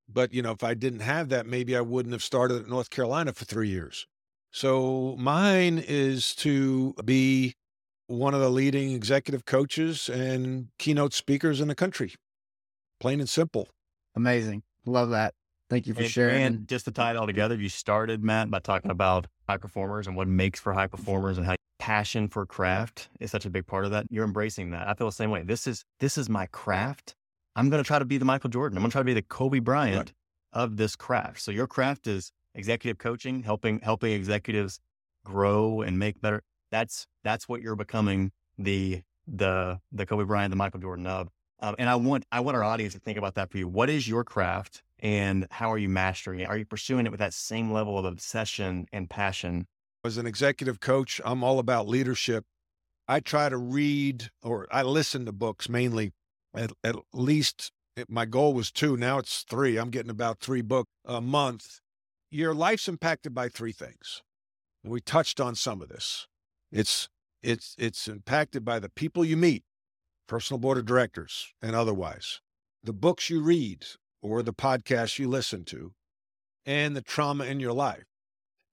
But, 0.08 0.32
you 0.32 0.42
know, 0.42 0.52
if 0.52 0.62
I 0.62 0.74
didn't 0.74 1.00
have 1.00 1.28
that, 1.30 1.46
maybe 1.46 1.76
I 1.76 1.80
wouldn't 1.80 2.12
have 2.12 2.22
started 2.22 2.62
at 2.62 2.68
North 2.68 2.90
Carolina 2.90 3.32
for 3.32 3.44
three 3.44 3.68
years. 3.68 4.06
So 4.50 5.16
mine 5.18 5.82
is 5.86 6.34
to 6.36 6.94
be 7.04 7.54
one 8.06 8.34
of 8.34 8.40
the 8.40 8.50
leading 8.50 8.92
executive 8.92 9.44
coaches 9.44 10.08
and 10.08 10.68
keynote 10.78 11.14
speakers 11.14 11.60
in 11.60 11.68
the 11.68 11.74
country. 11.74 12.14
Plain 12.98 13.20
and 13.20 13.28
simple. 13.28 13.68
Amazing. 14.16 14.62
Love 14.84 15.10
that. 15.10 15.34
Thank 15.68 15.86
you 15.86 15.94
for 15.94 16.00
and, 16.00 16.10
sharing. 16.10 16.42
And 16.42 16.68
just 16.68 16.84
to 16.86 16.90
tie 16.90 17.10
it 17.10 17.16
all 17.16 17.26
together, 17.26 17.54
you 17.54 17.68
started, 17.68 18.24
Matt, 18.24 18.50
by 18.50 18.58
talking 18.58 18.90
about 18.90 19.28
high 19.48 19.56
performers 19.56 20.08
and 20.08 20.16
what 20.16 20.26
makes 20.26 20.58
for 20.58 20.72
high 20.72 20.88
performers 20.88 21.38
and 21.38 21.46
how 21.46 21.54
passion 21.78 22.28
for 22.28 22.44
craft 22.44 23.08
is 23.20 23.30
such 23.30 23.46
a 23.46 23.50
big 23.50 23.66
part 23.66 23.84
of 23.84 23.92
that. 23.92 24.06
You're 24.10 24.24
embracing 24.24 24.70
that. 24.72 24.88
I 24.88 24.94
feel 24.94 25.06
the 25.06 25.12
same 25.12 25.30
way. 25.30 25.42
This 25.44 25.68
is 25.68 25.84
this 26.00 26.18
is 26.18 26.28
my 26.28 26.46
craft. 26.46 27.14
I'm 27.54 27.70
going 27.70 27.82
to 27.82 27.86
try 27.86 27.98
to 28.00 28.04
be 28.04 28.18
the 28.18 28.24
Michael 28.24 28.50
Jordan. 28.50 28.76
I'm 28.76 28.82
going 28.82 28.90
to 28.90 28.92
try 28.92 29.00
to 29.00 29.06
be 29.06 29.14
the 29.14 29.22
Kobe 29.22 29.60
Bryant 29.60 29.96
right. 29.96 30.12
of 30.52 30.76
this 30.76 30.96
craft. 30.96 31.40
So 31.40 31.52
your 31.52 31.66
craft 31.68 32.06
is 32.08 32.32
executive 32.54 32.98
coaching, 32.98 33.42
helping 33.42 33.80
helping 33.80 34.12
executives 34.12 34.80
grow 35.24 35.82
and 35.82 35.98
make 35.98 36.20
better. 36.20 36.42
That's 36.70 37.06
that's 37.24 37.48
what 37.48 37.62
you're 37.62 37.76
becoming 37.76 38.32
the 38.58 39.02
the 39.26 39.80
the 39.92 40.06
Kobe 40.06 40.24
Bryant, 40.24 40.50
the 40.50 40.56
Michael 40.56 40.80
Jordan 40.80 41.06
of. 41.06 41.28
Um, 41.60 41.74
and 41.78 41.88
I 41.88 41.96
want 41.96 42.24
I 42.32 42.40
want 42.40 42.56
our 42.56 42.64
audience 42.64 42.94
to 42.94 43.00
think 43.00 43.18
about 43.18 43.34
that 43.34 43.50
for 43.50 43.58
you. 43.58 43.68
What 43.68 43.90
is 43.90 44.08
your 44.08 44.24
craft, 44.24 44.82
and 44.98 45.46
how 45.50 45.70
are 45.72 45.78
you 45.78 45.88
mastering 45.88 46.40
it? 46.40 46.48
Are 46.48 46.56
you 46.56 46.64
pursuing 46.64 47.06
it 47.06 47.10
with 47.10 47.20
that 47.20 47.34
same 47.34 47.72
level 47.72 47.98
of 47.98 48.04
obsession 48.04 48.86
and 48.92 49.08
passion? 49.08 49.66
As 50.02 50.16
an 50.16 50.26
executive 50.26 50.80
coach, 50.80 51.20
I'm 51.24 51.44
all 51.44 51.58
about 51.58 51.86
leadership. 51.86 52.46
I 53.06 53.20
try 53.20 53.50
to 53.50 53.58
read 53.58 54.30
or 54.42 54.66
I 54.70 54.82
listen 54.82 55.26
to 55.26 55.32
books 55.32 55.68
mainly. 55.68 56.12
At, 56.54 56.72
at 56.82 56.96
least 57.12 57.70
my 58.08 58.24
goal 58.24 58.54
was 58.54 58.70
two. 58.70 58.96
Now 58.96 59.18
it's 59.18 59.42
three. 59.42 59.76
I'm 59.76 59.90
getting 59.90 60.10
about 60.10 60.40
three 60.40 60.62
books 60.62 60.90
a 61.04 61.20
month. 61.20 61.80
Your 62.30 62.54
life's 62.54 62.88
impacted 62.88 63.34
by 63.34 63.48
three 63.48 63.72
things. 63.72 64.22
We 64.84 65.00
touched 65.00 65.40
on 65.40 65.54
some 65.54 65.82
of 65.82 65.88
this. 65.88 66.26
It's 66.70 67.08
it's 67.42 67.74
it's 67.78 68.06
impacted 68.06 68.64
by 68.64 68.78
the 68.78 68.88
people 68.88 69.24
you 69.24 69.36
meet, 69.36 69.64
personal 70.28 70.58
board 70.58 70.78
of 70.78 70.86
directors 70.86 71.52
and 71.60 71.74
otherwise, 71.74 72.40
the 72.82 72.92
books 72.92 73.30
you 73.30 73.42
read 73.42 73.84
or 74.22 74.42
the 74.42 74.54
podcasts 74.54 75.18
you 75.18 75.28
listen 75.28 75.64
to, 75.64 75.92
and 76.64 76.94
the 76.94 77.02
trauma 77.02 77.44
in 77.44 77.58
your 77.58 77.72
life. 77.72 78.04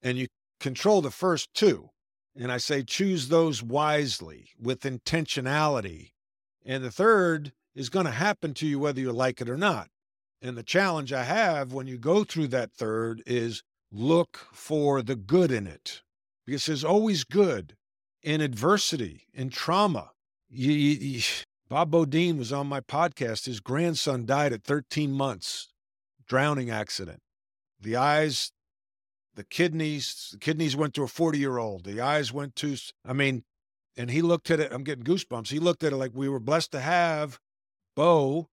And 0.01 0.17
you 0.17 0.27
control 0.59 1.01
the 1.01 1.11
first 1.11 1.53
two. 1.53 1.89
And 2.35 2.51
I 2.51 2.57
say 2.57 2.83
choose 2.83 3.29
those 3.29 3.63
wisely 3.63 4.49
with 4.61 4.81
intentionality. 4.81 6.11
And 6.63 6.83
the 6.83 6.91
third 6.91 7.53
is 7.73 7.89
going 7.89 8.05
to 8.05 8.11
happen 8.11 8.53
to 8.55 8.67
you 8.67 8.77
whether 8.77 8.99
you 8.99 9.11
like 9.11 9.41
it 9.41 9.49
or 9.49 9.57
not. 9.57 9.89
And 10.41 10.57
the 10.57 10.63
challenge 10.63 11.11
I 11.11 11.23
have 11.23 11.73
when 11.73 11.87
you 11.87 11.97
go 11.97 12.23
through 12.23 12.49
that 12.49 12.71
third 12.73 13.23
is 13.25 13.63
look 13.91 14.47
for 14.53 15.01
the 15.01 15.15
good 15.15 15.51
in 15.51 15.65
it 15.65 16.01
because 16.45 16.65
there's 16.65 16.83
always 16.83 17.23
good 17.23 17.75
in 18.21 18.41
adversity, 18.41 19.27
in 19.33 19.49
trauma. 19.49 20.11
You, 20.49 20.71
you, 20.71 21.21
Bob 21.69 21.91
Beaudine 21.91 22.37
was 22.37 22.53
on 22.53 22.67
my 22.67 22.79
podcast. 22.79 23.45
His 23.45 23.59
grandson 23.59 24.25
died 24.25 24.53
at 24.53 24.63
13 24.63 25.11
months, 25.11 25.69
drowning 26.27 26.69
accident. 26.69 27.19
The 27.79 27.95
eyes, 27.95 28.51
the 29.35 29.43
kidneys, 29.43 30.29
the 30.31 30.37
kidneys 30.37 30.75
went 30.75 30.93
to 30.95 31.03
a 31.03 31.07
40 31.07 31.37
year 31.37 31.57
old. 31.57 31.83
The 31.83 31.99
eyes 31.99 32.31
went 32.31 32.55
to, 32.57 32.77
I 33.05 33.13
mean, 33.13 33.43
and 33.97 34.11
he 34.11 34.21
looked 34.21 34.49
at 34.51 34.59
it. 34.59 34.71
I'm 34.71 34.83
getting 34.83 35.03
goosebumps. 35.03 35.49
He 35.49 35.59
looked 35.59 35.83
at 35.83 35.91
it 35.91 35.97
like 35.97 36.11
we 36.13 36.29
were 36.29 36.39
blessed 36.39 36.71
to 36.73 36.79
have 36.79 37.39
Bo 37.95 38.49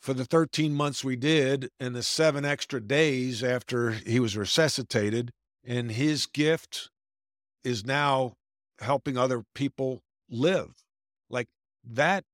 for 0.00 0.14
the 0.14 0.24
13 0.24 0.72
months 0.72 1.04
we 1.04 1.16
did 1.16 1.70
and 1.80 1.94
the 1.94 2.02
seven 2.02 2.44
extra 2.44 2.80
days 2.80 3.42
after 3.42 3.92
he 3.92 4.20
was 4.20 4.36
resuscitated. 4.36 5.32
And 5.64 5.90
his 5.90 6.26
gift 6.26 6.90
is 7.64 7.84
now 7.84 8.34
helping 8.80 9.16
other 9.16 9.44
people 9.54 10.02
live. 10.30 10.84
Like 11.28 11.48
that 11.84 12.24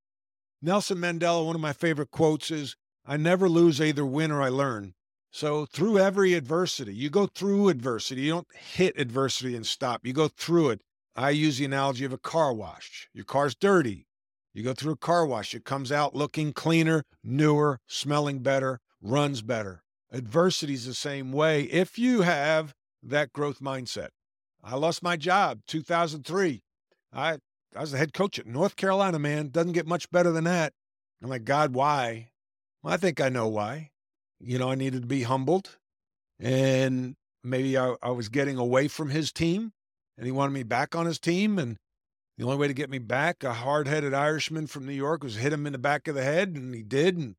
Nelson 0.60 0.98
Mandela, 0.98 1.44
one 1.44 1.56
of 1.56 1.60
my 1.60 1.72
favorite 1.72 2.10
quotes 2.10 2.50
is 2.50 2.76
I 3.04 3.16
never 3.16 3.48
lose, 3.48 3.80
either 3.80 4.06
win 4.06 4.30
or 4.30 4.40
I 4.40 4.48
learn. 4.48 4.94
So 5.32 5.66
through 5.66 5.98
every 5.98 6.34
adversity, 6.34 6.94
you 6.94 7.10
go 7.10 7.26
through 7.26 7.68
adversity. 7.68 8.22
You 8.22 8.32
don't 8.32 8.54
hit 8.54 8.98
adversity 8.98 9.56
and 9.56 9.66
stop. 9.66 10.06
You 10.06 10.12
go 10.12 10.28
through 10.28 10.70
it. 10.70 10.82
I 11.16 11.30
use 11.30 11.58
the 11.58 11.64
analogy 11.64 12.04
of 12.04 12.12
a 12.12 12.18
car 12.18 12.52
wash. 12.52 13.08
Your 13.12 13.24
car's 13.24 13.54
dirty. 13.54 14.06
You 14.55 14.62
go 14.62 14.74
through 14.74 14.92
a 14.92 14.96
car 14.96 15.26
wash. 15.26 15.55
It 15.55 15.64
comes 15.64 15.90
out 15.90 16.14
looking 16.14 16.53
cleaner, 16.53 17.05
newer, 17.24 17.78
smelling 17.86 18.40
better, 18.40 18.80
runs 19.00 19.42
better. 19.42 19.82
Adversity 20.11 20.74
is 20.74 20.86
the 20.86 20.94
same 20.94 21.32
way 21.32 21.62
if 21.64 21.98
you 21.98 22.22
have 22.22 22.74
that 23.03 23.32
growth 23.32 23.61
mindset. 23.61 24.09
I 24.62 24.76
lost 24.76 25.03
my 25.03 25.16
job 25.16 25.61
2003. 25.66 26.62
I 27.12 27.38
I 27.74 27.80
was 27.80 27.92
the 27.92 27.98
head 27.98 28.12
coach 28.12 28.38
at 28.38 28.46
North 28.46 28.76
Carolina, 28.76 29.18
man. 29.18 29.48
Doesn't 29.48 29.72
get 29.72 29.86
much 29.86 30.11
better 30.11 30.30
than 30.30 30.44
that. 30.44 30.74
I'm 31.22 31.30
like, 31.30 31.44
God, 31.44 31.74
why? 31.74 32.30
Well, 32.82 32.92
I 32.92 32.98
think 32.98 33.20
I 33.20 33.30
know 33.30 33.48
why. 33.48 33.90
You 34.38 34.59
know, 34.59 34.70
I 34.70 34.74
needed 34.74 35.03
to 35.03 35.09
be 35.09 35.22
humbled. 35.22 35.78
And 36.38 37.14
maybe 37.42 37.78
I, 37.78 37.94
I 38.03 38.11
was 38.11 38.28
getting 38.28 38.59
away 38.59 38.88
from 38.88 39.09
his 39.09 39.32
team 39.32 39.72
and 40.18 40.26
he 40.26 40.32
wanted 40.32 40.53
me 40.53 40.64
back 40.64 40.94
on 40.94 41.07
his 41.07 41.18
team. 41.18 41.59
And 41.59 41.78
the 42.38 42.44
only 42.44 42.56
way 42.56 42.68
to 42.68 42.74
get 42.74 42.90
me 42.90 42.98
back, 42.98 43.44
a 43.44 43.52
hard 43.52 43.86
headed 43.86 44.14
Irishman 44.14 44.66
from 44.66 44.86
New 44.86 44.92
York, 44.92 45.22
was 45.22 45.36
hit 45.36 45.52
him 45.52 45.66
in 45.66 45.72
the 45.72 45.78
back 45.78 46.08
of 46.08 46.14
the 46.14 46.22
head. 46.22 46.50
And 46.50 46.74
he 46.74 46.82
did 46.82 47.16
and, 47.16 47.34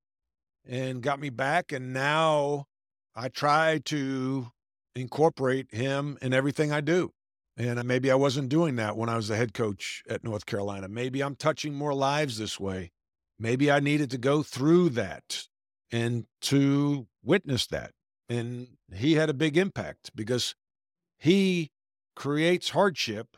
and 0.67 1.01
got 1.01 1.19
me 1.19 1.29
back. 1.29 1.71
And 1.71 1.93
now 1.93 2.67
I 3.15 3.29
try 3.29 3.79
to 3.85 4.51
incorporate 4.95 5.73
him 5.73 6.17
in 6.21 6.33
everything 6.33 6.71
I 6.71 6.81
do. 6.81 7.11
And 7.57 7.79
uh, 7.79 7.83
maybe 7.83 8.11
I 8.11 8.15
wasn't 8.15 8.49
doing 8.49 8.75
that 8.77 8.97
when 8.97 9.09
I 9.09 9.15
was 9.15 9.27
the 9.27 9.35
head 9.35 9.53
coach 9.53 10.03
at 10.09 10.23
North 10.23 10.45
Carolina. 10.45 10.87
Maybe 10.87 11.21
I'm 11.21 11.35
touching 11.35 11.73
more 11.73 11.93
lives 11.93 12.37
this 12.37 12.59
way. 12.59 12.91
Maybe 13.39 13.71
I 13.71 13.79
needed 13.79 14.09
to 14.11 14.17
go 14.17 14.43
through 14.43 14.89
that 14.89 15.47
and 15.91 16.25
to 16.41 17.07
witness 17.23 17.67
that. 17.67 17.91
And 18.29 18.77
he 18.93 19.13
had 19.13 19.29
a 19.29 19.33
big 19.33 19.57
impact 19.57 20.11
because 20.15 20.55
he 21.17 21.71
creates 22.15 22.69
hardship 22.69 23.37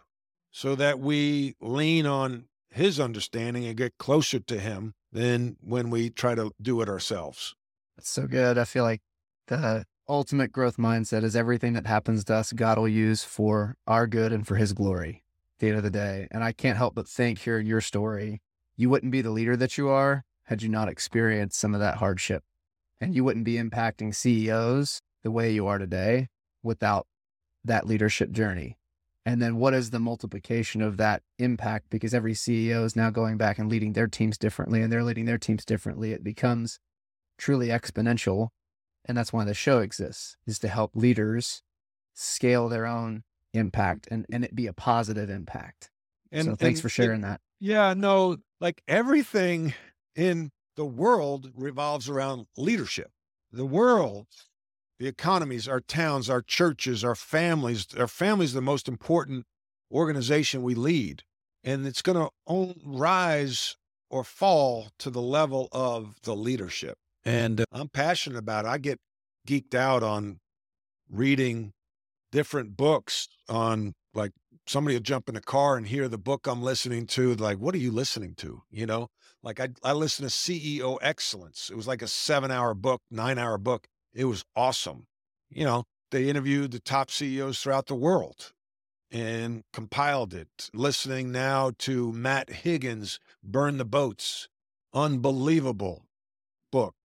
so 0.55 0.73
that 0.73 1.01
we 1.01 1.53
lean 1.59 2.05
on 2.05 2.45
his 2.69 2.97
understanding 2.97 3.65
and 3.65 3.75
get 3.75 3.97
closer 3.97 4.39
to 4.39 4.57
him 4.57 4.93
than 5.11 5.57
when 5.59 5.89
we 5.89 6.09
try 6.09 6.33
to 6.33 6.49
do 6.61 6.79
it 6.79 6.87
ourselves. 6.87 7.53
That's 7.97 8.09
so 8.09 8.25
good. 8.25 8.57
I 8.57 8.63
feel 8.63 8.85
like 8.85 9.01
the 9.47 9.83
ultimate 10.07 10.53
growth 10.53 10.77
mindset 10.77 11.25
is 11.25 11.35
everything 11.35 11.73
that 11.73 11.85
happens 11.85 12.23
to 12.23 12.35
us, 12.35 12.53
God 12.53 12.77
will 12.77 12.87
use 12.87 13.21
for 13.21 13.75
our 13.85 14.07
good 14.07 14.31
and 14.31 14.47
for 14.47 14.55
his 14.55 14.71
glory 14.71 15.25
at 15.55 15.59
the 15.59 15.67
end 15.67 15.77
of 15.77 15.83
the 15.83 15.89
day. 15.89 16.29
And 16.31 16.41
I 16.41 16.53
can't 16.53 16.77
help 16.77 16.95
but 16.95 17.09
think, 17.09 17.39
hearing 17.39 17.67
your 17.67 17.81
story, 17.81 18.41
you 18.77 18.89
wouldn't 18.89 19.11
be 19.11 19.21
the 19.21 19.31
leader 19.31 19.57
that 19.57 19.77
you 19.77 19.89
are 19.89 20.23
had 20.43 20.63
you 20.63 20.69
not 20.69 20.87
experienced 20.87 21.59
some 21.59 21.73
of 21.73 21.81
that 21.81 21.97
hardship. 21.97 22.45
And 23.01 23.13
you 23.13 23.25
wouldn't 23.25 23.43
be 23.43 23.55
impacting 23.55 24.15
CEOs 24.15 25.01
the 25.21 25.31
way 25.31 25.51
you 25.51 25.67
are 25.67 25.79
today 25.79 26.29
without 26.63 27.07
that 27.65 27.85
leadership 27.85 28.31
journey. 28.31 28.77
And 29.25 29.41
then 29.41 29.57
what 29.57 29.73
is 29.73 29.89
the 29.89 29.99
multiplication 29.99 30.81
of 30.81 30.97
that 30.97 31.23
impact? 31.39 31.89
Because 31.89 32.13
every 32.13 32.33
CEO 32.33 32.85
is 32.85 32.95
now 32.95 33.09
going 33.09 33.37
back 33.37 33.57
and 33.57 33.69
leading 33.69 33.93
their 33.93 34.07
teams 34.07 34.37
differently 34.37 34.81
and 34.81 34.91
they're 34.91 35.03
leading 35.03 35.25
their 35.25 35.39
teams 35.39 35.65
differently. 35.65 36.11
It 36.11 36.23
becomes 36.23 36.79
truly 37.37 37.67
exponential 37.67 38.49
and 39.05 39.17
that's 39.17 39.31
why 39.31 39.45
the 39.45 39.53
show 39.53 39.79
exists, 39.79 40.35
is 40.47 40.59
to 40.59 40.67
help 40.67 40.95
leaders 40.95 41.61
scale 42.13 42.67
their 42.67 42.85
own 42.85 43.23
impact 43.53 44.07
and, 44.09 44.25
and 44.31 44.43
it 44.43 44.55
be 44.55 44.67
a 44.67 44.73
positive 44.73 45.29
impact. 45.29 45.91
And 46.31 46.45
so 46.45 46.55
thanks 46.55 46.79
and, 46.79 46.81
for 46.81 46.89
sharing 46.89 47.21
that. 47.21 47.39
Yeah, 47.59 47.93
no, 47.93 48.37
like 48.59 48.81
everything 48.87 49.73
in 50.15 50.51
the 50.75 50.85
world 50.85 51.51
revolves 51.55 52.09
around 52.09 52.47
leadership. 52.57 53.11
The 53.51 53.65
world, 53.65 54.27
the 54.99 55.07
economies, 55.07 55.67
our 55.67 55.81
towns, 55.81 56.29
our 56.29 56.41
churches, 56.41 57.03
our 57.03 57.15
families, 57.15 57.87
our 57.97 58.07
families 58.07 58.53
the 58.53 58.61
most 58.61 58.87
important 58.87 59.45
organization 59.91 60.63
we 60.63 60.75
lead. 60.75 61.23
And 61.63 61.85
it's 61.85 62.01
going 62.01 62.17
to 62.17 62.75
rise 62.85 63.75
or 64.09 64.23
fall 64.23 64.89
to 64.99 65.09
the 65.09 65.21
level 65.21 65.67
of 65.71 66.15
the 66.23 66.35
leadership. 66.35 66.97
And 67.23 67.61
uh, 67.61 67.65
I'm 67.71 67.89
passionate 67.89 68.37
about 68.37 68.65
it. 68.65 68.69
I 68.69 68.77
get 68.77 68.99
geeked 69.47 69.73
out 69.73 70.03
on 70.03 70.39
reading 71.09 71.73
different 72.31 72.77
books 72.77 73.27
on 73.49 73.93
like 74.13 74.31
somebody 74.67 74.95
will 74.95 75.01
jump 75.01 75.29
in 75.29 75.35
a 75.35 75.41
car 75.41 75.75
and 75.77 75.87
hear 75.87 76.07
the 76.07 76.17
book 76.17 76.47
I'm 76.47 76.61
listening 76.61 77.07
to. 77.07 77.35
Like, 77.35 77.57
what 77.57 77.75
are 77.75 77.79
you 77.79 77.91
listening 77.91 78.35
to? 78.35 78.61
You 78.69 78.85
know, 78.85 79.07
like 79.43 79.59
I, 79.59 79.69
I 79.83 79.93
listen 79.93 80.25
to 80.25 80.31
CEO 80.31 80.97
Excellence. 81.01 81.69
It 81.71 81.75
was 81.75 81.87
like 81.87 82.01
a 82.01 82.07
seven 82.07 82.51
hour 82.51 82.73
book, 82.73 83.01
nine 83.09 83.37
hour 83.37 83.57
book. 83.57 83.87
It 84.15 84.25
was 84.25 84.45
awesome. 84.55 85.07
You 85.49 85.65
know, 85.65 85.83
they 86.09 86.29
interviewed 86.29 86.71
the 86.71 86.79
top 86.79 87.11
CEOs 87.11 87.61
throughout 87.61 87.87
the 87.87 87.95
world 87.95 88.53
and 89.11 89.63
compiled 89.73 90.33
it. 90.33 90.69
Listening 90.73 91.31
now 91.31 91.71
to 91.79 92.11
Matt 92.13 92.49
Higgins, 92.49 93.19
Burn 93.43 93.77
the 93.77 93.85
Boats. 93.85 94.47
Unbelievable 94.93 96.05
book. 96.71 96.95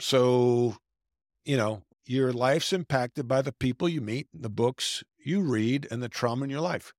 So, 0.00 0.76
you 1.44 1.56
know, 1.56 1.82
your 2.04 2.32
life's 2.32 2.72
impacted 2.72 3.26
by 3.26 3.42
the 3.42 3.52
people 3.52 3.88
you 3.88 4.00
meet, 4.00 4.28
the 4.32 4.48
books 4.48 5.02
you 5.18 5.40
read, 5.40 5.88
and 5.90 6.00
the 6.00 6.08
trauma 6.08 6.44
in 6.44 6.50
your 6.50 6.60
life. 6.60 6.92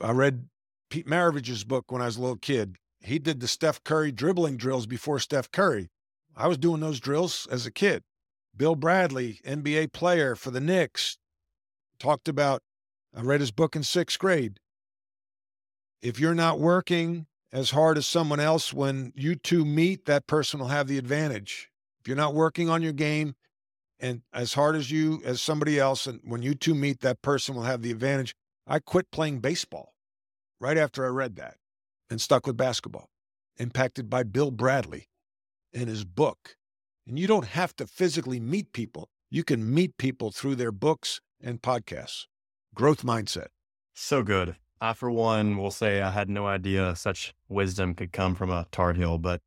I 0.00 0.12
read 0.12 0.48
Pete 0.90 1.06
Maravich's 1.06 1.64
book 1.64 1.90
when 1.90 2.02
I 2.02 2.06
was 2.06 2.18
a 2.18 2.20
little 2.20 2.36
kid. 2.36 2.76
He 3.00 3.18
did 3.18 3.40
the 3.40 3.48
Steph 3.48 3.82
Curry 3.82 4.12
dribbling 4.12 4.58
drills 4.58 4.86
before 4.86 5.18
Steph 5.18 5.50
Curry. 5.50 5.88
I 6.40 6.46
was 6.46 6.56
doing 6.56 6.80
those 6.80 7.00
drills 7.00 7.46
as 7.50 7.66
a 7.66 7.70
kid. 7.70 8.02
Bill 8.56 8.74
Bradley, 8.74 9.40
NBA 9.46 9.92
player 9.92 10.34
for 10.34 10.50
the 10.50 10.60
Knicks, 10.60 11.18
talked 11.98 12.28
about, 12.28 12.62
I 13.14 13.20
read 13.20 13.40
his 13.40 13.50
book 13.50 13.76
in 13.76 13.82
sixth 13.82 14.18
grade. 14.18 14.58
If 16.00 16.18
you're 16.18 16.34
not 16.34 16.58
working 16.58 17.26
as 17.52 17.72
hard 17.72 17.98
as 17.98 18.06
someone 18.06 18.40
else, 18.40 18.72
when 18.72 19.12
you 19.14 19.34
two 19.34 19.66
meet, 19.66 20.06
that 20.06 20.26
person 20.26 20.60
will 20.60 20.68
have 20.68 20.88
the 20.88 20.96
advantage. 20.96 21.68
If 22.00 22.08
you're 22.08 22.16
not 22.16 22.34
working 22.34 22.70
on 22.70 22.80
your 22.80 22.94
game 22.94 23.34
and 23.98 24.22
as 24.32 24.54
hard 24.54 24.76
as 24.76 24.90
you, 24.90 25.20
as 25.26 25.42
somebody 25.42 25.78
else, 25.78 26.06
and 26.06 26.20
when 26.24 26.40
you 26.40 26.54
two 26.54 26.74
meet, 26.74 27.00
that 27.00 27.20
person 27.20 27.54
will 27.54 27.64
have 27.64 27.82
the 27.82 27.90
advantage. 27.90 28.34
I 28.66 28.78
quit 28.78 29.10
playing 29.10 29.40
baseball 29.40 29.92
right 30.58 30.78
after 30.78 31.04
I 31.04 31.08
read 31.08 31.36
that 31.36 31.56
and 32.08 32.18
stuck 32.18 32.46
with 32.46 32.56
basketball, 32.56 33.10
impacted 33.58 34.08
by 34.08 34.22
Bill 34.22 34.50
Bradley 34.50 35.10
in 35.72 35.88
his 35.88 36.04
book. 36.04 36.56
And 37.06 37.18
you 37.18 37.26
don't 37.26 37.46
have 37.46 37.74
to 37.76 37.86
physically 37.86 38.40
meet 38.40 38.72
people. 38.72 39.08
You 39.30 39.44
can 39.44 39.72
meet 39.72 39.96
people 39.96 40.30
through 40.30 40.56
their 40.56 40.72
books 40.72 41.20
and 41.42 41.62
podcasts. 41.62 42.26
Growth 42.74 43.02
mindset. 43.02 43.48
So 43.94 44.22
good. 44.22 44.56
I, 44.80 44.94
for 44.94 45.10
one, 45.10 45.56
will 45.56 45.70
say 45.70 46.00
I 46.00 46.10
had 46.10 46.30
no 46.30 46.46
idea 46.46 46.96
such 46.96 47.34
wisdom 47.48 47.94
could 47.94 48.12
come 48.12 48.34
from 48.34 48.50
a 48.50 48.66
Tar 48.70 48.94
Heel, 48.94 49.18
but 49.18 49.42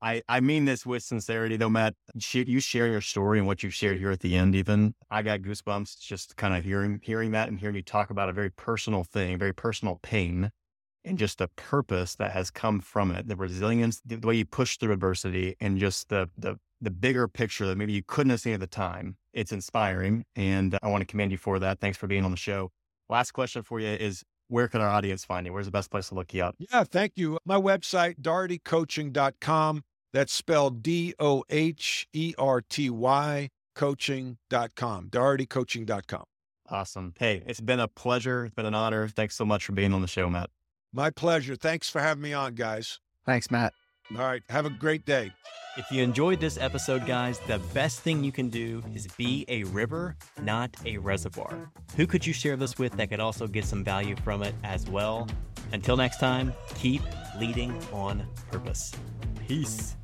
I, 0.00 0.22
I, 0.28 0.38
mean 0.38 0.64
this 0.64 0.86
with 0.86 1.02
sincerity, 1.02 1.56
though, 1.56 1.68
Matt. 1.68 1.94
You 2.14 2.60
share 2.60 2.86
your 2.86 3.00
story 3.00 3.38
and 3.38 3.48
what 3.48 3.64
you've 3.64 3.74
shared 3.74 3.98
here 3.98 4.12
at 4.12 4.20
the 4.20 4.36
end. 4.36 4.54
Even 4.54 4.94
I 5.10 5.22
got 5.22 5.40
goosebumps 5.40 5.98
just 5.98 6.36
kind 6.36 6.54
of 6.54 6.62
hearing 6.62 7.00
hearing 7.02 7.32
that 7.32 7.48
and 7.48 7.58
hearing 7.58 7.74
you 7.74 7.82
talk 7.82 8.10
about 8.10 8.28
a 8.28 8.32
very 8.32 8.50
personal 8.50 9.02
thing, 9.02 9.38
very 9.38 9.52
personal 9.52 9.98
pain, 10.02 10.52
and 11.04 11.18
just 11.18 11.38
the 11.38 11.48
purpose 11.48 12.14
that 12.16 12.32
has 12.32 12.50
come 12.50 12.80
from 12.80 13.10
it, 13.10 13.28
the 13.28 13.36
resilience, 13.36 14.00
the 14.04 14.16
way 14.16 14.36
you 14.36 14.44
push 14.44 14.76
through 14.76 14.92
adversity, 14.92 15.56
and 15.60 15.78
just 15.78 16.08
the 16.08 16.28
the 16.36 16.58
the 16.80 16.90
bigger 16.90 17.28
picture 17.28 17.66
that 17.66 17.76
maybe 17.76 17.92
you 17.92 18.02
couldn't 18.06 18.30
have 18.30 18.40
seen 18.40 18.54
at 18.54 18.60
the 18.60 18.66
time. 18.66 19.16
It's 19.32 19.52
inspiring, 19.52 20.24
and 20.36 20.78
I 20.82 20.88
want 20.88 21.02
to 21.02 21.06
commend 21.06 21.30
you 21.30 21.38
for 21.38 21.58
that. 21.60 21.80
Thanks 21.80 21.96
for 21.96 22.06
being 22.06 22.24
on 22.24 22.30
the 22.30 22.36
show. 22.36 22.70
Last 23.08 23.32
question 23.32 23.62
for 23.62 23.78
you 23.80 23.88
is 23.88 24.22
where 24.48 24.68
can 24.68 24.80
our 24.80 24.88
audience 24.88 25.24
find 25.24 25.46
you? 25.46 25.52
Where's 25.52 25.66
the 25.66 25.72
best 25.72 25.90
place 25.90 26.08
to 26.08 26.14
look 26.14 26.34
you 26.34 26.44
up? 26.44 26.56
Yeah, 26.58 26.84
thank 26.84 27.12
you. 27.16 27.38
My 27.44 27.56
website, 27.56 28.20
dohertycoaching.com. 28.20 29.82
That's 30.12 30.32
spelled 30.32 30.82
D 30.82 31.14
O 31.18 31.42
H 31.48 32.06
E 32.12 32.34
R 32.36 32.60
T 32.60 32.90
Y 32.90 33.48
coaching.com, 33.74 35.08
dohertycoaching.com. 35.08 36.24
Awesome. 36.68 37.14
Hey, 37.18 37.42
it's 37.46 37.60
been 37.60 37.80
a 37.80 37.88
pleasure. 37.88 38.46
It's 38.46 38.54
been 38.54 38.66
an 38.66 38.74
honor. 38.74 39.08
Thanks 39.08 39.34
so 39.34 39.44
much 39.44 39.64
for 39.64 39.72
being 39.72 39.92
on 39.92 40.00
the 40.00 40.08
show, 40.08 40.30
Matt. 40.30 40.50
My 40.92 41.10
pleasure. 41.10 41.56
Thanks 41.56 41.88
for 41.88 42.00
having 42.00 42.22
me 42.22 42.32
on, 42.32 42.54
guys. 42.54 42.98
Thanks, 43.24 43.50
Matt. 43.50 43.72
All 44.10 44.18
right. 44.18 44.42
Have 44.50 44.66
a 44.66 44.70
great 44.70 45.06
day. 45.06 45.32
If 45.78 45.90
you 45.90 46.02
enjoyed 46.02 46.38
this 46.38 46.58
episode, 46.58 47.06
guys, 47.06 47.38
the 47.46 47.58
best 47.72 48.00
thing 48.00 48.22
you 48.22 48.30
can 48.30 48.50
do 48.50 48.82
is 48.94 49.06
be 49.16 49.46
a 49.48 49.64
river, 49.64 50.16
not 50.42 50.76
a 50.84 50.98
reservoir. 50.98 51.70
Who 51.96 52.06
could 52.06 52.26
you 52.26 52.34
share 52.34 52.56
this 52.56 52.76
with 52.78 52.92
that 52.98 53.08
could 53.08 53.20
also 53.20 53.46
get 53.46 53.64
some 53.64 53.82
value 53.82 54.14
from 54.16 54.42
it 54.42 54.54
as 54.64 54.86
well? 54.90 55.26
Until 55.72 55.96
next 55.96 56.18
time, 56.18 56.52
keep 56.74 57.00
leading 57.40 57.74
on 57.90 58.26
purpose. 58.50 58.92
Peace. 59.48 59.96